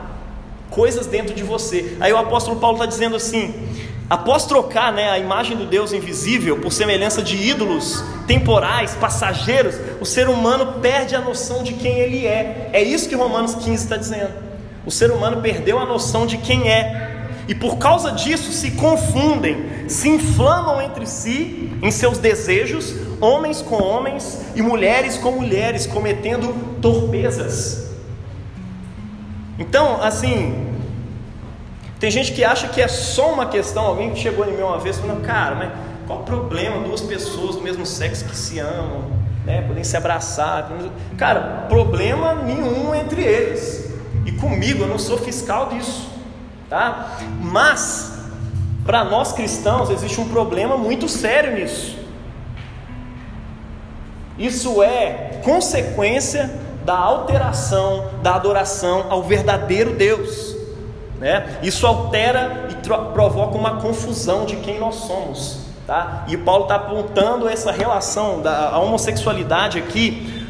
coisas 0.71 1.07
dentro 1.07 1.35
de 1.35 1.43
você. 1.43 1.97
Aí 2.01 2.13
o 2.13 2.19
apóstolo 2.19 2.59
Paulo 2.59 2.77
está 2.77 2.87
dizendo 2.87 3.17
assim: 3.17 3.55
após 4.09 4.47
trocar 4.47 4.93
né, 4.93 5.11
a 5.11 5.19
imagem 5.19 5.57
do 5.57 5.67
Deus 5.67 5.93
invisível 5.93 6.59
por 6.59 6.73
semelhança 6.73 7.23
de 7.23 7.37
ídolos 7.37 8.05
temporais, 8.27 8.95
passageiros, 8.95 9.75
o 10.01 10.05
ser 10.05 10.29
humano 10.29 10.81
perde 10.81 11.15
a 11.15 11.21
noção 11.21 11.63
de 11.63 11.73
quem 11.75 11.99
ele 11.99 12.27
é. 12.27 12.71
É 12.73 12.83
isso 12.83 13.09
que 13.09 13.15
Romanos 13.15 13.55
15 13.55 13.85
está 13.85 13.97
dizendo. 13.97 14.33
O 14.85 14.91
ser 14.91 15.11
humano 15.11 15.43
perdeu 15.43 15.79
a 15.79 15.85
noção 15.85 16.27
de 16.27 16.39
quem 16.39 16.71
é. 16.71 17.15
E 17.49 17.55
por 17.55 17.79
causa 17.79 18.13
disso 18.13 18.53
se 18.53 18.73
confundem, 18.73 19.89
se 19.89 20.09
inflamam 20.09 20.81
entre 20.83 21.07
si 21.07 21.73
em 21.83 21.91
seus 21.91 22.19
desejos, 22.19 22.95
homens 23.21 23.63
com 23.63 23.77
homens 23.77 24.41
e 24.55 24.63
mulheres 24.63 25.17
com 25.17 25.33
mulheres, 25.33 25.87
cometendo 25.87 26.55
torpezas. 26.81 27.87
Então, 29.59 30.03
assim, 30.03 30.76
tem 31.99 32.11
gente 32.11 32.33
que 32.33 32.45
acha 32.45 32.69
que 32.69 32.81
é 32.81 32.89
só 32.89 33.33
uma 33.33 33.47
questão. 33.47 33.85
Alguém 33.87 34.13
que 34.13 34.19
chegou 34.19 34.47
em 34.47 34.53
mim 34.53 34.63
uma 34.63 34.79
vez 34.79 34.99
falando, 34.99 35.25
cara, 35.25 35.55
mas 35.55 35.71
qual 36.07 36.21
o 36.21 36.23
problema? 36.23 36.81
Duas 36.81 37.01
pessoas 37.01 37.57
do 37.57 37.63
mesmo 37.63 37.87
sexo 37.87 38.25
que 38.27 38.37
se 38.37 38.59
amam, 38.59 39.11
né? 39.45 39.63
Podem 39.63 39.83
se 39.83 39.97
abraçar. 39.97 40.71
Cara, 41.17 41.67
problema 41.69 42.35
nenhum 42.35 42.95
entre 42.95 43.23
eles. 43.23 43.91
E 44.27 44.33
comigo, 44.33 44.83
eu 44.85 44.89
não 44.89 44.99
sou 44.99 45.17
fiscal 45.17 45.69
disso, 45.71 46.09
tá? 46.69 47.17
Mas, 47.41 48.19
para 48.85 49.05
nós 49.05 49.33
cristãos, 49.33 49.89
existe 49.89 50.21
um 50.21 50.29
problema 50.29 50.77
muito 50.77 51.09
sério 51.09 51.55
nisso. 51.55 51.97
Isso 54.39 54.83
é 54.83 55.41
consequência 55.43 56.51
da 56.85 56.97
alteração 56.97 58.11
da 58.23 58.35
adoração 58.35 59.07
ao 59.09 59.23
verdadeiro 59.23 59.93
Deus. 59.93 60.46
Né? 61.19 61.59
Isso 61.63 61.87
altera 61.87 62.69
e 62.71 62.75
provoca 63.13 63.57
uma 63.57 63.81
confusão 63.81 64.45
de 64.45 64.57
quem 64.57 64.79
nós 64.79 64.97
somos. 64.97 65.61
Tá? 65.87 66.25
E 66.29 66.37
Paulo 66.37 66.65
está 66.65 66.75
apontando 66.75 67.49
essa 67.49 67.71
relação 67.71 68.43
da 68.43 68.77
homossexualidade 68.79 69.79
aqui 69.79 70.47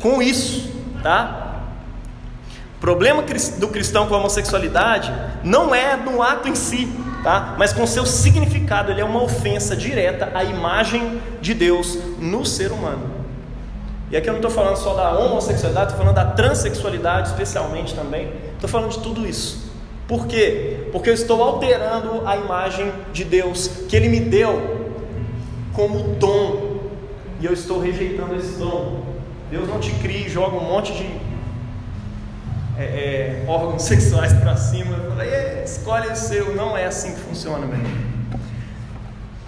com 0.00 0.20
isso. 0.20 0.70
Tá? 1.02 1.60
O 2.76 2.80
problema 2.80 3.22
do 3.58 3.68
cristão 3.68 4.06
com 4.06 4.14
a 4.14 4.18
homossexualidade 4.18 5.12
não 5.44 5.72
é 5.72 5.96
no 5.96 6.20
ato 6.20 6.48
em 6.48 6.54
si, 6.56 6.92
tá? 7.22 7.54
mas 7.56 7.72
com 7.72 7.86
seu 7.86 8.04
significado. 8.04 8.90
Ele 8.90 9.00
é 9.00 9.04
uma 9.04 9.22
ofensa 9.22 9.76
direta 9.76 10.30
à 10.34 10.42
imagem 10.42 11.22
de 11.40 11.54
Deus 11.54 11.96
no 12.18 12.44
ser 12.44 12.72
humano. 12.72 13.22
E 14.10 14.16
aqui 14.16 14.28
eu 14.28 14.32
não 14.32 14.40
estou 14.40 14.50
falando 14.50 14.76
só 14.76 14.92
da 14.94 15.16
homossexualidade, 15.18 15.92
estou 15.92 16.04
falando 16.04 16.16
da 16.16 16.32
transexualidade 16.32 17.28
especialmente 17.28 17.94
também. 17.94 18.30
Estou 18.54 18.68
falando 18.68 18.90
de 18.90 18.98
tudo 18.98 19.26
isso. 19.26 19.61
Por 20.12 20.26
quê? 20.26 20.88
Porque 20.92 21.08
eu 21.08 21.14
estou 21.14 21.42
alterando 21.42 22.28
a 22.28 22.36
imagem 22.36 22.92
de 23.14 23.24
Deus 23.24 23.66
que 23.88 23.96
Ele 23.96 24.10
me 24.10 24.20
deu 24.20 24.92
como 25.72 26.00
dom. 26.16 26.82
E 27.40 27.46
eu 27.46 27.54
estou 27.54 27.80
rejeitando 27.80 28.36
esse 28.36 28.58
dom. 28.58 29.02
Deus 29.50 29.66
não 29.66 29.80
te 29.80 29.90
cria 30.02 30.26
e 30.26 30.28
joga 30.28 30.54
um 30.58 30.68
monte 30.68 30.92
de 30.92 31.06
é, 32.78 32.82
é, 32.82 33.44
órgãos 33.48 33.84
sexuais 33.88 34.34
para 34.34 34.54
cima. 34.54 34.98
Fala, 34.98 35.24
escolhe 35.64 36.08
o 36.08 36.14
seu. 36.16 36.54
Não 36.54 36.76
é 36.76 36.84
assim 36.84 37.14
que 37.14 37.20
funciona, 37.20 37.64
meu 37.64 37.78
irmão. 37.78 37.90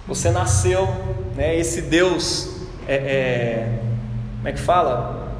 Você 0.07 0.31
nasceu, 0.31 0.87
né, 1.35 1.55
esse 1.55 1.83
Deus 1.83 2.61
é, 2.87 2.95
é 2.95 3.79
como 4.37 4.47
é 4.47 4.51
que 4.51 4.59
fala? 4.59 5.31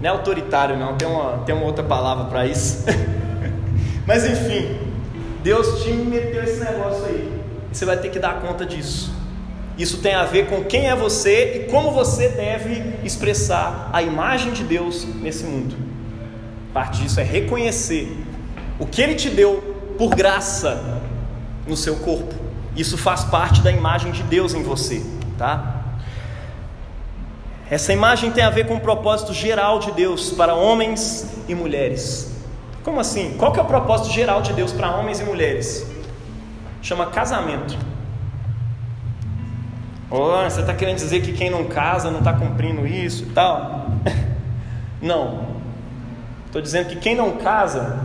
Não 0.00 0.08
é 0.08 0.12
autoritário, 0.14 0.78
não, 0.78 0.96
tem 0.96 1.06
uma, 1.06 1.42
tem 1.44 1.54
uma 1.54 1.66
outra 1.66 1.84
palavra 1.84 2.24
para 2.24 2.46
isso. 2.46 2.86
Mas 4.06 4.24
enfim, 4.24 4.78
Deus 5.42 5.82
te 5.82 5.92
meteu 5.92 6.42
esse 6.42 6.60
negócio 6.60 7.04
aí. 7.04 7.40
E 7.70 7.76
você 7.76 7.84
vai 7.84 7.96
ter 7.96 8.10
que 8.10 8.18
dar 8.18 8.40
conta 8.40 8.66
disso. 8.66 9.12
Isso 9.78 9.98
tem 9.98 10.14
a 10.14 10.24
ver 10.24 10.46
com 10.46 10.64
quem 10.64 10.88
é 10.88 10.94
você 10.94 11.64
e 11.66 11.70
como 11.70 11.90
você 11.92 12.28
deve 12.28 12.94
expressar 13.04 13.90
a 13.92 14.02
imagem 14.02 14.52
de 14.52 14.62
Deus 14.62 15.04
nesse 15.20 15.44
mundo. 15.44 15.74
Parte 16.72 17.02
disso 17.02 17.20
é 17.20 17.22
reconhecer 17.22 18.16
o 18.78 18.86
que 18.86 19.00
Ele 19.00 19.14
te 19.14 19.30
deu 19.30 19.94
por 19.96 20.14
graça 20.14 21.00
no 21.66 21.76
seu 21.76 21.96
corpo. 21.96 22.34
Isso 22.76 22.96
faz 22.98 23.24
parte 23.24 23.62
da 23.62 23.70
imagem 23.70 24.12
de 24.12 24.22
Deus 24.22 24.54
em 24.54 24.62
você, 24.62 25.02
tá? 25.38 25.82
Essa 27.70 27.92
imagem 27.92 28.30
tem 28.30 28.44
a 28.44 28.50
ver 28.50 28.66
com 28.66 28.74
o 28.74 28.80
propósito 28.80 29.32
geral 29.32 29.78
de 29.78 29.92
Deus 29.92 30.30
para 30.30 30.54
homens 30.54 31.26
e 31.48 31.54
mulheres. 31.54 32.31
Como 32.84 32.98
assim? 32.98 33.36
Qual 33.38 33.52
que 33.52 33.60
é 33.60 33.62
o 33.62 33.66
propósito 33.66 34.12
geral 34.12 34.42
de 34.42 34.52
Deus 34.52 34.72
para 34.72 34.96
homens 34.96 35.20
e 35.20 35.24
mulheres? 35.24 35.86
Chama 36.82 37.06
casamento. 37.06 37.78
Oh, 40.10 40.42
você 40.44 40.60
está 40.60 40.74
querendo 40.74 40.96
dizer 40.96 41.22
que 41.22 41.32
quem 41.32 41.48
não 41.48 41.64
casa 41.64 42.10
não 42.10 42.18
está 42.18 42.32
cumprindo 42.32 42.86
isso 42.86 43.24
e 43.24 43.26
tal? 43.26 43.86
Não. 45.00 45.52
Estou 46.46 46.60
dizendo 46.62 46.90
que 46.90 46.96
quem 46.96 47.16
não 47.16 47.38
casa, 47.38 47.98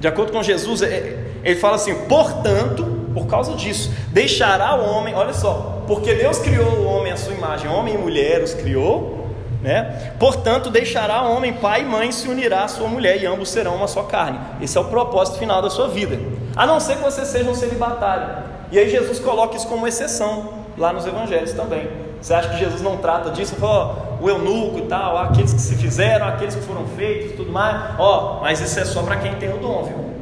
de 0.00 0.08
acordo 0.08 0.32
com 0.32 0.42
Jesus, 0.42 0.82
é, 0.82 1.22
ele 1.44 1.56
fala 1.60 1.76
assim: 1.76 1.94
portanto, 2.06 2.84
por 3.12 3.26
causa 3.26 3.54
disso, 3.54 3.92
deixará 4.08 4.74
o 4.74 4.84
homem, 4.84 5.14
olha 5.14 5.34
só, 5.34 5.84
porque 5.86 6.14
Deus 6.14 6.38
criou 6.38 6.68
o 6.68 6.84
homem 6.84 7.12
à 7.12 7.16
sua 7.16 7.34
imagem, 7.34 7.70
homem 7.70 7.94
e 7.94 7.98
mulher 7.98 8.42
os 8.42 8.54
criou, 8.54 9.21
né? 9.62 10.12
Portanto, 10.18 10.70
deixará 10.70 11.22
homem 11.22 11.52
pai 11.52 11.82
e 11.82 11.84
mãe 11.84 12.10
se 12.10 12.28
unirá 12.28 12.64
à 12.64 12.68
sua 12.68 12.88
mulher 12.88 13.22
e 13.22 13.26
ambos 13.26 13.48
serão 13.48 13.76
uma 13.76 13.86
só 13.86 14.02
carne. 14.02 14.38
Esse 14.60 14.76
é 14.76 14.80
o 14.80 14.84
propósito 14.84 15.38
final 15.38 15.62
da 15.62 15.70
sua 15.70 15.88
vida. 15.88 16.18
A 16.56 16.66
não 16.66 16.80
ser 16.80 16.96
que 16.96 17.02
você 17.02 17.24
seja 17.24 17.48
um 17.48 17.54
celibatário. 17.54 18.44
E 18.70 18.78
aí 18.78 18.90
Jesus 18.90 19.20
coloca 19.20 19.56
isso 19.56 19.68
como 19.68 19.86
exceção 19.86 20.62
lá 20.76 20.92
nos 20.92 21.06
evangelhos 21.06 21.52
também. 21.52 21.88
Você 22.20 22.34
acha 22.34 22.48
que 22.50 22.58
Jesus 22.58 22.80
não 22.82 22.96
trata 22.96 23.30
disso? 23.30 23.54
Ó, 23.60 23.94
o 24.20 24.28
eunuco 24.28 24.78
e 24.78 24.82
tal, 24.82 25.18
aqueles 25.18 25.52
que 25.52 25.60
se 25.60 25.76
fizeram, 25.76 26.26
aqueles 26.26 26.54
que 26.54 26.62
foram 26.62 26.86
feitos, 26.96 27.36
tudo 27.36 27.52
mais. 27.52 27.98
Ó, 27.98 28.40
mas 28.40 28.60
isso 28.60 28.78
é 28.78 28.84
só 28.84 29.02
para 29.02 29.16
quem 29.16 29.34
tem 29.34 29.52
o 29.52 29.58
dom, 29.58 29.84
viu? 29.84 30.12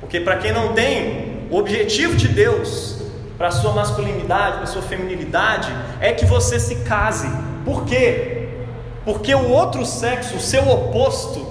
Porque 0.00 0.20
para 0.20 0.36
quem 0.36 0.52
não 0.52 0.72
tem, 0.72 1.46
o 1.50 1.56
objetivo 1.56 2.16
de 2.16 2.28
Deus 2.28 2.98
para 3.36 3.50
sua 3.50 3.72
masculinidade, 3.72 4.56
para 4.56 4.66
sua 4.66 4.82
feminilidade, 4.82 5.72
é 6.00 6.12
que 6.12 6.24
você 6.24 6.58
se 6.58 6.76
case. 6.76 7.28
Por 7.64 7.84
quê? 7.84 8.48
Porque 9.04 9.34
o 9.34 9.48
outro 9.50 9.84
sexo, 9.84 10.36
o 10.36 10.40
seu 10.40 10.68
oposto, 10.68 11.46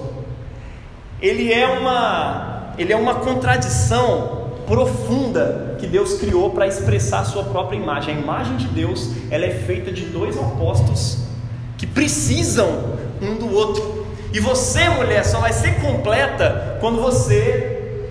ele 1.20 1.52
é 1.52 1.66
uma, 1.66 2.72
ele 2.78 2.92
é 2.92 2.96
uma 2.96 3.16
contradição 3.16 4.52
profunda 4.66 5.76
que 5.78 5.86
Deus 5.86 6.14
criou 6.14 6.50
para 6.50 6.66
expressar 6.66 7.20
a 7.20 7.24
sua 7.24 7.44
própria 7.44 7.76
imagem. 7.76 8.16
A 8.16 8.18
imagem 8.20 8.56
de 8.56 8.68
Deus, 8.68 9.10
ela 9.30 9.44
é 9.44 9.50
feita 9.50 9.90
de 9.90 10.04
dois 10.04 10.36
opostos 10.36 11.18
que 11.76 11.86
precisam 11.86 12.98
um 13.20 13.36
do 13.36 13.52
outro. 13.54 14.06
E 14.32 14.40
você, 14.40 14.88
mulher, 14.90 15.24
só 15.24 15.40
vai 15.40 15.52
ser 15.52 15.80
completa 15.80 16.76
quando 16.80 17.00
você 17.00 18.04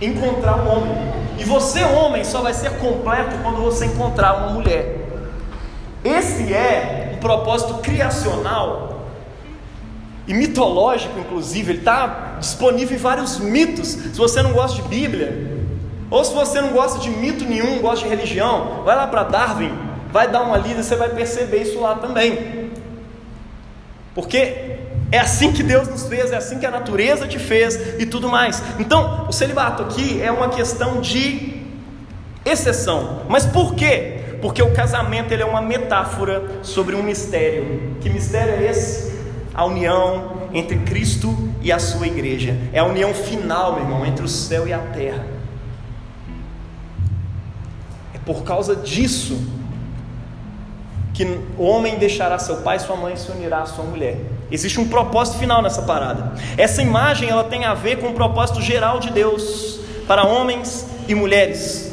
encontrar 0.00 0.56
um 0.56 0.68
homem. 0.70 0.92
E 1.38 1.44
você, 1.44 1.82
homem, 1.84 2.22
só 2.24 2.42
vai 2.42 2.54
ser 2.54 2.70
completo 2.78 3.36
quando 3.42 3.60
você 3.62 3.86
encontrar 3.86 4.34
uma 4.34 4.52
mulher. 4.52 4.99
Esse 6.04 6.52
é 6.52 7.12
um 7.14 7.18
propósito 7.18 7.74
criacional 7.74 9.06
e 10.26 10.34
mitológico, 10.34 11.18
inclusive. 11.18 11.72
Ele 11.72 11.78
está 11.80 12.36
disponível 12.38 12.96
em 12.96 13.00
vários 13.00 13.38
mitos. 13.38 13.88
Se 13.88 14.16
você 14.16 14.42
não 14.42 14.52
gosta 14.52 14.80
de 14.82 14.88
Bíblia, 14.88 15.58
ou 16.10 16.24
se 16.24 16.34
você 16.34 16.60
não 16.60 16.70
gosta 16.70 16.98
de 16.98 17.10
mito 17.10 17.44
nenhum, 17.44 17.80
gosta 17.80 18.04
de 18.04 18.10
religião, 18.14 18.82
vai 18.84 18.96
lá 18.96 19.06
para 19.06 19.24
Darwin, 19.24 19.72
vai 20.12 20.28
dar 20.28 20.42
uma 20.42 20.56
lida, 20.56 20.82
você 20.82 20.96
vai 20.96 21.10
perceber 21.10 21.62
isso 21.62 21.80
lá 21.80 21.94
também. 21.96 22.70
Porque 24.14 24.76
é 25.12 25.18
assim 25.18 25.52
que 25.52 25.62
Deus 25.62 25.88
nos 25.88 26.06
fez, 26.06 26.32
é 26.32 26.36
assim 26.36 26.58
que 26.58 26.66
a 26.66 26.70
natureza 26.70 27.26
te 27.26 27.38
fez 27.38 28.00
e 28.00 28.06
tudo 28.06 28.28
mais. 28.28 28.62
Então, 28.78 29.26
o 29.28 29.32
celibato 29.32 29.82
aqui 29.82 30.20
é 30.22 30.30
uma 30.30 30.48
questão 30.48 31.00
de 31.00 31.60
exceção. 32.44 33.22
Mas 33.28 33.44
por 33.46 33.74
quê? 33.74 34.19
Porque 34.40 34.62
o 34.62 34.72
casamento 34.72 35.32
ele 35.32 35.42
é 35.42 35.46
uma 35.46 35.60
metáfora 35.60 36.42
sobre 36.62 36.94
um 36.94 37.02
mistério. 37.02 37.96
Que 38.00 38.08
mistério 38.08 38.54
é 38.54 38.70
esse? 38.70 39.18
A 39.54 39.64
união 39.64 40.48
entre 40.52 40.78
Cristo 40.78 41.36
e 41.62 41.70
a 41.70 41.78
sua 41.78 42.06
igreja. 42.06 42.56
É 42.72 42.78
a 42.78 42.84
união 42.84 43.12
final, 43.12 43.74
meu 43.74 43.82
irmão, 43.82 44.06
entre 44.06 44.24
o 44.24 44.28
céu 44.28 44.66
e 44.66 44.72
a 44.72 44.78
terra. 44.78 45.26
É 48.14 48.18
por 48.18 48.42
causa 48.42 48.74
disso 48.74 49.38
que 51.12 51.24
o 51.58 51.64
homem 51.64 51.98
deixará 51.98 52.38
seu 52.38 52.56
pai 52.62 52.78
e 52.78 52.80
sua 52.80 52.96
mãe 52.96 53.14
se 53.16 53.30
unirá 53.30 53.58
à 53.58 53.66
sua 53.66 53.84
mulher. 53.84 54.16
Existe 54.50 54.80
um 54.80 54.88
propósito 54.88 55.38
final 55.38 55.60
nessa 55.60 55.82
parada. 55.82 56.32
Essa 56.56 56.82
imagem 56.82 57.28
ela 57.28 57.44
tem 57.44 57.64
a 57.64 57.74
ver 57.74 57.98
com 58.00 58.08
o 58.08 58.14
propósito 58.14 58.62
geral 58.62 58.98
de 58.98 59.10
Deus 59.10 59.80
para 60.06 60.26
homens 60.26 60.86
e 61.06 61.14
mulheres. 61.14 61.89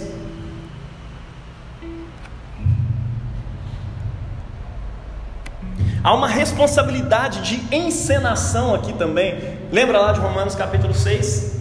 Há 6.07 6.13
uma 6.13 6.29
responsabilidade 6.29 7.41
de 7.41 7.75
encenação 7.75 8.73
aqui 8.73 8.93
também. 8.93 9.57
Lembra 9.69 9.99
lá 9.99 10.13
de 10.13 10.21
Romanos 10.21 10.55
capítulo 10.55 10.93
6? 10.93 11.57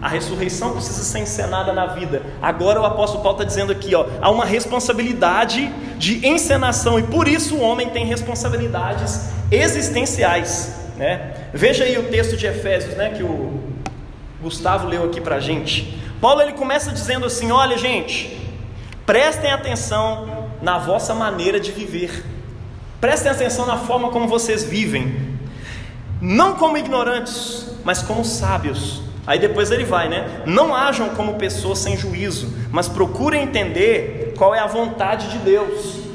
A 0.00 0.08
ressurreição 0.08 0.72
precisa 0.72 1.02
ser 1.02 1.18
encenada 1.18 1.74
na 1.74 1.84
vida. 1.84 2.22
Agora 2.40 2.80
o 2.80 2.86
apóstolo 2.86 3.22
Paulo 3.22 3.36
está 3.36 3.46
dizendo 3.46 3.70
aqui, 3.72 3.94
ó, 3.94 4.06
há 4.22 4.30
uma 4.30 4.46
responsabilidade 4.46 5.70
de 5.98 6.26
encenação 6.26 6.98
e 6.98 7.02
por 7.02 7.28
isso 7.28 7.56
o 7.56 7.60
homem 7.60 7.90
tem 7.90 8.06
responsabilidades 8.06 9.28
existenciais, 9.50 10.74
né? 10.96 11.50
Veja 11.52 11.84
aí 11.84 11.98
o 11.98 12.04
texto 12.04 12.34
de 12.34 12.46
Efésios, 12.46 12.96
né, 12.96 13.10
que 13.10 13.22
o 13.22 13.62
Gustavo 14.40 14.88
leu 14.88 15.04
aqui 15.04 15.20
para 15.20 15.36
a 15.36 15.40
gente. 15.40 16.00
Paulo 16.18 16.40
ele 16.40 16.54
começa 16.54 16.90
dizendo 16.90 17.26
assim, 17.26 17.50
olha 17.52 17.76
gente, 17.76 18.40
prestem 19.04 19.50
atenção 19.50 20.46
na 20.62 20.78
vossa 20.78 21.14
maneira 21.14 21.60
de 21.60 21.72
viver. 21.72 22.35
Prestem 23.00 23.30
atenção 23.30 23.66
na 23.66 23.76
forma 23.76 24.10
como 24.10 24.26
vocês 24.26 24.64
vivem. 24.64 25.36
Não 26.20 26.54
como 26.54 26.78
ignorantes, 26.78 27.66
mas 27.84 28.02
como 28.02 28.24
sábios 28.24 29.06
Aí 29.26 29.40
depois 29.40 29.70
ele 29.72 29.84
vai, 29.84 30.08
né? 30.08 30.42
Não 30.46 30.74
ajam 30.74 31.08
como 31.10 31.34
pessoas 31.34 31.80
sem 31.80 31.96
juízo, 31.96 32.48
mas 32.70 32.88
procurem 32.88 33.42
entender 33.42 34.34
qual 34.38 34.54
é 34.54 34.60
a 34.60 34.66
vontade 34.66 35.28
de 35.30 35.38
Deus. 35.38 36.06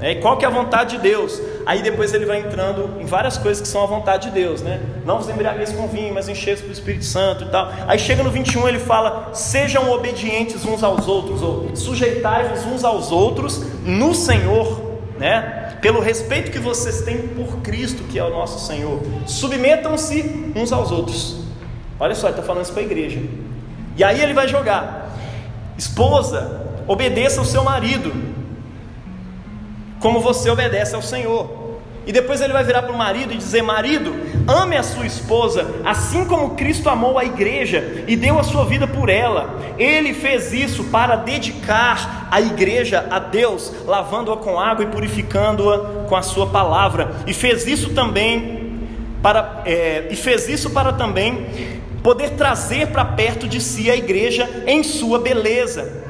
É, 0.00 0.14
qual 0.16 0.36
que 0.36 0.44
é 0.44 0.48
a 0.48 0.50
vontade 0.50 0.96
de 0.96 1.02
Deus? 1.02 1.40
Aí 1.66 1.82
depois 1.82 2.12
ele 2.12 2.24
vai 2.24 2.40
entrando 2.40 2.98
em 2.98 3.04
várias 3.04 3.36
coisas 3.36 3.60
que 3.60 3.68
são 3.68 3.84
a 3.84 3.86
vontade 3.86 4.28
de 4.28 4.34
Deus, 4.34 4.62
né? 4.62 4.80
Não 5.04 5.18
vos 5.18 5.28
embriagueis 5.28 5.70
com 5.72 5.86
vinho, 5.86 6.12
mas 6.12 6.28
enchei-vos 6.28 6.62
pelo 6.62 6.72
Espírito 6.72 7.04
Santo 7.04 7.44
e 7.44 7.48
tal. 7.50 7.70
Aí 7.86 7.98
chega 7.98 8.22
no 8.24 8.30
21 8.30 8.66
ele 8.66 8.78
fala: 8.78 9.30
sejam 9.32 9.88
obedientes 9.92 10.64
uns 10.64 10.82
aos 10.82 11.06
outros, 11.06 11.42
ou 11.42 11.76
sujeitai-vos 11.76 12.64
uns 12.64 12.82
aos 12.82 13.12
outros 13.12 13.62
no 13.84 14.12
Senhor, 14.12 14.80
né? 15.18 15.59
Pelo 15.80 16.00
respeito 16.00 16.50
que 16.50 16.58
vocês 16.58 17.02
têm 17.02 17.28
por 17.28 17.58
Cristo, 17.62 18.02
que 18.04 18.18
é 18.18 18.24
o 18.24 18.30
nosso 18.30 18.66
Senhor. 18.66 19.00
Submetam-se 19.26 20.52
uns 20.54 20.72
aos 20.72 20.90
outros. 20.90 21.40
Olha 21.98 22.14
só, 22.14 22.28
ele 22.28 22.34
está 22.36 22.42
falando 22.46 22.64
isso 22.64 22.72
para 22.72 22.82
a 22.82 22.84
igreja. 22.84 23.20
E 23.96 24.04
aí 24.04 24.20
ele 24.20 24.34
vai 24.34 24.48
jogar: 24.48 25.16
esposa, 25.76 26.66
obedeça 26.86 27.40
ao 27.40 27.46
seu 27.46 27.64
marido, 27.64 28.12
como 30.00 30.20
você 30.20 30.50
obedece 30.50 30.94
ao 30.94 31.02
Senhor. 31.02 31.59
E 32.06 32.12
depois 32.12 32.40
ele 32.40 32.52
vai 32.52 32.64
virar 32.64 32.82
para 32.82 32.92
o 32.92 32.98
marido 32.98 33.32
e 33.32 33.36
dizer: 33.36 33.62
Marido, 33.62 34.14
ame 34.48 34.76
a 34.76 34.82
sua 34.82 35.06
esposa, 35.06 35.66
assim 35.84 36.24
como 36.24 36.56
Cristo 36.56 36.88
amou 36.88 37.18
a 37.18 37.24
igreja 37.24 38.04
e 38.08 38.16
deu 38.16 38.38
a 38.38 38.42
sua 38.42 38.64
vida 38.64 38.86
por 38.86 39.08
ela. 39.08 39.60
Ele 39.78 40.14
fez 40.14 40.52
isso 40.52 40.84
para 40.84 41.16
dedicar 41.16 42.28
a 42.30 42.40
igreja 42.40 43.06
a 43.10 43.18
Deus, 43.18 43.72
lavando-a 43.86 44.36
com 44.36 44.58
água 44.58 44.84
e 44.84 44.88
purificando-a 44.88 46.06
com 46.08 46.16
a 46.16 46.22
sua 46.22 46.46
palavra. 46.46 47.12
E 47.26 47.34
fez 47.34 47.66
isso 47.66 47.90
também 47.90 48.78
para 49.22 49.62
é, 49.66 50.08
e 50.10 50.16
fez 50.16 50.48
isso 50.48 50.70
para 50.70 50.92
também 50.94 51.46
poder 52.02 52.30
trazer 52.30 52.88
para 52.88 53.04
perto 53.04 53.46
de 53.46 53.60
si 53.60 53.90
a 53.90 53.96
igreja 53.96 54.48
em 54.66 54.82
sua 54.82 55.18
beleza, 55.18 56.02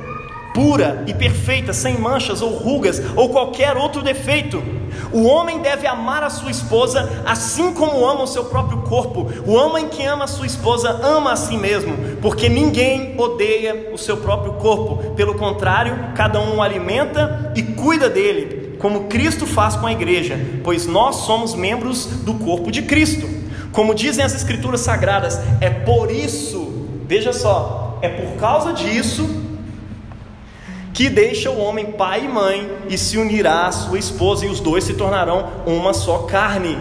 pura 0.54 1.04
e 1.06 1.12
perfeita, 1.12 1.72
sem 1.72 1.98
manchas 1.98 2.40
ou 2.40 2.50
rugas 2.50 3.02
ou 3.16 3.28
qualquer 3.30 3.76
outro 3.76 4.02
defeito. 4.02 4.79
O 5.12 5.24
homem 5.24 5.60
deve 5.60 5.86
amar 5.86 6.22
a 6.22 6.30
sua 6.30 6.50
esposa 6.50 7.22
assim 7.26 7.72
como 7.72 8.06
ama 8.06 8.22
o 8.22 8.26
seu 8.26 8.44
próprio 8.44 8.78
corpo. 8.82 9.30
O 9.46 9.52
homem 9.52 9.88
que 9.88 10.04
ama 10.04 10.24
a 10.24 10.28
sua 10.28 10.46
esposa 10.46 10.90
ama 11.02 11.32
a 11.32 11.36
si 11.36 11.56
mesmo, 11.56 11.96
porque 12.20 12.48
ninguém 12.48 13.14
odeia 13.18 13.90
o 13.92 13.98
seu 13.98 14.18
próprio 14.18 14.54
corpo. 14.54 15.14
Pelo 15.14 15.34
contrário, 15.34 15.96
cada 16.14 16.40
um 16.40 16.56
o 16.56 16.62
alimenta 16.62 17.52
e 17.54 17.62
cuida 17.62 18.08
dele, 18.08 18.76
como 18.78 19.04
Cristo 19.04 19.46
faz 19.46 19.76
com 19.76 19.86
a 19.86 19.92
igreja, 19.92 20.38
pois 20.62 20.86
nós 20.86 21.16
somos 21.16 21.54
membros 21.54 22.06
do 22.06 22.34
corpo 22.34 22.70
de 22.70 22.82
Cristo. 22.82 23.28
Como 23.72 23.94
dizem 23.94 24.24
as 24.24 24.34
Escrituras 24.34 24.80
Sagradas, 24.80 25.40
é 25.60 25.70
por 25.70 26.10
isso, 26.10 26.86
veja 27.06 27.32
só, 27.32 27.98
é 28.02 28.08
por 28.08 28.36
causa 28.40 28.72
disso 28.72 29.49
que 31.00 31.08
deixa 31.08 31.50
o 31.50 31.58
homem 31.58 31.92
pai 31.92 32.26
e 32.26 32.28
mãe 32.28 32.70
e 32.86 32.98
se 32.98 33.16
unirá 33.16 33.68
à 33.68 33.72
sua 33.72 33.98
esposa, 33.98 34.44
e 34.44 34.50
os 34.50 34.60
dois 34.60 34.84
se 34.84 34.92
tornarão 34.92 35.48
uma 35.64 35.94
só 35.94 36.24
carne. 36.24 36.76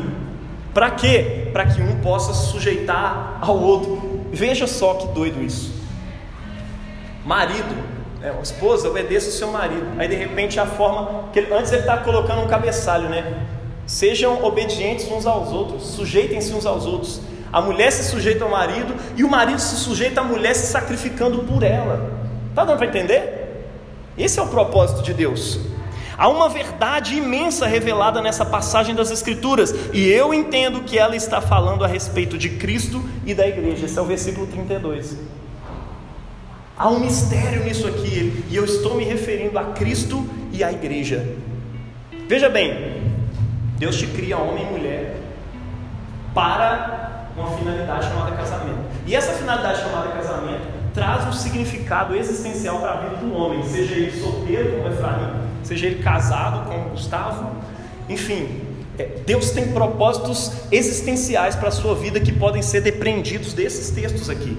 Para 0.73 0.91
quê? 0.91 1.47
Para 1.53 1.65
que 1.65 1.81
um 1.81 2.01
possa 2.01 2.33
se 2.33 2.51
sujeitar 2.51 3.37
ao 3.39 3.57
outro. 3.57 4.25
Veja 4.29 4.67
só 4.67 4.95
que 4.95 5.07
doido 5.13 5.41
isso. 5.41 5.71
Marido, 7.25 7.73
né, 8.19 8.35
a 8.37 8.41
esposa 8.41 8.89
obedeça 8.89 9.29
o 9.29 9.31
seu 9.31 9.53
marido. 9.53 9.87
Aí 9.97 10.09
de 10.09 10.15
repente 10.15 10.59
a 10.59 10.65
forma 10.65 11.29
que 11.31 11.39
ele, 11.39 11.53
antes 11.53 11.71
ele 11.71 11.83
está 11.83 11.95
colocando 11.95 12.41
um 12.41 12.47
cabeçalho, 12.47 13.07
né? 13.07 13.45
Sejam 13.85 14.43
obedientes 14.43 15.09
uns 15.09 15.25
aos 15.25 15.53
outros, 15.53 15.91
sujeitem-se 15.91 16.51
uns 16.51 16.65
aos 16.65 16.85
outros. 16.85 17.21
A 17.53 17.61
mulher 17.61 17.89
se 17.89 18.03
sujeita 18.03 18.43
ao 18.43 18.51
marido 18.51 18.93
e 19.15 19.23
o 19.23 19.29
marido 19.29 19.61
se 19.61 19.77
sujeita 19.77 20.19
à 20.19 20.25
mulher 20.25 20.55
se 20.55 20.67
sacrificando 20.67 21.39
por 21.43 21.63
ela. 21.63 22.11
Está 22.49 22.65
dando 22.65 22.79
para 22.79 22.87
entender? 22.87 23.38
Esse 24.19 24.37
é 24.37 24.43
o 24.43 24.47
propósito 24.47 25.01
de 25.01 25.13
Deus. 25.13 25.59
Há 26.17 26.27
uma 26.27 26.49
verdade 26.49 27.15
imensa 27.15 27.65
revelada 27.65 28.21
nessa 28.21 28.45
passagem 28.45 28.93
das 28.93 29.09
Escrituras, 29.09 29.73
e 29.93 30.05
eu 30.09 30.33
entendo 30.33 30.81
que 30.81 30.99
ela 30.99 31.15
está 31.15 31.39
falando 31.39 31.85
a 31.85 31.87
respeito 31.87 32.37
de 32.37 32.49
Cristo 32.49 33.01
e 33.25 33.33
da 33.33 33.47
igreja. 33.47 33.85
Esse 33.85 33.97
é 33.97 34.01
o 34.01 34.05
versículo 34.05 34.45
32. 34.45 35.17
Há 36.77 36.89
um 36.89 36.99
mistério 36.99 37.63
nisso 37.63 37.87
aqui, 37.87 38.43
e 38.49 38.55
eu 38.55 38.65
estou 38.65 38.95
me 38.95 39.05
referindo 39.05 39.57
a 39.57 39.63
Cristo 39.71 40.27
e 40.51 40.61
à 40.61 40.73
igreja. 40.73 41.25
Veja 42.27 42.49
bem, 42.49 43.01
Deus 43.77 43.95
te 43.97 44.07
cria 44.07 44.37
homem 44.37 44.67
e 44.67 44.71
mulher 44.71 45.15
para 46.33 47.29
uma 47.37 47.57
finalidade 47.57 48.07
chamada 48.07 48.35
casamento. 48.35 48.79
E 49.07 49.15
essa 49.15 49.31
finalidade 49.31 49.79
chamada 49.79 50.09
casamento 50.09 50.68
traz 50.93 51.27
um 51.27 51.33
significado 51.33 52.15
existencial 52.15 52.79
para 52.79 52.91
a 52.91 52.97
vida 52.97 53.15
do 53.17 53.33
homem, 53.33 53.63
seja 53.63 53.95
ele 53.95 54.19
solteiro 54.19 54.77
como 54.77 54.87
Efraim, 54.93 55.31
seja 55.63 55.87
ele 55.87 56.01
casado 56.01 56.69
como 56.69 56.89
Gustavo, 56.89 57.51
enfim. 58.07 58.61
É, 58.97 59.21
Deus 59.25 59.51
tem 59.51 59.71
propósitos 59.71 60.51
existenciais 60.71 61.55
para 61.55 61.69
a 61.69 61.71
sua 61.71 61.95
vida 61.95 62.19
que 62.19 62.33
podem 62.33 62.61
ser 62.61 62.81
depreendidos 62.81 63.53
desses 63.53 63.89
textos 63.91 64.29
aqui. 64.29 64.57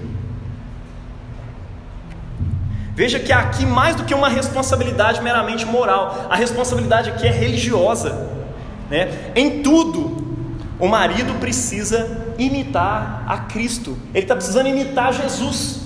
Veja 2.95 3.19
que 3.19 3.31
aqui 3.31 3.65
mais 3.65 3.95
do 3.95 4.03
que 4.03 4.13
uma 4.13 4.29
responsabilidade 4.29 5.21
meramente 5.21 5.65
moral, 5.65 6.27
a 6.29 6.35
responsabilidade 6.35 7.09
aqui 7.09 7.27
é 7.27 7.31
religiosa. 7.31 8.29
Né? 8.89 9.31
Em 9.35 9.61
tudo, 9.61 10.35
o 10.79 10.87
marido 10.87 11.39
precisa 11.39 12.33
imitar 12.37 13.23
a 13.27 13.37
Cristo, 13.37 13.97
ele 14.13 14.23
está 14.23 14.35
precisando 14.35 14.67
imitar 14.67 15.13
Jesus. 15.13 15.80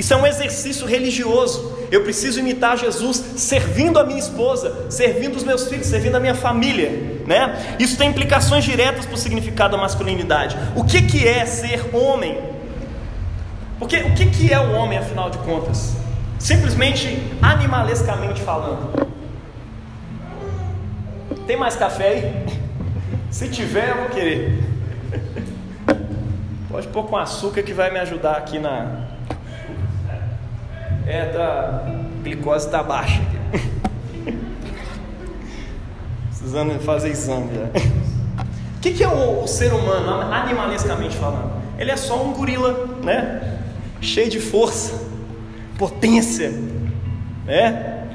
Isso 0.00 0.14
é 0.14 0.16
um 0.16 0.26
exercício 0.26 0.86
religioso. 0.86 1.76
Eu 1.90 2.02
preciso 2.02 2.40
imitar 2.40 2.74
Jesus 2.78 3.22
servindo 3.36 3.98
a 3.98 4.02
minha 4.02 4.18
esposa, 4.18 4.86
servindo 4.88 5.36
os 5.36 5.44
meus 5.44 5.68
filhos, 5.68 5.88
servindo 5.88 6.14
a 6.14 6.20
minha 6.20 6.34
família. 6.34 6.88
Né? 7.26 7.76
Isso 7.78 7.98
tem 7.98 8.08
implicações 8.08 8.64
diretas 8.64 9.04
para 9.04 9.12
o 9.12 9.18
significado 9.18 9.76
da 9.76 9.82
masculinidade. 9.82 10.56
O 10.74 10.84
que, 10.84 11.02
que 11.02 11.28
é 11.28 11.44
ser 11.44 11.94
homem? 11.94 12.38
Porque 13.78 13.98
o 13.98 14.14
que, 14.14 14.24
que 14.24 14.50
é 14.50 14.58
o 14.58 14.72
homem, 14.72 14.96
afinal 14.96 15.28
de 15.28 15.36
contas? 15.36 15.94
Simplesmente 16.38 17.22
animalescamente 17.42 18.40
falando. 18.40 19.06
Tem 21.46 21.58
mais 21.58 21.76
café 21.76 22.08
aí? 22.08 22.58
Se 23.30 23.50
tiver, 23.50 23.90
eu 23.90 23.96
vou 23.96 24.08
querer. 24.08 24.64
Pode 26.70 26.88
pôr 26.88 27.04
com 27.04 27.18
açúcar 27.18 27.62
que 27.62 27.74
vai 27.74 27.90
me 27.90 27.98
ajudar 27.98 28.38
aqui 28.38 28.58
na. 28.58 29.09
É, 31.10 31.24
tá. 31.24 31.82
A 31.88 32.22
glicose 32.22 32.66
está 32.66 32.84
baixa. 32.84 33.20
Precisando 36.28 36.78
fazer 36.84 37.08
exame 37.08 37.50
já. 37.52 37.64
O 38.76 38.80
que, 38.80 38.92
que 38.92 39.02
é 39.02 39.08
o, 39.08 39.42
o, 39.42 39.48
ser 39.48 39.72
humano, 39.72 40.32
animalescamente 40.32 41.16
falando? 41.16 41.50
Ele 41.76 41.90
é 41.90 41.96
só 41.96 42.22
um 42.22 42.32
gorila, 42.32 42.86
né? 43.02 43.58
Cheio 44.00 44.30
de 44.30 44.38
força, 44.38 45.02
potência, 45.76 46.54
né? 47.44 48.06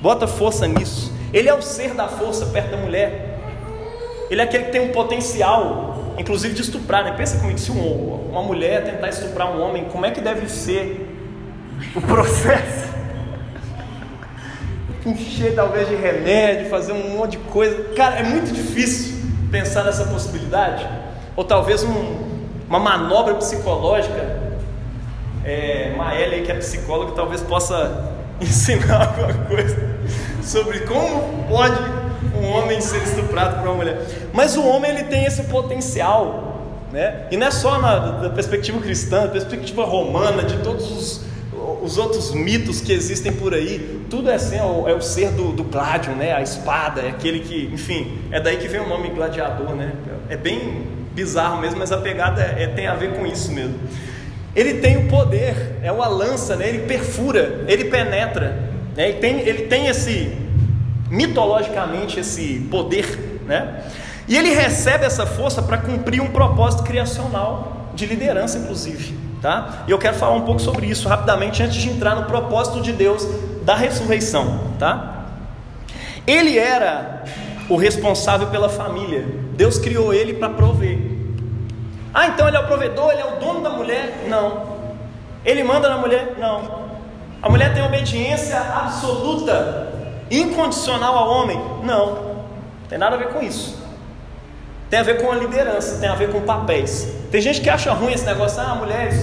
Bota 0.00 0.26
força 0.26 0.66
nisso. 0.66 1.12
Ele 1.32 1.48
é 1.48 1.54
o 1.54 1.62
ser 1.62 1.94
da 1.94 2.08
força 2.08 2.46
perto 2.46 2.72
da 2.72 2.76
mulher. 2.76 3.38
Ele 4.28 4.40
é 4.40 4.44
aquele 4.44 4.64
que 4.64 4.72
tem 4.72 4.80
um 4.80 4.90
potencial, 4.90 6.12
inclusive 6.18 6.54
de 6.54 6.62
estuprar, 6.62 7.04
né? 7.04 7.12
Pensa 7.12 7.38
comigo, 7.38 7.58
se 7.60 7.70
um, 7.70 8.28
uma 8.28 8.42
mulher 8.42 8.84
tentar 8.84 9.10
estuprar 9.10 9.48
um 9.56 9.62
homem, 9.62 9.84
como 9.84 10.04
é 10.04 10.10
que 10.10 10.20
deve 10.20 10.48
ser 10.48 11.01
o 11.94 12.00
processo? 12.00 12.92
Encher 15.04 15.54
talvez 15.54 15.88
de 15.88 15.96
remédio, 15.96 16.70
fazer 16.70 16.92
um 16.92 17.16
monte 17.16 17.32
de 17.32 17.38
coisa. 17.38 17.94
Cara, 17.94 18.20
é 18.20 18.22
muito 18.22 18.52
difícil 18.52 19.16
pensar 19.50 19.84
nessa 19.84 20.04
possibilidade. 20.04 20.86
Ou 21.34 21.44
talvez 21.44 21.82
um, 21.82 22.32
uma 22.68 22.78
manobra 22.78 23.34
psicológica. 23.34 24.40
É, 25.44 25.92
Maélia, 25.96 26.42
que 26.42 26.52
é 26.52 26.54
psicóloga, 26.54 27.12
talvez 27.12 27.40
possa 27.40 28.12
ensinar 28.40 29.08
alguma 29.08 29.34
coisa 29.46 29.92
sobre 30.42 30.80
como 30.80 31.44
pode 31.48 31.80
um 32.36 32.48
homem 32.50 32.80
ser 32.80 33.02
estuprado 33.02 33.58
por 33.58 33.68
uma 33.68 33.74
mulher. 33.76 34.00
Mas 34.32 34.56
o 34.56 34.66
homem 34.66 34.90
ele 34.90 35.04
tem 35.04 35.24
esse 35.24 35.44
potencial, 35.44 36.60
né? 36.92 37.26
E 37.30 37.36
não 37.36 37.46
é 37.46 37.50
só 37.50 37.78
na, 37.78 38.30
perspectiva 38.30 38.80
cristã, 38.80 39.28
perspectiva 39.28 39.84
romana, 39.84 40.42
de 40.42 40.58
todos 40.58 40.90
os, 40.90 41.24
os 41.82 41.98
outros 41.98 42.32
mitos 42.32 42.80
que 42.80 42.92
existem 42.92 43.32
por 43.32 43.52
aí. 43.52 44.04
Tudo 44.08 44.30
é 44.30 44.34
assim, 44.34 44.56
é 44.56 44.62
o, 44.62 44.88
é 44.88 44.94
o 44.94 45.02
ser 45.02 45.32
do, 45.32 45.52
do 45.52 45.64
gládio, 45.64 46.14
né? 46.14 46.32
A 46.32 46.40
espada, 46.40 47.00
é 47.02 47.08
aquele 47.08 47.40
que, 47.40 47.68
enfim, 47.72 48.18
é 48.30 48.40
daí 48.40 48.56
que 48.56 48.68
vem 48.68 48.80
o 48.80 48.88
nome 48.88 49.08
gladiador, 49.10 49.74
né? 49.74 49.92
É 50.28 50.36
bem 50.36 50.86
bizarro 51.12 51.60
mesmo, 51.60 51.78
mas 51.78 51.90
a 51.90 51.98
pegada 51.98 52.40
é, 52.40 52.62
é, 52.62 52.66
tem 52.68 52.86
a 52.86 52.94
ver 52.94 53.14
com 53.14 53.26
isso 53.26 53.50
mesmo. 53.52 53.74
Ele 54.54 54.74
tem 54.74 54.96
o 54.96 55.08
poder, 55.08 55.76
é 55.82 55.90
uma 55.90 56.06
lança, 56.06 56.54
né? 56.54 56.68
Ele 56.68 56.86
perfura, 56.86 57.64
ele 57.66 57.86
penetra, 57.86 58.58
né? 58.96 59.08
Ele 59.08 59.18
tem, 59.18 59.40
ele 59.40 59.62
tem 59.62 59.88
esse 59.88 60.32
mitologicamente 61.10 62.20
esse 62.20 62.66
poder, 62.70 63.40
né? 63.46 63.82
E 64.28 64.36
ele 64.36 64.50
recebe 64.50 65.04
essa 65.04 65.26
força 65.26 65.60
para 65.60 65.78
cumprir 65.78 66.22
um 66.22 66.28
propósito 66.28 66.84
criacional 66.84 67.90
de 67.94 68.06
liderança, 68.06 68.56
inclusive, 68.56 69.14
tá? 69.42 69.82
E 69.88 69.90
eu 69.90 69.98
quero 69.98 70.16
falar 70.16 70.34
um 70.34 70.42
pouco 70.42 70.60
sobre 70.60 70.86
isso 70.86 71.08
rapidamente 71.08 71.62
antes 71.62 71.76
de 71.76 71.90
entrar 71.90 72.14
no 72.14 72.24
propósito 72.24 72.80
de 72.80 72.92
Deus 72.92 73.26
da 73.64 73.74
ressurreição, 73.74 74.60
tá? 74.78 75.24
Ele 76.26 76.56
era 76.56 77.24
o 77.68 77.76
responsável 77.76 78.46
pela 78.46 78.68
família. 78.68 79.26
Deus 79.54 79.78
criou 79.78 80.14
ele 80.14 80.34
para 80.34 80.48
prover. 80.48 80.98
Ah, 82.14 82.28
então 82.28 82.46
ele 82.46 82.56
é 82.56 82.60
o 82.60 82.66
provedor, 82.66 83.10
ele 83.10 83.22
é 83.22 83.26
o 83.26 83.40
dono 83.40 83.60
da 83.60 83.70
mulher? 83.70 84.24
Não. 84.28 84.72
Ele 85.44 85.64
manda 85.64 85.88
na 85.88 85.96
mulher? 85.96 86.36
Não. 86.38 86.82
A 87.42 87.48
mulher 87.48 87.74
tem 87.74 87.82
obediência 87.82 88.60
absoluta 88.60 89.88
incondicional 90.30 91.16
ao 91.16 91.28
homem? 91.28 91.60
Não, 91.82 92.36
tem 92.88 92.96
nada 92.96 93.16
a 93.16 93.18
ver 93.18 93.28
com 93.28 93.42
isso. 93.42 93.81
Tem 94.92 94.98
a 95.00 95.02
ver 95.02 95.22
com 95.22 95.32
a 95.32 95.36
liderança, 95.36 95.96
tem 95.98 96.06
a 96.06 96.14
ver 96.14 96.30
com 96.30 96.42
papéis. 96.42 97.08
Tem 97.30 97.40
gente 97.40 97.62
que 97.62 97.70
acha 97.70 97.90
ruim 97.94 98.12
esse 98.12 98.26
negócio, 98.26 98.60
ah, 98.60 98.74
mulheres, 98.74 99.22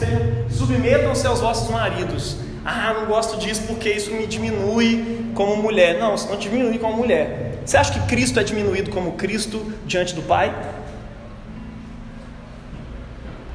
submetam-se 0.49 1.27
aos 1.27 1.41
vossos 1.41 1.69
maridos. 1.69 2.37
Ah, 2.65 2.91
não 2.91 3.05
gosto 3.05 3.37
disso 3.37 3.61
porque 3.67 3.87
isso 3.87 4.09
me 4.11 4.25
diminui 4.25 5.29
como 5.35 5.55
mulher. 5.57 5.99
Não, 5.99 6.15
isso 6.15 6.27
não 6.27 6.37
diminui 6.37 6.79
como 6.79 6.97
mulher. 6.97 7.59
Você 7.63 7.77
acha 7.77 7.93
que 7.93 7.99
Cristo 8.07 8.39
é 8.39 8.43
diminuído 8.43 8.89
como 8.89 9.11
Cristo 9.11 9.71
diante 9.85 10.15
do 10.15 10.23
Pai? 10.23 10.51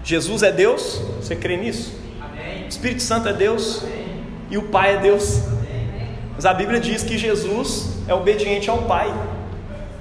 Jesus 0.05 0.45
é 0.45 0.53
Deus? 0.53 1.03
Você 1.21 1.35
crê 1.35 1.57
nisso? 1.57 1.99
Amém. 2.21 2.67
O 2.67 2.69
Espírito 2.69 3.03
Santo 3.03 3.29
é 3.29 3.33
Deus? 3.33 3.83
Amém. 3.83 4.23
E 4.53 4.57
o 4.57 4.63
Pai 4.69 4.95
é 4.95 4.99
Deus? 4.99 5.43
Mas 6.37 6.47
a 6.47 6.55
Bíblia 6.55 6.79
diz 6.79 7.03
que 7.03 7.19
Jesus 7.19 7.97
é 8.07 8.15
obediente 8.15 8.71
ao 8.71 8.83
Pai. 8.83 9.13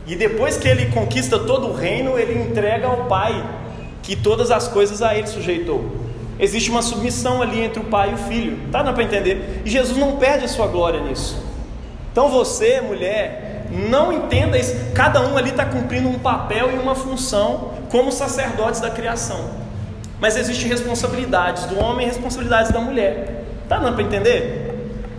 E 0.06 0.16
depois 0.16 0.58
que 0.58 0.68
ele 0.68 0.88
conquista 0.88 1.40
todo 1.40 1.68
o 1.68 1.74
reino, 1.74 2.18
ele 2.18 2.42
entrega 2.42 2.88
ao 2.88 3.06
Pai 3.06 3.44
que 4.02 4.16
todas 4.16 4.52
as 4.52 4.68
coisas 4.68 5.02
a 5.02 5.16
ele 5.16 5.28
sujeitou. 5.28 6.04
Existe 6.40 6.70
uma 6.70 6.82
submissão 6.82 7.42
ali 7.42 7.62
entre 7.62 7.80
o 7.80 7.86
pai 7.86 8.12
e 8.12 8.14
o 8.16 8.18
filho. 8.18 8.60
Tá 8.72 8.84
dando 8.84 8.96
para 8.96 9.04
entender? 9.04 9.62
E 9.64 9.70
Jesus 9.70 9.98
não 9.98 10.18
perde 10.18 10.46
a 10.46 10.48
sua 10.48 10.68
glória 10.68 11.00
nisso. 11.00 11.42
Então 12.12 12.28
você, 12.28 12.82
mulher, 12.82 13.68
não 13.72 14.12
entenda 14.12 14.58
isso. 14.58 14.76
Cada 14.94 15.22
um 15.22 15.38
ali 15.38 15.52
está 15.52 15.66
cumprindo 15.66 16.10
um 16.10 16.20
papel 16.20 16.72
e 16.72 16.78
uma 16.78 16.96
função 16.96 17.74
como 17.90 18.12
sacerdotes 18.12 18.82
da 18.82 18.90
criação. 18.90 19.52
Mas 20.20 20.36
existem 20.36 20.68
responsabilidades 20.68 21.66
do 21.66 21.80
homem 21.80 22.06
e 22.06 22.10
responsabilidades 22.10 22.72
da 22.72 22.80
mulher. 22.80 23.46
Tá 23.70 23.78
dando 23.78 23.96
para 23.96 24.04
entender? 24.04 24.63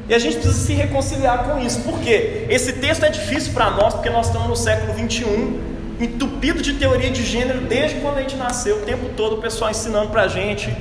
E 0.09 0.15
a 0.15 0.19
gente 0.19 0.37
precisa 0.37 0.67
se 0.67 0.75
reconciliar 0.75 1.45
com 1.45 1.59
isso. 1.59 1.81
Por 1.81 1.99
quê? 2.01 2.47
Esse 2.51 2.75
texto 2.75 3.05
é 3.05 3.09
difícil 3.09 3.55
para 3.55 3.71
nós, 3.71 3.95
porque 3.95 4.11
nós 4.11 4.27
estamos 4.27 4.49
no 4.49 4.57
século 4.57 4.93
21, 4.93 5.61
entupido 5.99 6.61
de 6.61 6.75
teoria 6.75 7.11
de 7.11 7.25
gênero 7.25 7.63
desde 7.63 8.01
quando 8.01 8.19
a 8.19 8.21
gente 8.21 8.37
nasceu, 8.37 8.77
o 8.77 8.81
tempo 8.81 9.11
todo 9.17 9.37
o 9.37 9.41
pessoal 9.41 9.71
ensinando 9.71 10.09
para 10.09 10.23
a 10.23 10.29
gente 10.29 10.75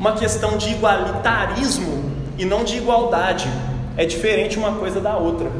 uma 0.00 0.12
questão 0.12 0.56
de 0.56 0.70
igualitarismo 0.70 2.12
e 2.38 2.44
não 2.46 2.64
de 2.64 2.76
igualdade. 2.76 3.48
É 3.96 4.06
diferente 4.06 4.58
uma 4.58 4.72
coisa 4.72 5.00
da 5.00 5.16
outra. 5.16 5.50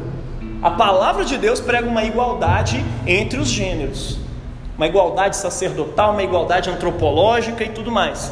A 0.61 0.71
palavra 0.71 1.23
de 1.23 1.37
Deus 1.37 1.59
prega 1.59 1.87
uma 1.87 2.03
igualdade 2.03 2.83
entre 3.05 3.39
os 3.39 3.47
gêneros, 3.47 4.17
uma 4.75 4.87
igualdade 4.87 5.37
sacerdotal, 5.37 6.13
uma 6.13 6.23
igualdade 6.23 6.69
antropológica 6.69 7.63
e 7.63 7.69
tudo 7.69 7.91
mais. 7.91 8.31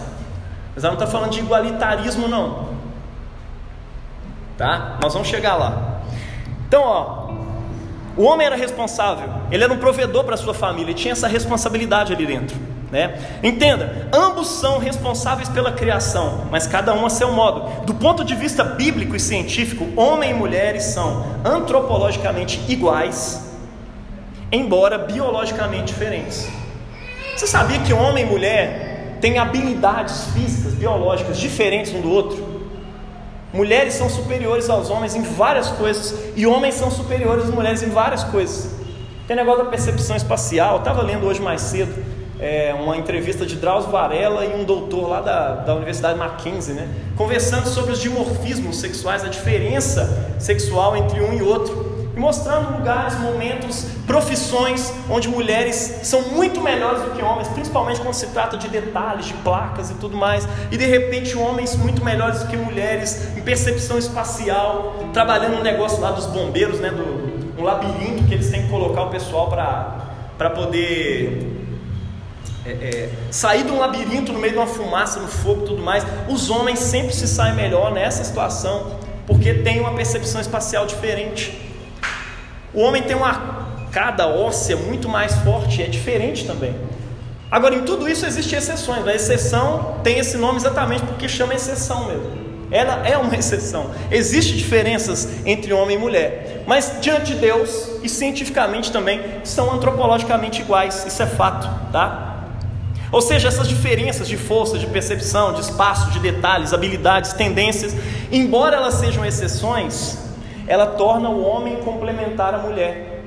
Mas 0.74 0.84
ela 0.84 0.94
não 0.96 1.00
está 1.00 1.12
falando 1.12 1.32
de 1.32 1.40
igualitarismo, 1.40 2.28
não 2.28 2.75
tá? 4.58 4.98
Nós 5.02 5.14
vamos 5.14 5.28
chegar 5.28 5.56
lá. 5.56 6.02
Então, 6.68 6.84
ó, 6.84 7.26
o 8.18 8.24
homem 8.24 8.48
era 8.48 8.56
responsável, 8.56 9.30
ele 9.52 9.64
era 9.64 9.74
um 9.74 9.78
provedor 9.78 10.24
para 10.24 10.38
sua 10.38 10.54
família, 10.54 10.92
ele 10.92 10.94
tinha 10.94 11.12
essa 11.12 11.28
responsabilidade 11.28 12.14
ali 12.14 12.26
dentro. 12.26 12.58
Né? 12.92 13.20
Entenda, 13.44 14.08
ambos 14.14 14.48
são 14.48 14.78
responsáveis 14.78 15.50
pela 15.50 15.72
criação, 15.72 16.46
mas 16.50 16.66
cada 16.68 16.94
um 16.94 17.06
a 17.06 17.10
seu 17.10 17.32
modo. 17.32 17.86
Do 17.86 17.94
ponto 17.94 18.24
de 18.24 18.36
vista 18.36 18.64
bíblico 18.64 19.16
e 19.16 19.20
científico, 19.20 19.86
homem 20.00 20.32
e 20.32 20.34
mulheres 20.34 20.84
são 20.84 21.26
antropologicamente 21.44 22.62
iguais, 22.70 23.54
embora 24.52 24.98
biologicamente 24.98 25.88
diferentes. 25.88 26.48
Você 27.36 27.48
sabia 27.48 27.80
que 27.80 27.92
homem 27.92 28.24
e 28.24 28.30
mulher 28.30 29.18
têm 29.20 29.40
habilidades 29.40 30.28
físicas, 30.34 30.74
biológicas 30.74 31.38
diferentes 31.38 31.94
um 31.94 32.00
do 32.00 32.10
outro? 32.10 32.45
Mulheres 33.56 33.94
são 33.94 34.10
superiores 34.10 34.70
aos 34.70 34.90
homens 34.90 35.16
em 35.16 35.22
várias 35.22 35.70
coisas, 35.70 36.14
e 36.36 36.46
homens 36.46 36.74
são 36.74 36.92
superiores 36.92 37.46
às 37.46 37.52
mulheres 37.52 37.82
em 37.82 37.90
várias 37.90 38.22
coisas. 38.26 38.70
Tem 39.26 39.34
negócio 39.34 39.64
da 39.64 39.70
percepção 39.70 40.18
espacial, 40.18 40.80
estava 40.80 41.02
lendo 41.02 41.26
hoje 41.26 41.42
mais 41.42 41.62
cedo 41.62 42.04
é, 42.38 42.74
uma 42.74 42.98
entrevista 42.98 43.46
de 43.46 43.56
Drauzio 43.56 43.90
Varela 43.90 44.44
e 44.44 44.54
um 44.54 44.66
doutor 44.66 45.08
lá 45.08 45.22
da, 45.22 45.56
da 45.56 45.74
Universidade 45.74 46.20
Mackenzie, 46.20 46.74
né? 46.74 46.90
conversando 47.16 47.68
sobre 47.70 47.94
os 47.94 48.02
dimorfismos 48.02 48.76
sexuais, 48.76 49.24
a 49.24 49.30
diferença 49.30 50.36
sexual 50.38 50.98
entre 50.98 51.22
um 51.22 51.34
e 51.34 51.42
outro 51.42 51.95
e 52.16 52.20
mostrando 52.20 52.78
lugares, 52.78 53.18
momentos, 53.20 53.86
profissões 54.08 54.94
onde 55.10 55.28
mulheres 55.28 56.00
são 56.04 56.22
muito 56.30 56.62
melhores 56.62 57.02
do 57.04 57.12
que 57.12 57.22
homens, 57.22 57.48
principalmente 57.50 58.00
quando 58.00 58.14
se 58.14 58.28
trata 58.28 58.58
de 58.58 58.68
detalhes, 58.70 59.26
de 59.26 59.34
placas 59.36 59.92
e 59.92 59.96
tudo 59.96 60.16
mais, 60.16 60.48
e 60.72 60.78
de 60.78 60.86
repente 60.86 61.38
homens 61.38 61.76
muito 61.76 62.04
melhores 62.04 62.40
do 62.40 62.48
que 62.48 62.56
mulheres 62.56 63.36
em 63.38 63.42
percepção 63.42 63.98
espacial, 63.98 64.96
trabalhando 65.14 65.58
no 65.58 65.64
negócio 65.64 66.00
lá 66.00 66.12
dos 66.12 66.26
bombeiros, 66.28 66.80
né, 66.80 66.90
do 66.90 67.36
um 67.58 67.64
labirinto 67.64 68.24
que 68.26 68.34
eles 68.34 68.50
têm 68.50 68.64
que 68.64 68.70
colocar 68.70 69.04
o 69.04 69.10
pessoal 69.10 69.48
para 69.50 70.50
poder 70.50 71.56
é, 72.66 72.72
é, 72.72 73.10
sair 73.32 73.64
de 73.64 73.72
um 73.72 73.80
labirinto 73.80 74.34
no 74.34 74.40
meio 74.40 74.54
de 74.54 74.60
uma 74.60 74.68
fumaça, 74.68 75.20
no 75.20 75.28
fogo 75.28 75.62
e 75.64 75.66
tudo 75.68 75.82
mais. 75.82 76.06
Os 76.28 76.50
homens 76.50 76.80
sempre 76.80 77.14
se 77.14 77.28
saem 77.28 77.56
melhor 77.56 77.94
nessa 77.94 78.24
situação, 78.24 78.98
porque 79.26 79.54
tem 79.54 79.80
uma 79.80 79.94
percepção 79.94 80.42
espacial 80.42 80.86
diferente. 80.86 81.65
O 82.76 82.82
homem 82.82 83.02
tem 83.04 83.16
uma 83.16 83.56
cada 83.92 84.28
óssea 84.28 84.76
muito 84.76 85.08
mais 85.08 85.34
forte, 85.36 85.82
é 85.82 85.88
diferente 85.88 86.46
também. 86.46 86.76
Agora, 87.50 87.76
em 87.76 87.84
tudo 87.84 88.10
isso 88.10 88.26
existem 88.26 88.58
exceções. 88.58 89.08
A 89.08 89.16
exceção 89.16 90.02
tem 90.04 90.20
esse 90.20 90.36
nome 90.36 90.58
exatamente 90.58 91.04
porque 91.04 91.30
chama 91.30 91.54
exceção 91.54 92.06
mesmo. 92.08 92.46
Ela 92.70 93.08
é 93.08 93.18
uma 93.18 93.34
exceção. 93.38 93.92
Existem 94.12 94.58
diferenças 94.58 95.30
entre 95.46 95.72
homem 95.72 95.96
e 95.96 96.00
mulher, 96.00 96.64
mas 96.68 96.98
diante 97.00 97.34
de 97.34 97.36
Deus 97.36 97.92
e 98.04 98.10
cientificamente 98.10 98.92
também 98.92 99.22
são 99.46 99.72
antropologicamente 99.72 100.62
iguais. 100.62 101.06
Isso 101.08 101.24
é 101.24 101.28
fato, 101.28 101.70
tá? 101.94 102.34
Ou 103.10 103.22
seja, 103.22 103.48
essas 103.48 103.70
diferenças 103.70 104.28
de 104.28 104.36
força, 104.36 104.78
de 104.78 104.88
percepção, 104.88 105.54
de 105.54 105.62
espaço, 105.62 106.12
de 106.12 106.20
detalhes, 106.20 106.74
habilidades, 106.74 107.32
tendências, 107.32 107.96
embora 108.30 108.76
elas 108.76 108.96
sejam 108.96 109.24
exceções, 109.24 110.18
ela 110.68 110.88
torna 110.88 111.30
o 111.30 111.44
homem 111.44 111.78
complementar 111.78 112.54
a 112.54 112.58
mulher. 112.60 113.24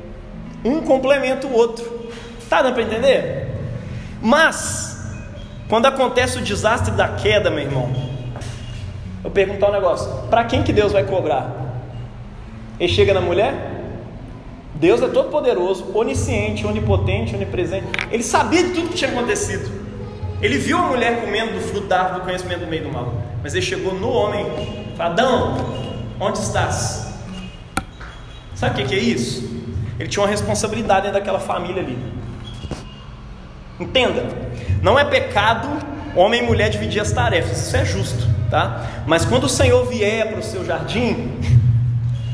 Um 0.64 0.80
complementa 0.82 1.46
o 1.46 1.52
outro. 1.52 2.08
Tá 2.48 2.62
dando 2.62 2.74
para 2.74 2.82
entender? 2.82 3.48
Mas, 4.20 5.14
quando 5.68 5.86
acontece 5.86 6.38
o 6.38 6.42
desastre 6.42 6.92
da 6.92 7.08
queda, 7.08 7.50
meu 7.50 7.60
irmão, 7.60 7.88
eu 9.22 9.30
perguntar 9.30 9.68
um 9.68 9.72
negócio: 9.72 10.10
para 10.28 10.44
quem 10.44 10.62
que 10.62 10.72
Deus 10.72 10.92
vai 10.92 11.04
cobrar? 11.04 11.52
Ele 12.80 12.92
chega 12.92 13.14
na 13.14 13.20
mulher? 13.20 13.76
Deus 14.74 15.02
é 15.02 15.08
todo 15.08 15.30
poderoso, 15.30 15.86
onisciente, 15.92 16.64
onipotente, 16.66 17.34
onipresente. 17.34 17.86
Ele 18.10 18.22
sabia 18.22 18.62
de 18.62 18.70
tudo 18.70 18.88
que 18.90 18.94
tinha 18.94 19.10
acontecido. 19.10 19.68
Ele 20.40 20.56
viu 20.56 20.78
a 20.78 20.82
mulher 20.82 21.20
comendo 21.20 21.54
do 21.54 21.60
fruto 21.60 21.88
da 21.88 21.98
árvore 21.98 22.20
do 22.20 22.24
conhecimento 22.24 22.60
do 22.60 22.66
meio 22.68 22.84
do 22.84 22.92
mal. 22.92 23.12
Mas 23.42 23.54
ele 23.54 23.64
chegou 23.64 23.92
no 23.94 24.08
homem, 24.08 24.46
Adão, 24.96 25.56
onde 26.20 26.38
estás? 26.38 27.07
Sabe 28.58 28.82
o 28.82 28.86
que 28.86 28.92
é 28.92 28.98
isso? 28.98 29.48
Ele 30.00 30.08
tinha 30.08 30.20
uma 30.20 30.28
responsabilidade 30.28 31.02
dentro 31.02 31.20
daquela 31.20 31.38
família 31.38 31.80
ali. 31.80 31.96
Entenda, 33.78 34.24
não 34.82 34.98
é 34.98 35.04
pecado 35.04 35.68
homem 36.16 36.42
e 36.42 36.42
mulher 36.42 36.68
dividir 36.68 37.00
as 37.00 37.12
tarefas, 37.12 37.68
isso 37.68 37.76
é 37.76 37.84
justo, 37.84 38.26
tá? 38.50 38.84
Mas 39.06 39.24
quando 39.24 39.44
o 39.44 39.48
Senhor 39.48 39.86
vier 39.86 40.26
para 40.26 40.40
o 40.40 40.42
seu 40.42 40.64
jardim, 40.64 41.38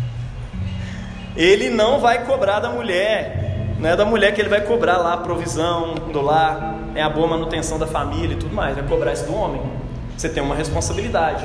ele 1.37 1.69
não 1.69 2.01
vai 2.01 2.25
cobrar 2.25 2.59
da 2.59 2.71
mulher, 2.71 3.75
não 3.79 3.91
é 3.91 3.95
da 3.95 4.07
mulher 4.07 4.33
que 4.33 4.41
ele 4.41 4.49
vai 4.49 4.63
cobrar 4.63 4.97
lá 4.97 5.13
a 5.13 5.19
provisão 5.19 5.95
do 6.11 6.23
lar, 6.23 6.75
é 6.95 7.03
a 7.03 7.11
boa 7.11 7.27
manutenção 7.27 7.79
da 7.79 7.87
família 7.87 8.33
e 8.33 8.39
tudo 8.39 8.55
mais, 8.55 8.75
vai 8.75 8.87
cobrar 8.87 9.13
isso 9.13 9.27
do 9.27 9.35
homem. 9.35 9.61
Você 10.17 10.31
tem 10.31 10.43
uma 10.43 10.55
responsabilidade 10.55 11.45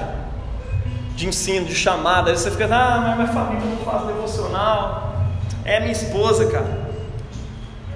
de 1.20 1.28
ensino, 1.28 1.66
de 1.66 1.76
chamada, 1.76 2.32
aí 2.32 2.38
você 2.38 2.50
fica, 2.50 2.66
ah, 2.74 3.02
mas 3.02 3.18
minha 3.18 3.28
família 3.28 3.66
não 3.66 3.78
faz 3.86 4.08
devocional, 4.08 5.16
é 5.66 5.78
minha 5.82 5.92
esposa, 5.92 6.46
cara. 6.46 6.80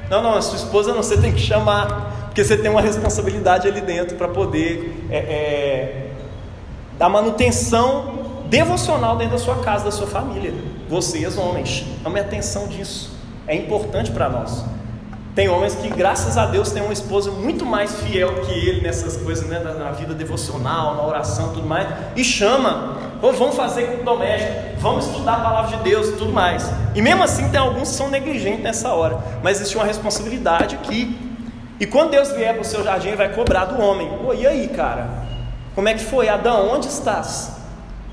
Não, 0.10 0.22
não, 0.22 0.36
a 0.36 0.42
sua 0.42 0.58
esposa 0.58 0.94
não, 0.94 1.02
você 1.02 1.16
tem 1.16 1.32
que 1.32 1.40
chamar, 1.40 2.26
porque 2.26 2.44
você 2.44 2.58
tem 2.58 2.70
uma 2.70 2.82
responsabilidade 2.82 3.66
ali 3.66 3.80
dentro 3.80 4.18
para 4.18 4.28
poder 4.28 5.08
é, 5.10 5.18
é, 5.18 6.08
dar 7.00 7.08
manutenção 7.08 8.44
devocional 8.50 9.16
dentro 9.16 9.38
da 9.38 9.40
sua 9.40 9.56
casa, 9.60 9.86
da 9.86 9.92
sua 9.92 10.08
família. 10.08 10.54
Vocês, 10.90 11.38
homens, 11.38 11.86
ame 12.04 12.20
atenção 12.20 12.68
disso, 12.68 13.18
é 13.48 13.56
importante 13.56 14.12
para 14.12 14.28
nós. 14.28 14.66
Tem 15.34 15.48
homens 15.48 15.76
que, 15.76 15.88
graças 15.88 16.38
a 16.38 16.46
Deus, 16.46 16.72
têm 16.72 16.84
uma 16.84 16.92
esposa 16.92 17.32
muito 17.32 17.66
mais 17.66 17.96
fiel 18.02 18.42
que 18.42 18.52
ele 18.52 18.82
nessas 18.82 19.16
coisas, 19.16 19.48
né, 19.48 19.60
na 19.60 19.92
vida 19.92 20.14
devocional, 20.14 20.96
na 20.96 21.08
oração 21.08 21.54
tudo 21.54 21.66
mais, 21.66 21.88
e 22.18 22.24
chama, 22.24 23.03
vamos 23.32 23.56
fazer 23.56 23.88
culto 23.88 24.04
doméstico, 24.04 24.52
vamos 24.80 25.06
estudar 25.08 25.36
a 25.36 25.40
palavra 25.40 25.78
de 25.78 25.84
Deus 25.84 26.10
e 26.10 26.12
tudo 26.18 26.34
mais. 26.34 26.70
E 26.94 27.02
mesmo 27.02 27.24
assim, 27.24 27.48
tem 27.48 27.60
alguns 27.60 27.90
que 27.90 27.96
são 27.96 28.10
negligentes 28.10 28.62
nessa 28.62 28.90
hora, 28.94 29.18
mas 29.42 29.62
existe 29.62 29.78
uma 29.78 29.86
responsabilidade 29.86 30.76
aqui. 30.76 31.18
E 31.80 31.86
quando 31.86 32.12
Deus 32.12 32.34
vier 32.34 32.54
para 32.54 32.62
o 32.62 32.66
seu 32.66 32.84
jardim, 32.84 33.16
vai 33.16 33.34
cobrar 33.34 33.64
do 33.64 33.82
homem: 33.82 34.10
Pô, 34.22 34.34
e 34.34 34.46
aí, 34.46 34.68
cara? 34.68 35.10
Como 35.74 35.88
é 35.88 35.94
que 35.94 36.04
foi? 36.04 36.28
Adão, 36.28 36.70
onde 36.70 36.88
estás? 36.88 37.54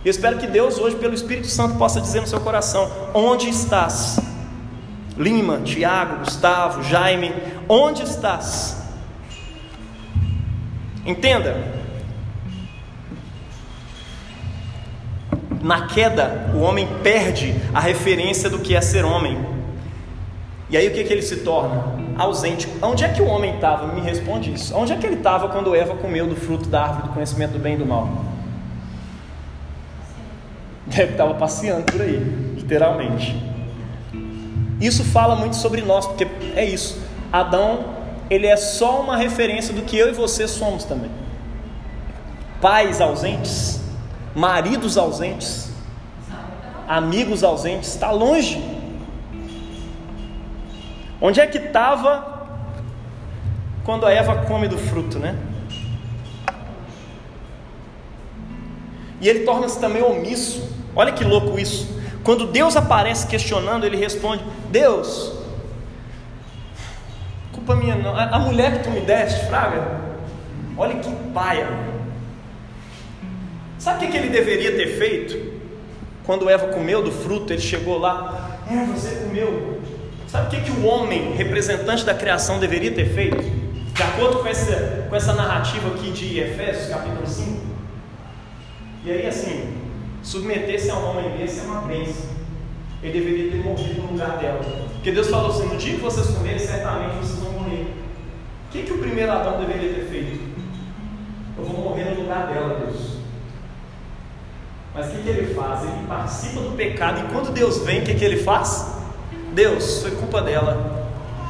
Eu 0.05 0.11
espero 0.13 0.39
que 0.39 0.47
Deus, 0.47 0.79
hoje, 0.79 0.95
pelo 0.95 1.13
Espírito 1.13 1.49
Santo, 1.49 1.77
possa 1.77 2.01
dizer 2.01 2.21
no 2.21 2.27
seu 2.29 2.41
coração: 2.41 2.89
Onde 3.13 3.49
estás? 3.49 4.21
Lima, 5.17 5.59
Tiago, 5.65 6.25
Gustavo, 6.25 6.83
Jaime, 6.85 7.35
onde 7.69 8.05
estás? 8.05 8.77
Entenda, 11.05 11.80
na 15.61 15.87
queda 15.87 16.51
o 16.55 16.61
homem 16.61 16.89
perde 17.03 17.55
a 17.75 17.81
referência 17.81 18.49
do 18.49 18.59
que 18.59 18.75
é 18.75 18.81
ser 18.81 19.05
homem. 19.05 19.39
E 20.69 20.77
aí 20.77 20.89
o 20.89 20.93
que, 20.93 21.03
que 21.05 21.13
ele 21.13 21.23
se 21.23 21.39
torna? 21.39 21.85
Ausente. 22.17 22.69
Onde 22.81 23.05
é 23.05 23.09
que 23.09 23.21
o 23.21 23.27
homem 23.27 23.55
estava? 23.55 23.93
Me 23.93 24.01
responde 24.01 24.53
isso. 24.53 24.75
Onde 24.77 24.93
é 24.93 24.97
que 24.97 25.07
ele 25.07 25.17
estava 25.17 25.49
quando 25.49 25.75
Eva 25.75 25.97
comeu 25.97 26.27
do 26.27 26.37
fruto 26.37 26.69
da 26.69 26.83
árvore 26.83 27.09
do 27.09 27.15
conhecimento 27.15 27.53
do 27.53 27.59
bem 27.59 27.75
e 27.75 27.79
do 27.79 27.87
mal? 27.87 28.09
Deve 30.87 31.13
estava 31.13 31.35
passeando 31.35 31.85
por 31.85 32.01
aí, 32.01 32.19
literalmente. 32.57 33.37
Isso 34.81 35.05
fala 35.05 35.37
muito 35.37 35.57
sobre 35.57 35.83
nós, 35.83 36.07
porque 36.07 36.27
é 36.55 36.65
isso. 36.65 37.01
Adão, 37.33 37.85
ele 38.29 38.47
é 38.47 38.57
só 38.57 39.01
uma 39.01 39.17
referência 39.17 39.75
do 39.75 39.83
que 39.83 39.97
eu 39.97 40.09
e 40.09 40.13
você 40.13 40.49
somos 40.49 40.85
também. 40.85 41.11
Pais 42.61 43.01
ausentes, 43.01 43.80
maridos 44.35 44.97
ausentes, 44.97 45.71
amigos 46.89 47.43
ausentes, 47.43 47.89
está 47.91 48.11
longe. 48.11 48.63
Onde 51.21 51.41
é 51.41 51.47
que 51.47 51.59
estava 51.59 52.49
quando 53.85 54.07
a 54.07 54.13
Eva 54.13 54.45
come 54.47 54.69
do 54.69 54.79
fruto, 54.79 55.19
né? 55.19 55.37
E 59.21 59.29
ele 59.29 59.41
torna-se 59.41 59.79
também 59.79 60.03
omisso. 60.03 60.69
Olha 60.97 61.13
que 61.13 61.25
louco 61.25 61.59
isso. 61.59 62.01
Quando 62.25 62.47
Deus 62.47 62.77
aparece 62.77 63.27
questionando, 63.27 63.85
ele 63.85 63.97
responde: 63.97 64.43
Deus, 64.71 65.33
culpa 67.53 67.75
minha 67.77 67.97
não. 67.97 68.17
A 68.17 68.39
mulher 68.39 68.79
que 68.79 68.85
tu 68.85 68.91
me 68.91 69.01
deste, 69.01 69.47
Fraga, 69.47 70.01
olha 70.77 70.97
que 70.97 71.11
paia. 71.33 71.90
Sabe 73.81 74.05
o 74.05 74.11
que 74.11 74.17
ele 74.17 74.29
deveria 74.29 74.73
ter 74.73 74.99
feito? 74.99 75.59
Quando 76.25 76.51
Eva 76.51 76.69
comeu 76.69 77.03
do 77.03 77.11
fruto, 77.11 77.51
ele 77.51 77.63
chegou 77.63 77.99
lá, 77.99 78.61
é, 78.71 78.85
você 78.85 79.25
comeu. 79.25 79.81
Sabe 80.29 80.49
o 80.49 80.51
que, 80.51 80.71
que 80.71 80.81
o 80.81 80.85
homem, 80.85 81.33
representante 81.33 82.05
da 82.05 82.13
criação, 82.13 82.61
deveria 82.61 82.91
ter 82.91 83.07
feito? 83.07 83.41
De 83.41 84.03
acordo 84.03 84.41
com 84.41 84.49
essa, 84.49 85.07
com 85.09 85.17
essa 85.17 85.33
narrativa 85.33 85.95
aqui 85.95 86.11
de 86.11 86.41
Efésios, 86.41 86.91
capítulo 86.91 87.27
5. 87.27 87.59
E 89.07 89.13
aí, 89.13 89.27
assim, 89.27 89.73
submeter-se 90.23 90.91
a 90.91 90.97
um 90.97 91.11
homem 91.13 91.39
desse 91.39 91.61
é 91.61 91.63
uma 91.63 91.81
bênção. 91.81 92.29
Ele 93.03 93.19
deveria 93.19 93.51
ter 93.51 93.65
morrido 93.65 94.03
no 94.03 94.13
lugar 94.13 94.37
dela. 94.37 94.61
Porque 94.93 95.11
Deus 95.11 95.29
falou 95.29 95.51
assim: 95.51 95.67
no 95.67 95.79
dia 95.79 95.95
que 95.95 96.03
vocês 96.03 96.27
comerem, 96.27 96.59
certamente 96.59 97.17
vocês 97.17 97.39
vão 97.39 97.53
morrer. 97.53 97.87
O 98.69 98.73
que, 98.73 98.83
que 98.83 98.93
o 98.93 98.99
primeiro 98.99 99.33
Adão 99.33 99.59
deveria 99.59 99.95
ter 99.95 100.05
feito? 100.05 100.39
Eu 101.57 101.65
vou 101.65 101.81
morrer 101.81 102.11
no 102.11 102.21
lugar 102.21 102.47
dela, 102.47 102.79
Deus. 102.85 103.10
Mas 104.95 105.07
o 105.07 105.11
que, 105.11 105.23
que 105.23 105.29
ele 105.29 105.55
faz? 105.55 105.83
Ele 105.83 106.07
participa 106.09 106.61
do 106.61 106.77
pecado 106.77 107.21
e 107.21 107.33
quando 107.33 107.53
Deus 107.53 107.79
vem, 107.79 108.01
o 108.01 108.05
que, 108.05 108.15
que 108.15 108.25
ele 108.25 108.43
faz? 108.43 108.87
Deus, 109.55 110.03
foi 110.03 110.11
culpa 110.13 110.43
dela. 110.43 111.09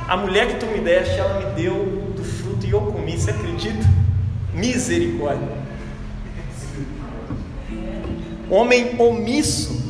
A 0.09 0.17
mulher 0.17 0.49
que 0.49 0.55
tu 0.55 0.67
me 0.67 0.81
deste, 0.81 1.19
ela 1.19 1.41
me 1.41 1.55
deu 1.55 2.13
do 2.17 2.25
fruto 2.25 2.67
e 2.67 2.71
eu 2.71 2.81
comi. 2.81 3.19
Você 3.19 3.31
acredita? 3.31 3.87
Misericórdia 4.53 5.61
homem 8.51 8.97
omisso. 8.99 9.81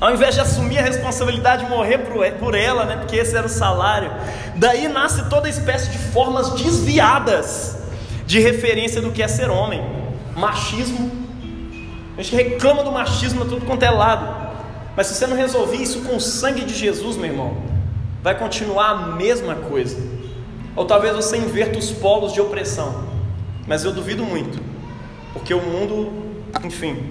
Ao 0.00 0.12
invés 0.12 0.34
de 0.34 0.40
assumir 0.40 0.78
a 0.78 0.82
responsabilidade 0.82 1.64
de 1.64 1.70
morrer 1.70 1.98
por 2.38 2.54
ela, 2.54 2.84
né, 2.84 2.96
porque 2.96 3.16
esse 3.16 3.36
era 3.36 3.46
o 3.46 3.50
salário, 3.50 4.10
daí 4.56 4.88
nasce 4.88 5.28
toda 5.28 5.48
espécie 5.48 5.90
de 5.90 5.98
formas 5.98 6.50
desviadas 6.54 7.78
de 8.26 8.40
referência 8.40 9.00
do 9.00 9.12
que 9.12 9.22
é 9.22 9.28
ser 9.28 9.50
homem. 9.50 9.82
Machismo, 10.34 11.23
a 12.16 12.22
gente 12.22 12.34
reclama 12.36 12.82
do 12.82 12.92
machismo 12.92 13.42
a 13.42 13.46
tudo 13.46 13.66
quanto 13.66 13.82
é 13.82 13.90
lado, 13.90 14.52
mas 14.96 15.08
se 15.08 15.14
você 15.14 15.26
não 15.26 15.36
resolver 15.36 15.76
isso 15.76 16.02
com 16.02 16.16
o 16.16 16.20
sangue 16.20 16.64
de 16.64 16.74
Jesus, 16.74 17.16
meu 17.16 17.26
irmão, 17.26 17.56
vai 18.22 18.38
continuar 18.38 18.90
a 18.90 18.96
mesma 19.16 19.54
coisa. 19.54 19.96
Ou 20.76 20.84
talvez 20.84 21.14
você 21.14 21.36
inverta 21.36 21.78
os 21.78 21.90
polos 21.90 22.32
de 22.32 22.40
opressão, 22.40 23.04
mas 23.66 23.84
eu 23.84 23.92
duvido 23.92 24.24
muito, 24.24 24.60
porque 25.32 25.54
o 25.54 25.60
mundo 25.60 26.24
enfim, 26.62 27.08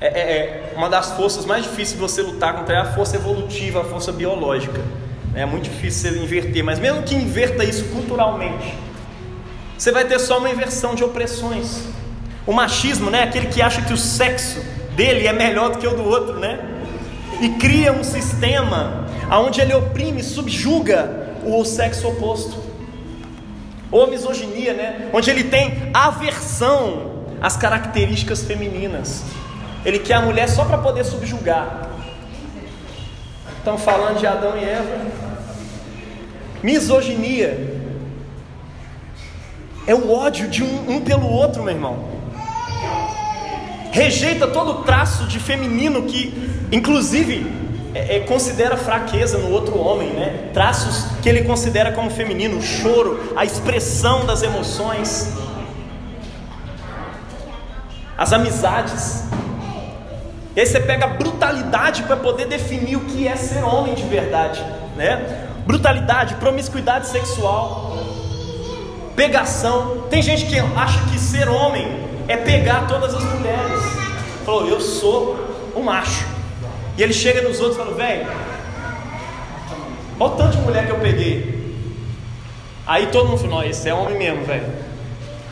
é, 0.00 0.06
é, 0.06 0.20
é, 0.20 0.74
uma 0.76 0.90
das 0.90 1.12
forças 1.12 1.46
mais 1.46 1.64
difíceis 1.64 1.92
de 1.92 1.98
você 1.98 2.20
lutar 2.20 2.54
contra 2.54 2.74
é 2.74 2.78
a 2.78 2.84
força 2.84 3.16
evolutiva, 3.16 3.80
a 3.80 3.84
força 3.84 4.12
biológica. 4.12 4.80
É 5.34 5.44
muito 5.46 5.64
difícil 5.64 6.10
você 6.10 6.18
inverter, 6.18 6.64
mas 6.64 6.78
mesmo 6.78 7.02
que 7.02 7.14
inverta 7.14 7.64
isso 7.64 7.84
culturalmente, 7.86 8.74
você 9.76 9.92
vai 9.92 10.06
ter 10.06 10.18
só 10.18 10.38
uma 10.38 10.50
inversão 10.50 10.94
de 10.94 11.04
opressões. 11.04 11.88
O 12.46 12.52
machismo, 12.52 13.10
né, 13.10 13.24
aquele 13.24 13.46
que 13.46 13.60
acha 13.60 13.82
que 13.82 13.92
o 13.92 13.96
sexo 13.96 14.60
dele 14.94 15.26
é 15.26 15.32
melhor 15.32 15.72
do 15.72 15.78
que 15.78 15.86
o 15.86 15.96
do 15.96 16.04
outro, 16.04 16.38
né? 16.38 16.60
E 17.40 17.50
cria 17.50 17.92
um 17.92 18.04
sistema 18.04 19.04
onde 19.30 19.60
ele 19.60 19.74
oprime, 19.74 20.22
subjuga 20.22 21.34
o 21.44 21.64
sexo 21.64 22.06
oposto. 22.08 22.64
Ou 23.90 24.06
misoginia, 24.06 24.74
né? 24.74 25.10
Onde 25.12 25.28
ele 25.28 25.44
tem 25.44 25.90
aversão 25.92 27.24
às 27.42 27.56
características 27.56 28.42
femininas. 28.42 29.24
Ele 29.84 29.98
quer 29.98 30.14
a 30.14 30.20
mulher 30.20 30.48
só 30.48 30.64
para 30.64 30.78
poder 30.78 31.04
subjugar. 31.04 31.90
Estamos 33.58 33.82
falando 33.82 34.18
de 34.18 34.26
Adão 34.26 34.56
e 34.56 34.64
Eva. 34.64 35.06
Misoginia 36.62 37.74
é 39.86 39.94
o 39.94 40.12
ódio 40.12 40.48
de 40.48 40.62
um, 40.62 40.96
um 40.96 41.00
pelo 41.00 41.28
outro, 41.28 41.62
meu 41.64 41.74
irmão 41.74 42.15
rejeita 43.96 44.46
todo 44.46 44.84
traço 44.84 45.24
de 45.24 45.40
feminino 45.40 46.02
que, 46.02 46.30
inclusive, 46.70 47.50
é, 47.94 48.16
é, 48.16 48.20
considera 48.20 48.76
fraqueza 48.76 49.38
no 49.38 49.50
outro 49.50 49.78
homem, 49.78 50.10
né? 50.10 50.50
Traços 50.52 51.06
que 51.22 51.28
ele 51.30 51.44
considera 51.44 51.90
como 51.92 52.10
feminino, 52.10 52.58
o 52.58 52.62
choro, 52.62 53.32
a 53.34 53.42
expressão 53.42 54.26
das 54.26 54.42
emoções, 54.42 55.32
as 58.18 58.34
amizades. 58.34 59.24
E 60.54 60.60
aí 60.60 60.66
você 60.66 60.78
pega 60.78 61.06
brutalidade 61.06 62.02
para 62.02 62.18
poder 62.18 62.46
definir 62.46 62.96
o 62.96 63.00
que 63.06 63.26
é 63.26 63.34
ser 63.34 63.64
homem 63.64 63.94
de 63.94 64.02
verdade, 64.02 64.62
né? 64.94 65.46
Brutalidade, 65.66 66.34
promiscuidade 66.34 67.08
sexual, 67.08 67.96
pegação. 69.16 70.02
Tem 70.10 70.20
gente 70.20 70.44
que 70.44 70.58
acha 70.58 71.00
que 71.10 71.18
ser 71.18 71.48
homem 71.48 72.05
é 72.28 72.36
pegar 72.36 72.86
todas 72.86 73.14
as 73.14 73.22
mulheres. 73.22 73.80
Falou, 74.44 74.68
eu 74.68 74.80
sou 74.80 75.36
um 75.74 75.82
macho. 75.82 76.26
E 76.96 77.02
ele 77.02 77.12
chega 77.12 77.42
nos 77.42 77.60
outros 77.60 77.76
e 77.76 77.78
fala, 77.78 77.94
velho, 77.94 78.26
olha 80.18 80.32
o 80.32 80.36
tanto 80.36 80.56
de 80.56 80.62
mulher 80.62 80.86
que 80.86 80.92
eu 80.92 80.98
peguei. 80.98 81.56
Aí 82.86 83.06
todo 83.08 83.28
mundo 83.28 83.38
fala, 83.38 83.66
esse 83.66 83.88
é 83.88 83.94
homem 83.94 84.16
mesmo, 84.16 84.44
velho. 84.44 84.66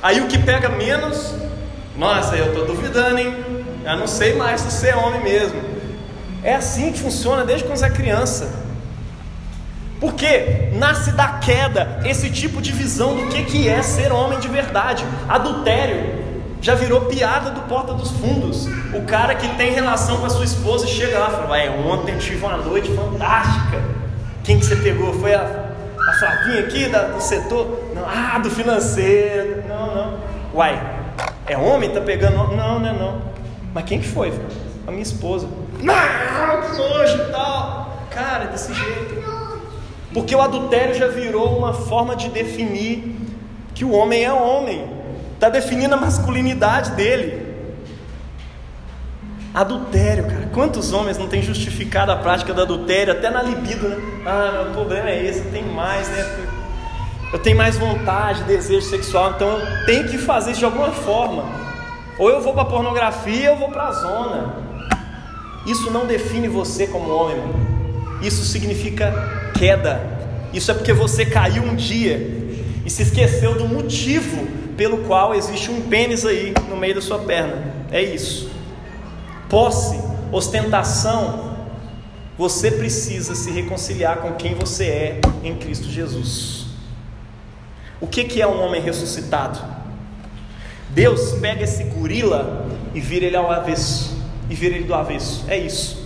Aí 0.03 0.21
o 0.21 0.27
que 0.27 0.39
pega 0.39 0.69
menos, 0.69 1.35
nossa, 1.97 2.37
eu 2.37 2.47
estou 2.47 2.67
duvidando, 2.67 3.19
hein? 3.19 3.35
Eu 3.85 3.97
não 3.97 4.07
sei 4.07 4.35
mais 4.35 4.63
se 4.63 4.71
você 4.71 4.89
é 4.89 4.97
homem 4.97 5.23
mesmo. 5.23 5.61
É 6.43 6.55
assim 6.55 6.93
que 6.93 6.99
funciona 6.99 7.45
desde 7.45 7.65
quando 7.65 7.79
você 7.79 7.87
é 7.87 7.91
criança. 7.91 8.65
Porque 10.01 10.71
nasce 10.75 11.13
da 11.13 11.29
queda 11.39 12.01
esse 12.05 12.31
tipo 12.31 12.61
de 12.61 12.73
visão 12.73 13.17
do 13.17 13.29
que, 13.29 13.45
que 13.45 13.69
é 13.69 13.83
ser 13.83 14.13
homem 14.13 14.39
de 14.39 14.49
verdade. 14.49 15.05
Adultério 15.29 16.24
já 16.65 16.75
virou 16.75 17.03
piada 17.03 17.51
do 17.51 17.61
Porta 17.69 17.93
dos 17.93 18.11
Fundos. 18.13 18.67
O 18.95 19.03
cara 19.03 19.35
que 19.35 19.47
tem 19.57 19.73
relação 19.73 20.17
com 20.17 20.25
a 20.25 20.31
sua 20.31 20.47
esposa 20.47 20.87
chega 20.87 21.19
lá 21.19 21.29
e 21.29 21.31
fala: 21.33 21.47
Vai, 21.47 21.69
ontem 21.69 22.17
tive 22.17 22.43
uma 22.43 22.57
noite 22.57 22.91
fantástica. 22.95 23.83
Quem 24.43 24.59
que 24.59 24.65
você 24.65 24.77
pegou? 24.77 25.13
Foi 25.13 25.35
a, 25.35 25.43
a 25.43 26.13
Flavinha 26.15 26.61
aqui 26.61 26.89
da, 26.89 27.03
do 27.03 27.21
setor? 27.21 27.91
Não, 27.95 28.03
ah, 28.07 28.39
do 28.39 28.49
financeiro. 28.49 29.63
Não, 29.69 29.95
não. 29.95 30.19
Uai, 30.55 30.83
é 31.47 31.55
homem? 31.55 31.91
Tá 31.91 32.01
pegando? 32.01 32.35
Não, 32.57 32.81
não 32.81 32.89
é 32.89 32.93
não. 32.95 33.21
Mas 33.75 33.85
quem 33.85 34.01
que 34.01 34.09
foi? 34.09 34.33
A 34.87 34.91
minha 34.91 35.03
esposa. 35.03 35.47
Não, 35.83 36.63
que 36.63 36.79
nojo 36.79 37.15
e 37.15 37.31
tal. 37.31 37.95
Cara, 38.11 38.47
desse 38.47 38.73
jeito. 38.73 39.23
Porque 40.15 40.35
o 40.35 40.41
adultério 40.41 40.95
já 40.95 41.09
virou 41.09 41.59
uma 41.59 41.75
forma 41.75 42.17
de 42.17 42.31
definir 42.31 43.17
que 43.75 43.85
o 43.85 43.93
homem 43.93 44.25
é 44.25 44.33
homem 44.33 44.94
está 45.45 45.51
definindo 45.51 45.95
a 45.95 45.99
masculinidade 45.99 46.93
dele. 46.93 47.55
Adultério, 49.53 50.25
cara. 50.25 50.49
Quantos 50.53 50.93
homens 50.93 51.19
não 51.19 51.29
têm 51.29 51.43
justificado 51.43 52.11
a 52.11 52.17
prática 52.17 52.55
do 52.55 52.63
adultério, 52.63 53.13
até 53.13 53.31
na 53.31 53.43
libido, 53.43 53.89
né? 53.89 53.97
Ah, 54.25 54.63
meu 54.65 54.73
problema 54.73 55.11
é 55.11 55.25
esse, 55.25 55.43
tem 55.51 55.63
mais, 55.63 56.09
né? 56.09 56.49
Eu 57.31 57.39
tenho 57.41 57.57
mais 57.57 57.77
vontade, 57.77 58.43
desejo 58.45 58.87
sexual, 58.87 59.33
então 59.37 59.49
eu 59.49 59.85
tenho 59.85 60.09
que 60.09 60.17
fazer 60.17 60.53
isso 60.53 60.61
de 60.61 60.65
alguma 60.65 60.93
forma. 60.93 61.45
Ou 62.19 62.31
eu 62.31 62.41
vou 62.41 62.55
para 62.55 62.65
pornografia, 62.65 63.51
ou 63.51 63.57
eu 63.57 63.61
vou 63.61 63.69
para 63.69 63.89
a 63.89 63.93
zona. 63.93 64.57
Isso 65.67 65.91
não 65.91 66.07
define 66.07 66.49
você 66.49 66.87
como 66.87 67.11
homem, 67.11 67.37
mano. 67.37 68.19
Isso 68.23 68.45
significa 68.45 69.13
queda. 69.59 70.01
Isso 70.53 70.71
é 70.71 70.75
porque 70.75 70.93
você 70.93 71.27
caiu 71.27 71.65
um 71.65 71.75
dia 71.75 72.17
e 72.87 72.91
se 72.91 73.03
esqueceu 73.03 73.55
do 73.55 73.67
motivo 73.67 74.64
pelo 74.77 74.99
qual 75.05 75.35
existe 75.35 75.71
um 75.71 75.83
pênis 75.83 76.25
aí 76.25 76.53
no 76.69 76.77
meio 76.77 76.97
da 76.97 77.01
sua 77.01 77.19
perna. 77.19 77.75
É 77.91 78.03
isso. 78.03 78.51
Posse, 79.49 79.99
ostentação, 80.33 81.57
você 82.37 82.71
precisa 82.71 83.35
se 83.35 83.51
reconciliar 83.51 84.19
com 84.19 84.33
quem 84.35 84.55
você 84.55 84.85
é 84.85 85.21
em 85.43 85.55
Cristo 85.57 85.89
Jesus. 85.89 86.67
O 88.01 88.07
que, 88.07 88.25
que 88.25 88.43
é 88.43 88.47
um 88.47 88.61
homem 88.61 88.83
ressuscitado? 88.83 89.59
Deus 90.91 91.33
pega 91.41 91.65
esse 91.65 91.85
gorila 91.85 92.67
e 92.95 93.01
vira 93.01 93.27
ele 93.27 93.37
ao 93.37 93.51
avesso, 93.51 94.17
e 94.51 94.55
vira 94.55 94.75
ele 94.75 94.85
do 94.85 94.95
avesso. 94.95 95.45
É 95.49 95.57
isso. 95.57 96.04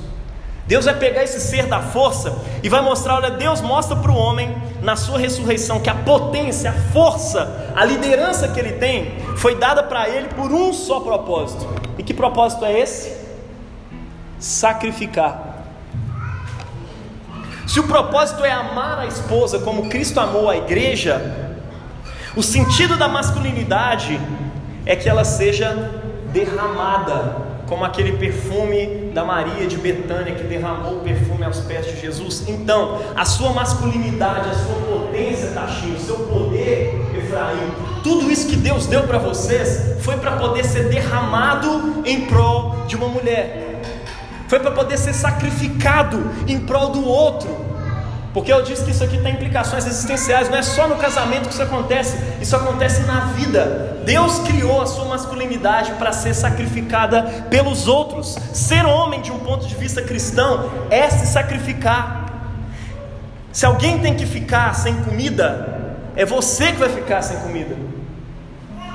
Deus 0.69 0.85
vai 0.85 0.95
pegar 0.95 1.25
esse 1.25 1.41
ser 1.41 1.67
da 1.67 1.81
força 1.81 2.37
e 2.63 2.69
vai 2.69 2.83
mostrar: 2.83 3.17
olha, 3.17 3.31
Deus 3.31 3.63
mostra 3.63 3.97
para 3.97 4.13
o 4.13 4.15
homem, 4.15 4.55
na 4.83 4.97
sua 4.97 5.19
ressurreição, 5.19 5.81
que 5.81 5.89
a 5.89 5.95
potência, 5.95 6.71
a 6.71 6.75
força, 6.93 7.73
a 7.75 7.87
liderança 7.87 8.47
que 8.49 8.61
ele 8.61 8.73
tem, 8.73 9.19
foi 9.35 9.55
dada 9.55 9.83
para 9.83 10.11
ele 10.11 10.29
por 10.29 10.53
um 10.53 10.71
só 10.75 11.01
propósito. 11.01 11.67
E 11.97 12.03
que 12.03 12.13
propósito 12.13 12.67
é 12.67 12.79
esse? 12.79 13.17
Sacrificar. 14.39 15.65
Se 17.67 17.81
o 17.81 17.85
propósito 17.85 18.45
é 18.45 18.51
amar 18.51 18.99
a 18.99 19.07
esposa 19.07 19.61
como 19.61 19.89
Cristo 19.89 20.21
amou 20.21 20.51
a 20.51 20.57
igreja, 20.59 21.57
o 22.37 22.43
sentido 22.43 22.95
da 22.99 23.09
masculinidade 23.09 24.21
é 24.85 24.95
que 24.95 25.09
ela 25.09 25.25
seja 25.25 25.91
derramada 26.31 27.37
como 27.67 27.85
aquele 27.85 28.13
perfume 28.13 29.08
da 29.19 29.25
Maria 29.25 29.67
de 29.67 29.77
Betânia 29.77 30.33
que 30.33 30.45
derramou 30.45 30.99
o 30.99 31.01
perfume 31.01 31.45
aos 31.45 31.59
pés 31.59 31.85
de 31.87 32.01
Jesus. 32.01 32.45
Então, 32.47 33.01
a 33.17 33.25
sua 33.25 33.53
masculinidade, 33.53 34.49
a 34.49 34.55
sua 34.55 34.77
potência, 34.77 35.51
Tachinho, 35.51 35.97
o 35.97 35.99
seu 35.99 36.19
poder, 36.19 37.05
Efraim, 37.19 37.69
tudo 38.05 38.31
isso 38.31 38.47
que 38.47 38.55
Deus 38.55 38.87
deu 38.87 39.03
para 39.09 39.19
vocês 39.19 39.97
foi 40.03 40.19
para 40.19 40.37
poder 40.37 40.65
ser 40.65 40.89
derramado 40.89 42.05
em 42.07 42.27
prol 42.27 42.85
de 42.87 42.95
uma 42.95 43.09
mulher, 43.09 43.81
foi 44.47 44.61
para 44.61 44.71
poder 44.71 44.97
ser 44.97 45.13
sacrificado 45.13 46.31
em 46.47 46.61
prol 46.61 46.91
do 46.91 47.05
outro. 47.05 47.68
Porque 48.39 48.53
eu 48.53 48.63
disse 48.63 48.85
que 48.85 48.93
isso 48.93 49.03
aqui 49.03 49.19
tem 49.19 49.33
implicações 49.33 49.85
existenciais, 49.85 50.49
não 50.49 50.57
é 50.57 50.63
só 50.63 50.87
no 50.87 50.95
casamento 50.95 51.49
que 51.49 51.55
isso 51.55 51.63
acontece, 51.63 52.17
isso 52.41 52.55
acontece 52.55 53.01
na 53.01 53.33
vida. 53.33 53.99
Deus 54.05 54.39
criou 54.39 54.81
a 54.81 54.87
sua 54.87 55.07
masculinidade 55.07 55.91
para 55.95 56.13
ser 56.13 56.33
sacrificada 56.35 57.21
pelos 57.51 57.89
outros. 57.89 58.39
Ser 58.53 58.87
homem, 58.87 59.21
de 59.23 59.33
um 59.33 59.41
ponto 59.41 59.67
de 59.67 59.75
vista 59.75 60.03
cristão, 60.03 60.71
é 60.89 61.11
se 61.11 61.27
sacrificar. 61.27 62.55
Se 63.51 63.67
alguém 63.67 63.99
tem 63.99 64.15
que 64.15 64.25
ficar 64.25 64.73
sem 64.73 64.95
comida, 65.03 65.97
é 66.15 66.25
você 66.25 66.71
que 66.71 66.79
vai 66.79 66.91
ficar 66.91 67.23
sem 67.23 67.39
comida. 67.39 67.88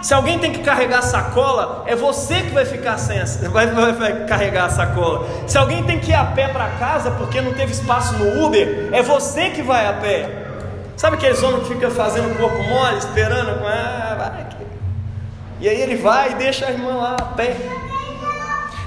Se 0.04 0.14
alguém 0.14 0.38
tem 0.38 0.52
que 0.52 0.60
carregar 0.60 1.00
a 1.00 1.02
sacola, 1.02 1.86
é 1.88 1.96
você 1.96 2.42
que 2.42 2.50
vai 2.50 2.66
ficar 2.66 2.98
sem 2.98 3.22
a, 3.22 3.24
vai, 3.50 3.68
vai, 3.68 3.94
vai 3.94 4.26
carregar 4.26 4.66
a 4.66 4.70
sacola. 4.70 5.26
Se 5.48 5.58
alguém 5.58 5.82
tem 5.86 5.98
que 5.98 6.12
ir 6.12 6.14
a 6.14 6.26
pé 6.26 6.50
para 6.50 6.72
casa 6.72 7.10
porque 7.12 7.40
não 7.40 7.54
teve 7.54 7.72
espaço 7.72 8.14
no 8.18 8.46
Uber, 8.46 8.90
é 8.92 9.02
você 9.02 9.52
que 9.52 9.62
vai 9.62 9.88
a 9.88 9.94
pé. 9.94 10.30
Sabe 10.98 11.16
aqueles 11.16 11.42
homens 11.42 11.66
que 11.66 11.74
ficam 11.74 11.90
fazendo 11.90 12.38
corpo 12.38 12.62
mole, 12.64 12.98
esperando 12.98 13.66
ah, 13.66 14.16
vai. 14.18 14.46
E 15.62 15.70
aí 15.70 15.82
ele 15.82 15.96
vai 15.96 16.32
e 16.32 16.36
deixa 16.36 16.66
a 16.66 16.72
irmã 16.72 16.96
lá 16.98 17.16
a 17.18 17.24
pé. 17.24 17.56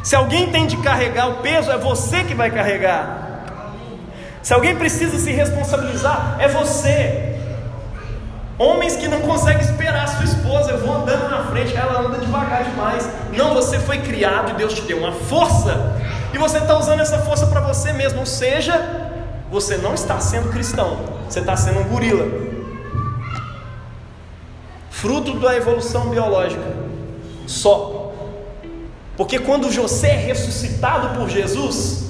Se 0.03 0.15
alguém 0.15 0.51
tem 0.51 0.67
de 0.67 0.77
carregar 0.77 1.31
o 1.31 1.37
peso, 1.37 1.71
é 1.71 1.79
você 1.79 2.25
que 2.25 2.35
vai 2.35 2.51
carregar. 2.51 3.41
Se 4.43 4.53
alguém 4.53 4.77
precisa 4.77 5.19
se 5.19 5.33
responsabilizar, 5.33 6.37
é 6.39 6.47
você. 6.47 7.36
Homens 8.59 8.97
que 8.97 9.07
não 9.07 9.21
conseguem 9.21 9.61
esperar 9.61 10.05
a 10.05 10.07
sua 10.07 10.25
esposa, 10.25 10.71
eu 10.71 10.79
vou 10.79 10.97
andando 10.97 11.29
na 11.29 11.45
frente, 11.45 11.77
ela 11.77 12.01
anda 12.01 12.19
devagar 12.19 12.65
demais. 12.65 13.07
Não, 13.37 13.53
você 13.53 13.79
foi 13.79 13.99
criado 13.99 14.53
e 14.53 14.55
Deus 14.55 14.73
te 14.73 14.81
deu 14.83 14.99
uma 14.99 15.13
força, 15.13 15.95
e 16.33 16.39
você 16.39 16.59
está 16.59 16.77
usando 16.79 17.01
essa 17.01 17.19
força 17.19 17.47
para 17.47 17.61
você 17.61 17.93
mesmo, 17.93 18.21
ou 18.21 18.27
seja, 18.27 19.13
você 19.51 19.77
não 19.77 19.93
está 19.93 20.19
sendo 20.21 20.51
cristão, 20.51 20.99
você 21.29 21.41
está 21.41 21.55
sendo 21.55 21.81
um 21.81 21.85
gorila. 21.85 22.27
Fruto 24.91 25.39
da 25.39 25.55
evolução 25.55 26.09
biológica, 26.09 26.65
só. 27.47 28.13
Porque 29.19 29.39
quando 29.39 29.71
você 29.71 30.07
é 30.09 30.17
ressuscitado 30.17 31.19
por 31.19 31.29
Jesus, 31.29 32.06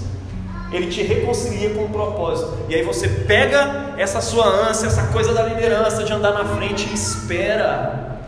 ele 0.76 0.88
te 0.88 1.02
reconcilia 1.02 1.70
com 1.70 1.84
o 1.84 1.88
propósito. 1.88 2.58
E 2.68 2.74
aí 2.74 2.82
você 2.82 3.08
pega 3.08 3.94
essa 3.96 4.20
sua 4.20 4.46
ânsia, 4.46 4.86
essa 4.86 5.04
coisa 5.08 5.32
da 5.32 5.42
liderança, 5.42 6.04
de 6.04 6.12
andar 6.12 6.32
na 6.32 6.44
frente 6.44 6.88
e 6.90 6.94
espera 6.94 8.18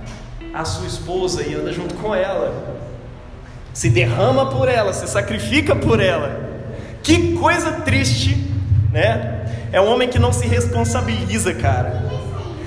a 0.55 0.65
sua 0.65 0.87
esposa 0.87 1.43
e 1.43 1.55
anda 1.55 1.73
junto 1.73 1.95
com 1.95 2.15
ela. 2.15 2.79
Se 3.73 3.91
derrama 3.91 4.47
por 4.47 4.69
ela, 4.69 4.93
se 4.93 5.07
sacrifica 5.07 5.77
por 5.77 6.01
ela. 6.01 6.49
Que 7.03 7.37
coisa 7.37 7.73
triste, 7.73 8.37
né? 8.93 9.69
É 9.71 9.81
um 9.81 9.93
homem 9.93 10.09
que 10.09 10.19
não 10.19 10.33
se 10.33 10.47
responsabiliza, 10.47 11.53
cara. 11.55 12.09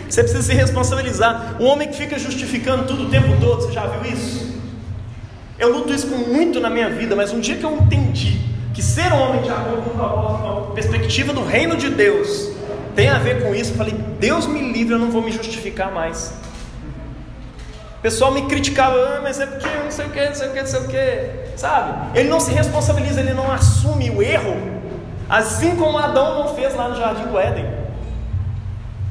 Você 0.08 0.22
precisa 0.22 0.44
se 0.44 0.54
responsabilizar. 0.54 1.58
Um 1.60 1.66
homem 1.66 1.88
que 1.88 1.96
fica 1.96 2.20
justificando 2.20 2.86
tudo 2.86 3.08
o 3.08 3.10
tempo 3.10 3.36
todo, 3.40 3.64
você 3.64 3.72
já 3.72 3.88
viu 3.88 4.12
isso? 4.12 4.60
Eu 5.58 5.72
luto 5.74 5.94
isso 5.94 6.08
muito 6.08 6.60
na 6.60 6.70
minha 6.70 6.90
vida, 6.90 7.16
mas 7.16 7.32
um 7.32 7.40
dia 7.40 7.56
que 7.56 7.64
eu 7.64 7.74
entendi 7.74 8.51
que 8.74 8.82
ser 8.82 9.12
homem 9.14 9.42
de 9.42 9.50
acordo 9.50 9.90
com 9.92 10.72
a 10.72 10.74
perspectiva 10.74 11.34
do 11.34 11.44
reino 11.44 11.76
de 11.76 11.90
Deus, 11.90 12.50
tem 12.96 13.10
a 13.10 13.18
ver 13.18 13.44
com 13.44 13.54
isso, 13.56 13.72
eu 13.72 13.78
falei, 13.78 13.94
Deus 14.20 14.48
me 14.48 14.72
livre, 14.72 14.94
eu 14.94 15.00
não 15.00 15.12
vou 15.12 15.22
me 15.22 15.32
justificar 15.32 15.92
mais. 15.92 16.34
O 17.98 18.02
pessoal 18.02 18.32
me 18.32 18.44
criticava, 18.48 18.96
ah, 18.96 19.20
mas 19.22 19.40
é 19.40 19.46
porque 19.46 19.68
não 19.68 19.92
sei 19.92 20.08
o 20.08 20.10
que, 20.10 20.26
não 20.26 20.36
sei 20.36 20.48
o 20.48 20.52
que, 20.52 20.60
não 20.60 20.68
sei 20.68 20.80
o 20.80 20.88
que, 20.88 21.58
sabe? 21.58 22.18
Ele 22.20 22.30
não 22.30 22.40
se 22.40 22.52
responsabiliza, 22.52 23.20
ele 23.20 23.34
não 23.34 23.52
assume 23.52 24.10
o 24.10 24.22
erro, 24.22 24.58
assim 25.30 25.76
como 25.76 25.98
Adão 25.98 26.40
não 26.40 26.56
fez 26.56 26.76
lá 26.76 26.90
no 26.90 26.96
jardim 26.96 27.26
do 27.26 27.38
Éden. 27.38 27.66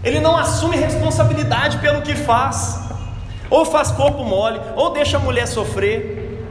Ele 0.02 0.18
não 0.18 0.36
assume 0.36 0.76
responsabilidade 0.76 1.78
pelo 1.78 2.02
que 2.02 2.14
faz, 2.14 2.80
ou 3.48 3.64
faz 3.64 3.90
corpo 3.90 4.24
mole, 4.24 4.60
ou 4.74 4.92
deixa 4.92 5.18
a 5.18 5.20
mulher 5.20 5.46
sofrer, 5.46 6.44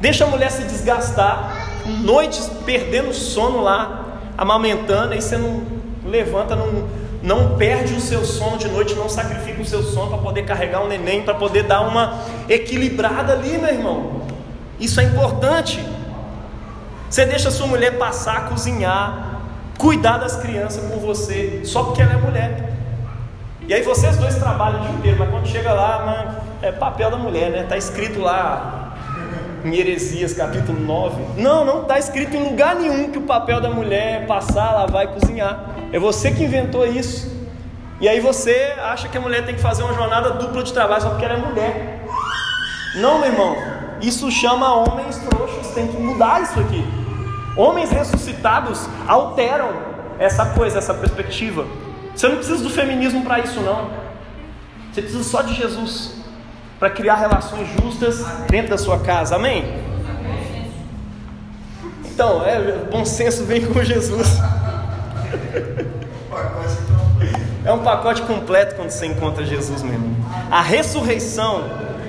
deixa 0.00 0.24
a 0.24 0.28
mulher 0.28 0.50
se 0.50 0.62
desgastar, 0.64 1.57
noites 1.88 2.50
perdendo 2.64 3.12
sono 3.12 3.62
lá, 3.62 4.18
amamentando, 4.36 5.12
aí 5.14 5.22
você 5.22 5.36
não 5.36 5.62
levanta, 6.04 6.54
não, 6.54 6.88
não 7.22 7.56
perde 7.56 7.94
o 7.94 8.00
seu 8.00 8.24
sono 8.24 8.56
de 8.58 8.68
noite, 8.68 8.94
não 8.94 9.08
sacrifica 9.08 9.60
o 9.60 9.64
seu 9.64 9.82
sono 9.82 10.08
para 10.08 10.18
poder 10.18 10.42
carregar 10.44 10.82
um 10.82 10.88
neném, 10.88 11.22
para 11.22 11.34
poder 11.34 11.64
dar 11.64 11.80
uma 11.80 12.20
equilibrada 12.48 13.32
ali, 13.32 13.58
meu 13.58 13.68
irmão. 13.68 14.22
Isso 14.78 15.00
é 15.00 15.04
importante. 15.04 15.84
Você 17.10 17.24
deixa 17.24 17.50
sua 17.50 17.66
mulher 17.66 17.98
passar, 17.98 18.48
cozinhar, 18.48 19.40
cuidar 19.78 20.18
das 20.18 20.36
crianças 20.36 20.84
com 20.90 20.98
você, 20.98 21.62
só 21.64 21.84
porque 21.84 22.02
ela 22.02 22.12
é 22.12 22.16
mulher. 22.16 22.72
E 23.66 23.74
aí 23.74 23.82
vocês 23.82 24.16
dois 24.16 24.36
trabalham 24.36 24.80
o 24.80 24.82
dia 24.82 24.92
inteiro, 24.92 25.16
mas 25.18 25.30
quando 25.30 25.46
chega 25.46 25.72
lá, 25.72 26.40
é 26.62 26.70
papel 26.70 27.10
da 27.10 27.16
mulher, 27.16 27.50
né? 27.50 27.64
Tá 27.64 27.76
escrito 27.76 28.20
lá 28.20 28.77
em 29.64 29.74
Heresias 29.74 30.32
capítulo 30.32 30.78
9. 30.78 31.40
Não, 31.40 31.64
não 31.64 31.82
está 31.82 31.98
escrito 31.98 32.36
em 32.36 32.44
lugar 32.44 32.76
nenhum 32.76 33.10
que 33.10 33.18
o 33.18 33.22
papel 33.22 33.60
da 33.60 33.70
mulher 33.70 34.22
é 34.22 34.26
passar, 34.26 34.72
lavar 34.72 35.04
e 35.04 35.08
cozinhar. 35.08 35.70
É 35.92 35.98
você 35.98 36.30
que 36.30 36.44
inventou 36.44 36.86
isso. 36.86 37.36
E 38.00 38.08
aí 38.08 38.20
você 38.20 38.74
acha 38.80 39.08
que 39.08 39.18
a 39.18 39.20
mulher 39.20 39.44
tem 39.44 39.54
que 39.54 39.60
fazer 39.60 39.82
uma 39.82 39.94
jornada 39.94 40.30
dupla 40.30 40.62
de 40.62 40.72
trabalho 40.72 41.02
só 41.02 41.10
porque 41.10 41.24
ela 41.24 41.34
é 41.34 41.36
mulher. 41.36 42.04
Não, 42.96 43.18
meu 43.18 43.30
irmão. 43.30 43.56
Isso 44.00 44.30
chama 44.30 44.74
homens 44.74 45.18
frouxos. 45.18 45.68
Tem 45.68 45.88
que 45.88 45.96
mudar 45.96 46.42
isso 46.42 46.58
aqui. 46.60 46.84
Homens 47.56 47.90
ressuscitados 47.90 48.88
alteram 49.06 49.70
essa 50.18 50.46
coisa, 50.46 50.78
essa 50.78 50.94
perspectiva. 50.94 51.66
Você 52.14 52.28
não 52.28 52.36
precisa 52.36 52.62
do 52.62 52.70
feminismo 52.70 53.22
para 53.24 53.40
isso, 53.40 53.60
não. 53.60 53.90
Você 54.92 55.02
precisa 55.02 55.24
só 55.24 55.42
de 55.42 55.54
Jesus 55.54 56.18
para 56.78 56.90
criar 56.90 57.16
relações 57.16 57.68
justas 57.80 58.24
dentro 58.48 58.70
da 58.70 58.78
sua 58.78 59.00
casa. 59.00 59.36
Amém? 59.36 59.64
Então, 62.04 62.44
é, 62.44 62.84
bom 62.90 63.04
senso 63.04 63.44
vem 63.44 63.64
com 63.64 63.82
Jesus. 63.82 64.38
É 67.64 67.72
um 67.72 67.80
pacote 67.80 68.22
completo 68.22 68.76
quando 68.76 68.90
você 68.90 69.06
encontra 69.06 69.44
Jesus 69.44 69.82
mesmo. 69.82 70.16
A 70.50 70.62
ressurreição 70.62 71.64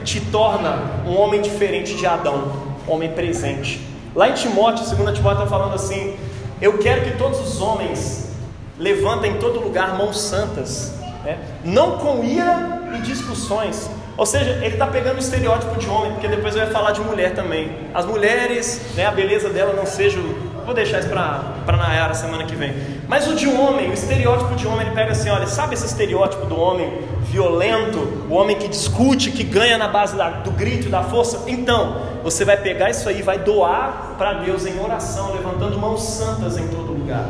te 0.05 0.21
torna 0.21 0.79
um 1.05 1.19
homem 1.19 1.41
diferente 1.41 1.95
de 1.95 2.05
Adão, 2.05 2.53
homem 2.87 3.11
presente. 3.11 3.85
Lá 4.15 4.29
em 4.29 4.33
Timóteo, 4.33 4.85
2 4.85 5.17
Timóteo 5.17 5.43
está 5.43 5.47
falando 5.47 5.75
assim: 5.75 6.15
Eu 6.61 6.77
quero 6.77 7.03
que 7.03 7.17
todos 7.17 7.39
os 7.41 7.61
homens 7.61 8.29
levantem 8.77 9.33
em 9.33 9.37
todo 9.37 9.59
lugar 9.59 9.97
mãos 9.97 10.21
santas, 10.21 10.93
né? 11.23 11.37
não 11.63 11.97
com 11.97 12.23
ira 12.23 12.93
e 12.97 13.01
discussões, 13.01 13.89
ou 14.19 14.25
seja, 14.25 14.49
ele 14.61 14.73
está 14.73 14.85
pegando 14.85 15.15
o 15.15 15.19
estereótipo 15.19 15.79
de 15.79 15.87
homem, 15.87 16.11
porque 16.11 16.27
depois 16.27 16.53
ia 16.53 16.67
falar 16.67 16.91
de 16.91 16.99
mulher 16.99 17.33
também. 17.33 17.71
As 17.93 18.05
mulheres, 18.05 18.93
né, 18.93 19.05
a 19.05 19.11
beleza 19.11 19.49
dela 19.49 19.71
não 19.71 19.85
seja. 19.85 20.19
Vou 20.65 20.73
deixar 20.73 20.99
isso 20.99 21.07
para 21.07 21.77
Nayara 21.77 22.13
semana 22.13 22.43
que 22.43 22.53
vem. 22.53 22.75
Mas 23.07 23.29
o 23.29 23.33
de 23.33 23.47
homem, 23.47 23.89
o 23.89 23.93
estereótipo 23.93 24.55
de 24.55 24.67
homem, 24.67 24.87
ele 24.87 24.93
pega 24.93 25.13
assim: 25.13 25.29
olha, 25.29 25.47
sabe 25.47 25.73
esse 25.73 25.85
estereótipo 25.85 26.45
do 26.47 26.59
homem 26.59 27.01
violento, 27.31 28.25
o 28.29 28.33
homem 28.33 28.57
que 28.57 28.67
discute, 28.67 29.31
que 29.31 29.43
ganha 29.45 29.77
na 29.77 29.87
base 29.87 30.17
da, 30.17 30.29
do 30.29 30.51
grito 30.51 30.89
da 30.89 31.01
força? 31.01 31.45
Então, 31.47 32.01
você 32.21 32.43
vai 32.43 32.57
pegar 32.57 32.89
isso 32.89 33.07
aí 33.07 33.21
vai 33.21 33.39
doar 33.39 34.15
para 34.17 34.33
Deus 34.33 34.65
em 34.65 34.77
oração, 34.81 35.31
levantando 35.31 35.79
mãos 35.79 36.03
santas 36.03 36.57
em 36.57 36.67
todo 36.67 36.91
lugar 36.91 37.25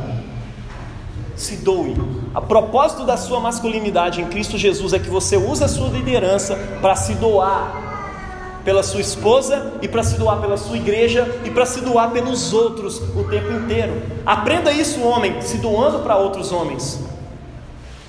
se 1.40 1.56
doe. 1.58 1.96
A 2.36 2.42
propósito 2.42 3.06
da 3.06 3.16
sua 3.18 3.40
masculinidade 3.40 4.22
em 4.22 4.28
Cristo 4.28 4.58
Jesus 4.58 4.94
é 4.94 5.00
que 5.00 5.10
você 5.10 5.38
use 5.38 5.64
a 5.64 5.68
sua 5.68 5.90
liderança 5.90 6.56
para 6.82 6.96
se 6.96 7.14
doar 7.16 7.90
pela 8.64 8.84
sua 8.84 9.00
esposa 9.00 9.74
e 9.82 9.88
para 9.88 10.04
se 10.04 10.18
doar 10.18 10.40
pela 10.40 10.58
sua 10.58 10.76
igreja 10.76 11.40
e 11.46 11.50
para 11.50 11.66
se 11.66 11.82
doar 11.82 12.12
pelos 12.12 12.54
outros 12.54 13.02
o 13.16 13.24
tempo 13.24 13.52
inteiro. 13.54 14.02
Aprenda 14.26 14.72
isso, 14.72 15.02
homem, 15.02 15.42
se 15.42 15.58
doando 15.58 16.00
para 16.00 16.18
outros 16.18 16.52
homens. 16.52 17.00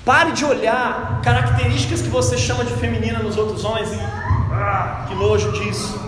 Pare 0.03 0.33
de 0.33 0.43
olhar 0.43 1.21
características 1.23 2.01
que 2.01 2.09
você 2.09 2.37
chama 2.37 2.65
de 2.65 2.73
feminina 2.73 3.19
nos 3.19 3.37
outros 3.37 3.63
homens 3.63 3.93
e 3.93 3.99
ah, 4.51 5.05
que 5.07 5.15
nojo 5.15 5.51
disso. 5.53 5.99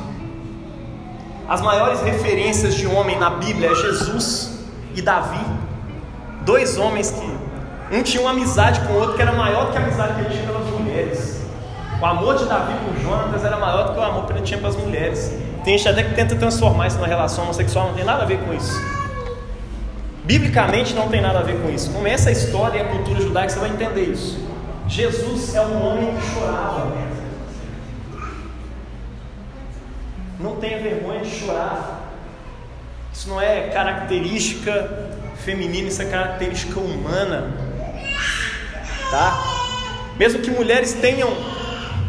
As 1.48 1.62
maiores 1.62 2.02
referências 2.02 2.76
de 2.76 2.86
homem 2.86 3.18
na 3.18 3.30
Bíblia 3.30 3.72
é 3.72 3.76
Jesus 3.76 4.60
e 4.94 5.02
Davi. 5.02 5.63
Dois 6.46 6.78
homens 6.78 7.12
que 7.12 7.96
um 7.96 8.02
tinha 8.02 8.22
uma 8.22 8.32
amizade 8.32 8.82
com 8.82 8.94
o 8.94 9.00
outro 9.00 9.16
que 9.16 9.22
era 9.22 9.32
maior 9.32 9.68
do 9.68 9.72
que 9.72 9.78
a 9.78 9.82
amizade 9.82 10.16
que 10.16 10.22
ele 10.22 10.30
tinha 10.30 10.46
pelas 10.46 10.68
mulheres. 10.68 11.42
O 12.02 12.06
amor 12.06 12.36
de 12.36 12.46
Davi 12.46 12.74
com 12.86 13.02
Jonatas 13.02 13.46
era 13.46 13.58
maior 13.58 13.88
do 13.88 13.94
que 13.94 14.00
o 14.00 14.04
amor 14.04 14.26
que 14.26 14.34
ele 14.34 14.42
tinha 14.42 14.60
pelas 14.60 14.76
mulheres. 14.76 15.32
Tem 15.64 15.78
gente 15.78 15.88
até 15.88 16.04
que 16.04 16.14
tenta 16.14 16.36
transformar 16.36 16.88
isso 16.88 16.98
numa 16.98 17.08
relação 17.08 17.46
homossexual, 17.46 17.88
não 17.88 17.94
tem 17.94 18.04
nada 18.04 18.24
a 18.24 18.26
ver 18.26 18.40
com 18.40 18.54
isso. 18.54 18.74
Biblicamente 20.26 20.94
não 20.94 21.08
tem 21.08 21.22
nada 21.22 21.40
a 21.40 21.44
ver 21.44 21.62
com 21.62 21.70
isso. 21.70 21.92
Começa 21.92 22.30
a 22.30 22.32
história 22.32 22.80
e 22.80 22.82
a 22.82 22.86
cultura 22.90 23.22
judaica, 23.22 23.50
você 23.50 23.60
vai 23.60 23.70
entender 23.70 24.04
isso. 24.04 24.38
Jesus 24.88 25.56
é 25.56 25.62
um 25.62 25.86
homem 25.86 26.16
que 26.16 26.34
chorava. 26.34 26.92
Não 30.40 30.58
tenha 30.58 30.80
vergonha 30.80 31.22
de 31.22 31.30
chorar. 31.30 32.02
Isso 33.14 33.30
não 33.30 33.40
é 33.40 33.70
característica 33.70 35.13
feminina, 35.44 35.88
isso 35.88 36.02
é 36.02 36.06
característica 36.06 36.80
humana, 36.80 37.52
tá? 39.12 39.38
Mesmo 40.18 40.40
que 40.40 40.50
mulheres 40.50 40.94
tenham 40.94 41.30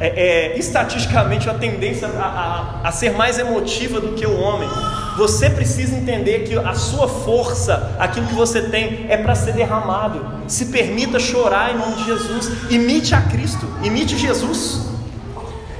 é, 0.00 0.08
é, 0.08 0.58
estatisticamente 0.58 1.48
a 1.48 1.54
tendência 1.54 2.08
a, 2.08 2.80
a, 2.82 2.88
a 2.88 2.92
ser 2.92 3.12
mais 3.12 3.38
emotiva 3.38 4.00
do 4.00 4.12
que 4.12 4.26
o 4.26 4.38
homem, 4.38 4.68
você 5.16 5.48
precisa 5.48 5.96
entender 5.96 6.40
que 6.40 6.56
a 6.58 6.74
sua 6.74 7.06
força, 7.06 7.94
aquilo 7.98 8.26
que 8.26 8.34
você 8.34 8.62
tem, 8.62 9.06
é 9.08 9.16
para 9.16 9.34
ser 9.34 9.52
derramado. 9.52 10.42
Se 10.48 10.66
permita 10.66 11.20
chorar 11.20 11.72
em 11.72 11.78
nome 11.78 11.96
de 11.96 12.04
Jesus. 12.04 12.50
Imite 12.70 13.14
a 13.14 13.22
Cristo, 13.22 13.66
imite 13.82 14.18
Jesus. 14.18 14.88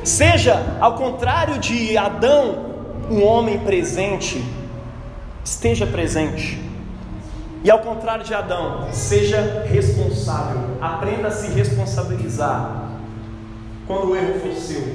Seja, 0.05 0.77
ao 0.81 0.95
contrário 0.95 1.59
de 1.59 1.97
Adão, 1.97 2.75
um 3.11 3.25
homem 3.25 3.59
presente. 3.59 4.43
Esteja 5.45 5.87
presente. 5.87 6.64
E 7.65 7.71
ao 7.71 7.79
contrário 7.79 8.23
de 8.23 8.35
Adão, 8.35 8.89
seja 8.93 9.65
responsável, 9.67 10.77
aprenda 10.83 11.29
a 11.29 11.31
se 11.31 11.49
responsabilizar 11.49 12.91
quando 13.87 14.11
o 14.11 14.17
erro 14.17 14.39
for 14.39 14.53
seu. 14.53 14.95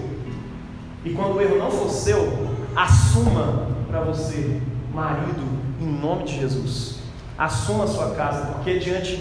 E 1.03 1.09
quando 1.09 1.37
o 1.37 1.41
erro 1.41 1.57
não 1.57 1.71
for 1.71 1.89
seu, 1.89 2.47
assuma 2.75 3.69
para 3.87 4.01
você, 4.01 4.61
marido, 4.93 5.41
em 5.81 5.87
nome 5.99 6.25
de 6.25 6.39
Jesus. 6.39 6.99
Assuma 7.35 7.85
a 7.85 7.87
sua 7.87 8.11
casa, 8.11 8.45
porque 8.53 8.77
diante 8.77 9.19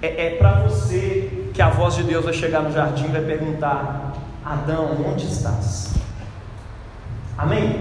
é, 0.00 0.26
é 0.26 0.36
para 0.36 0.60
você 0.60 1.50
que 1.52 1.60
a 1.60 1.70
voz 1.70 1.96
de 1.96 2.04
Deus 2.04 2.24
vai 2.24 2.34
chegar 2.34 2.62
no 2.62 2.70
jardim 2.70 3.06
e 3.06 3.08
vai 3.08 3.22
perguntar: 3.22 4.12
Adão, 4.44 4.96
onde 5.08 5.26
estás? 5.26 5.94
Amém? 7.36 7.80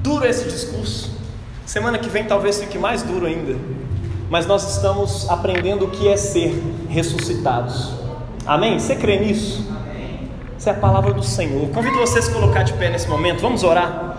Duro 0.00 0.24
esse 0.24 0.48
discurso. 0.48 1.23
Semana 1.66 1.98
que 1.98 2.08
vem 2.08 2.24
talvez 2.24 2.60
fique 2.60 2.78
mais 2.78 3.02
duro 3.02 3.26
ainda, 3.26 3.56
mas 4.28 4.46
nós 4.46 4.76
estamos 4.76 5.28
aprendendo 5.30 5.86
o 5.86 5.90
que 5.90 6.08
é 6.08 6.16
ser 6.16 6.62
ressuscitados. 6.88 7.94
Amém? 8.46 8.78
Você 8.78 8.94
crê 8.94 9.18
nisso? 9.18 9.66
Amém. 9.70 10.30
Essa 10.56 10.70
é 10.70 10.72
a 10.74 10.76
palavra 10.76 11.14
do 11.14 11.22
Senhor. 11.22 11.68
Convido 11.70 11.96
você 11.98 12.18
a 12.18 12.32
colocar 12.32 12.62
de 12.62 12.74
pé 12.74 12.90
nesse 12.90 13.08
momento. 13.08 13.40
Vamos 13.40 13.62
orar. 13.62 14.14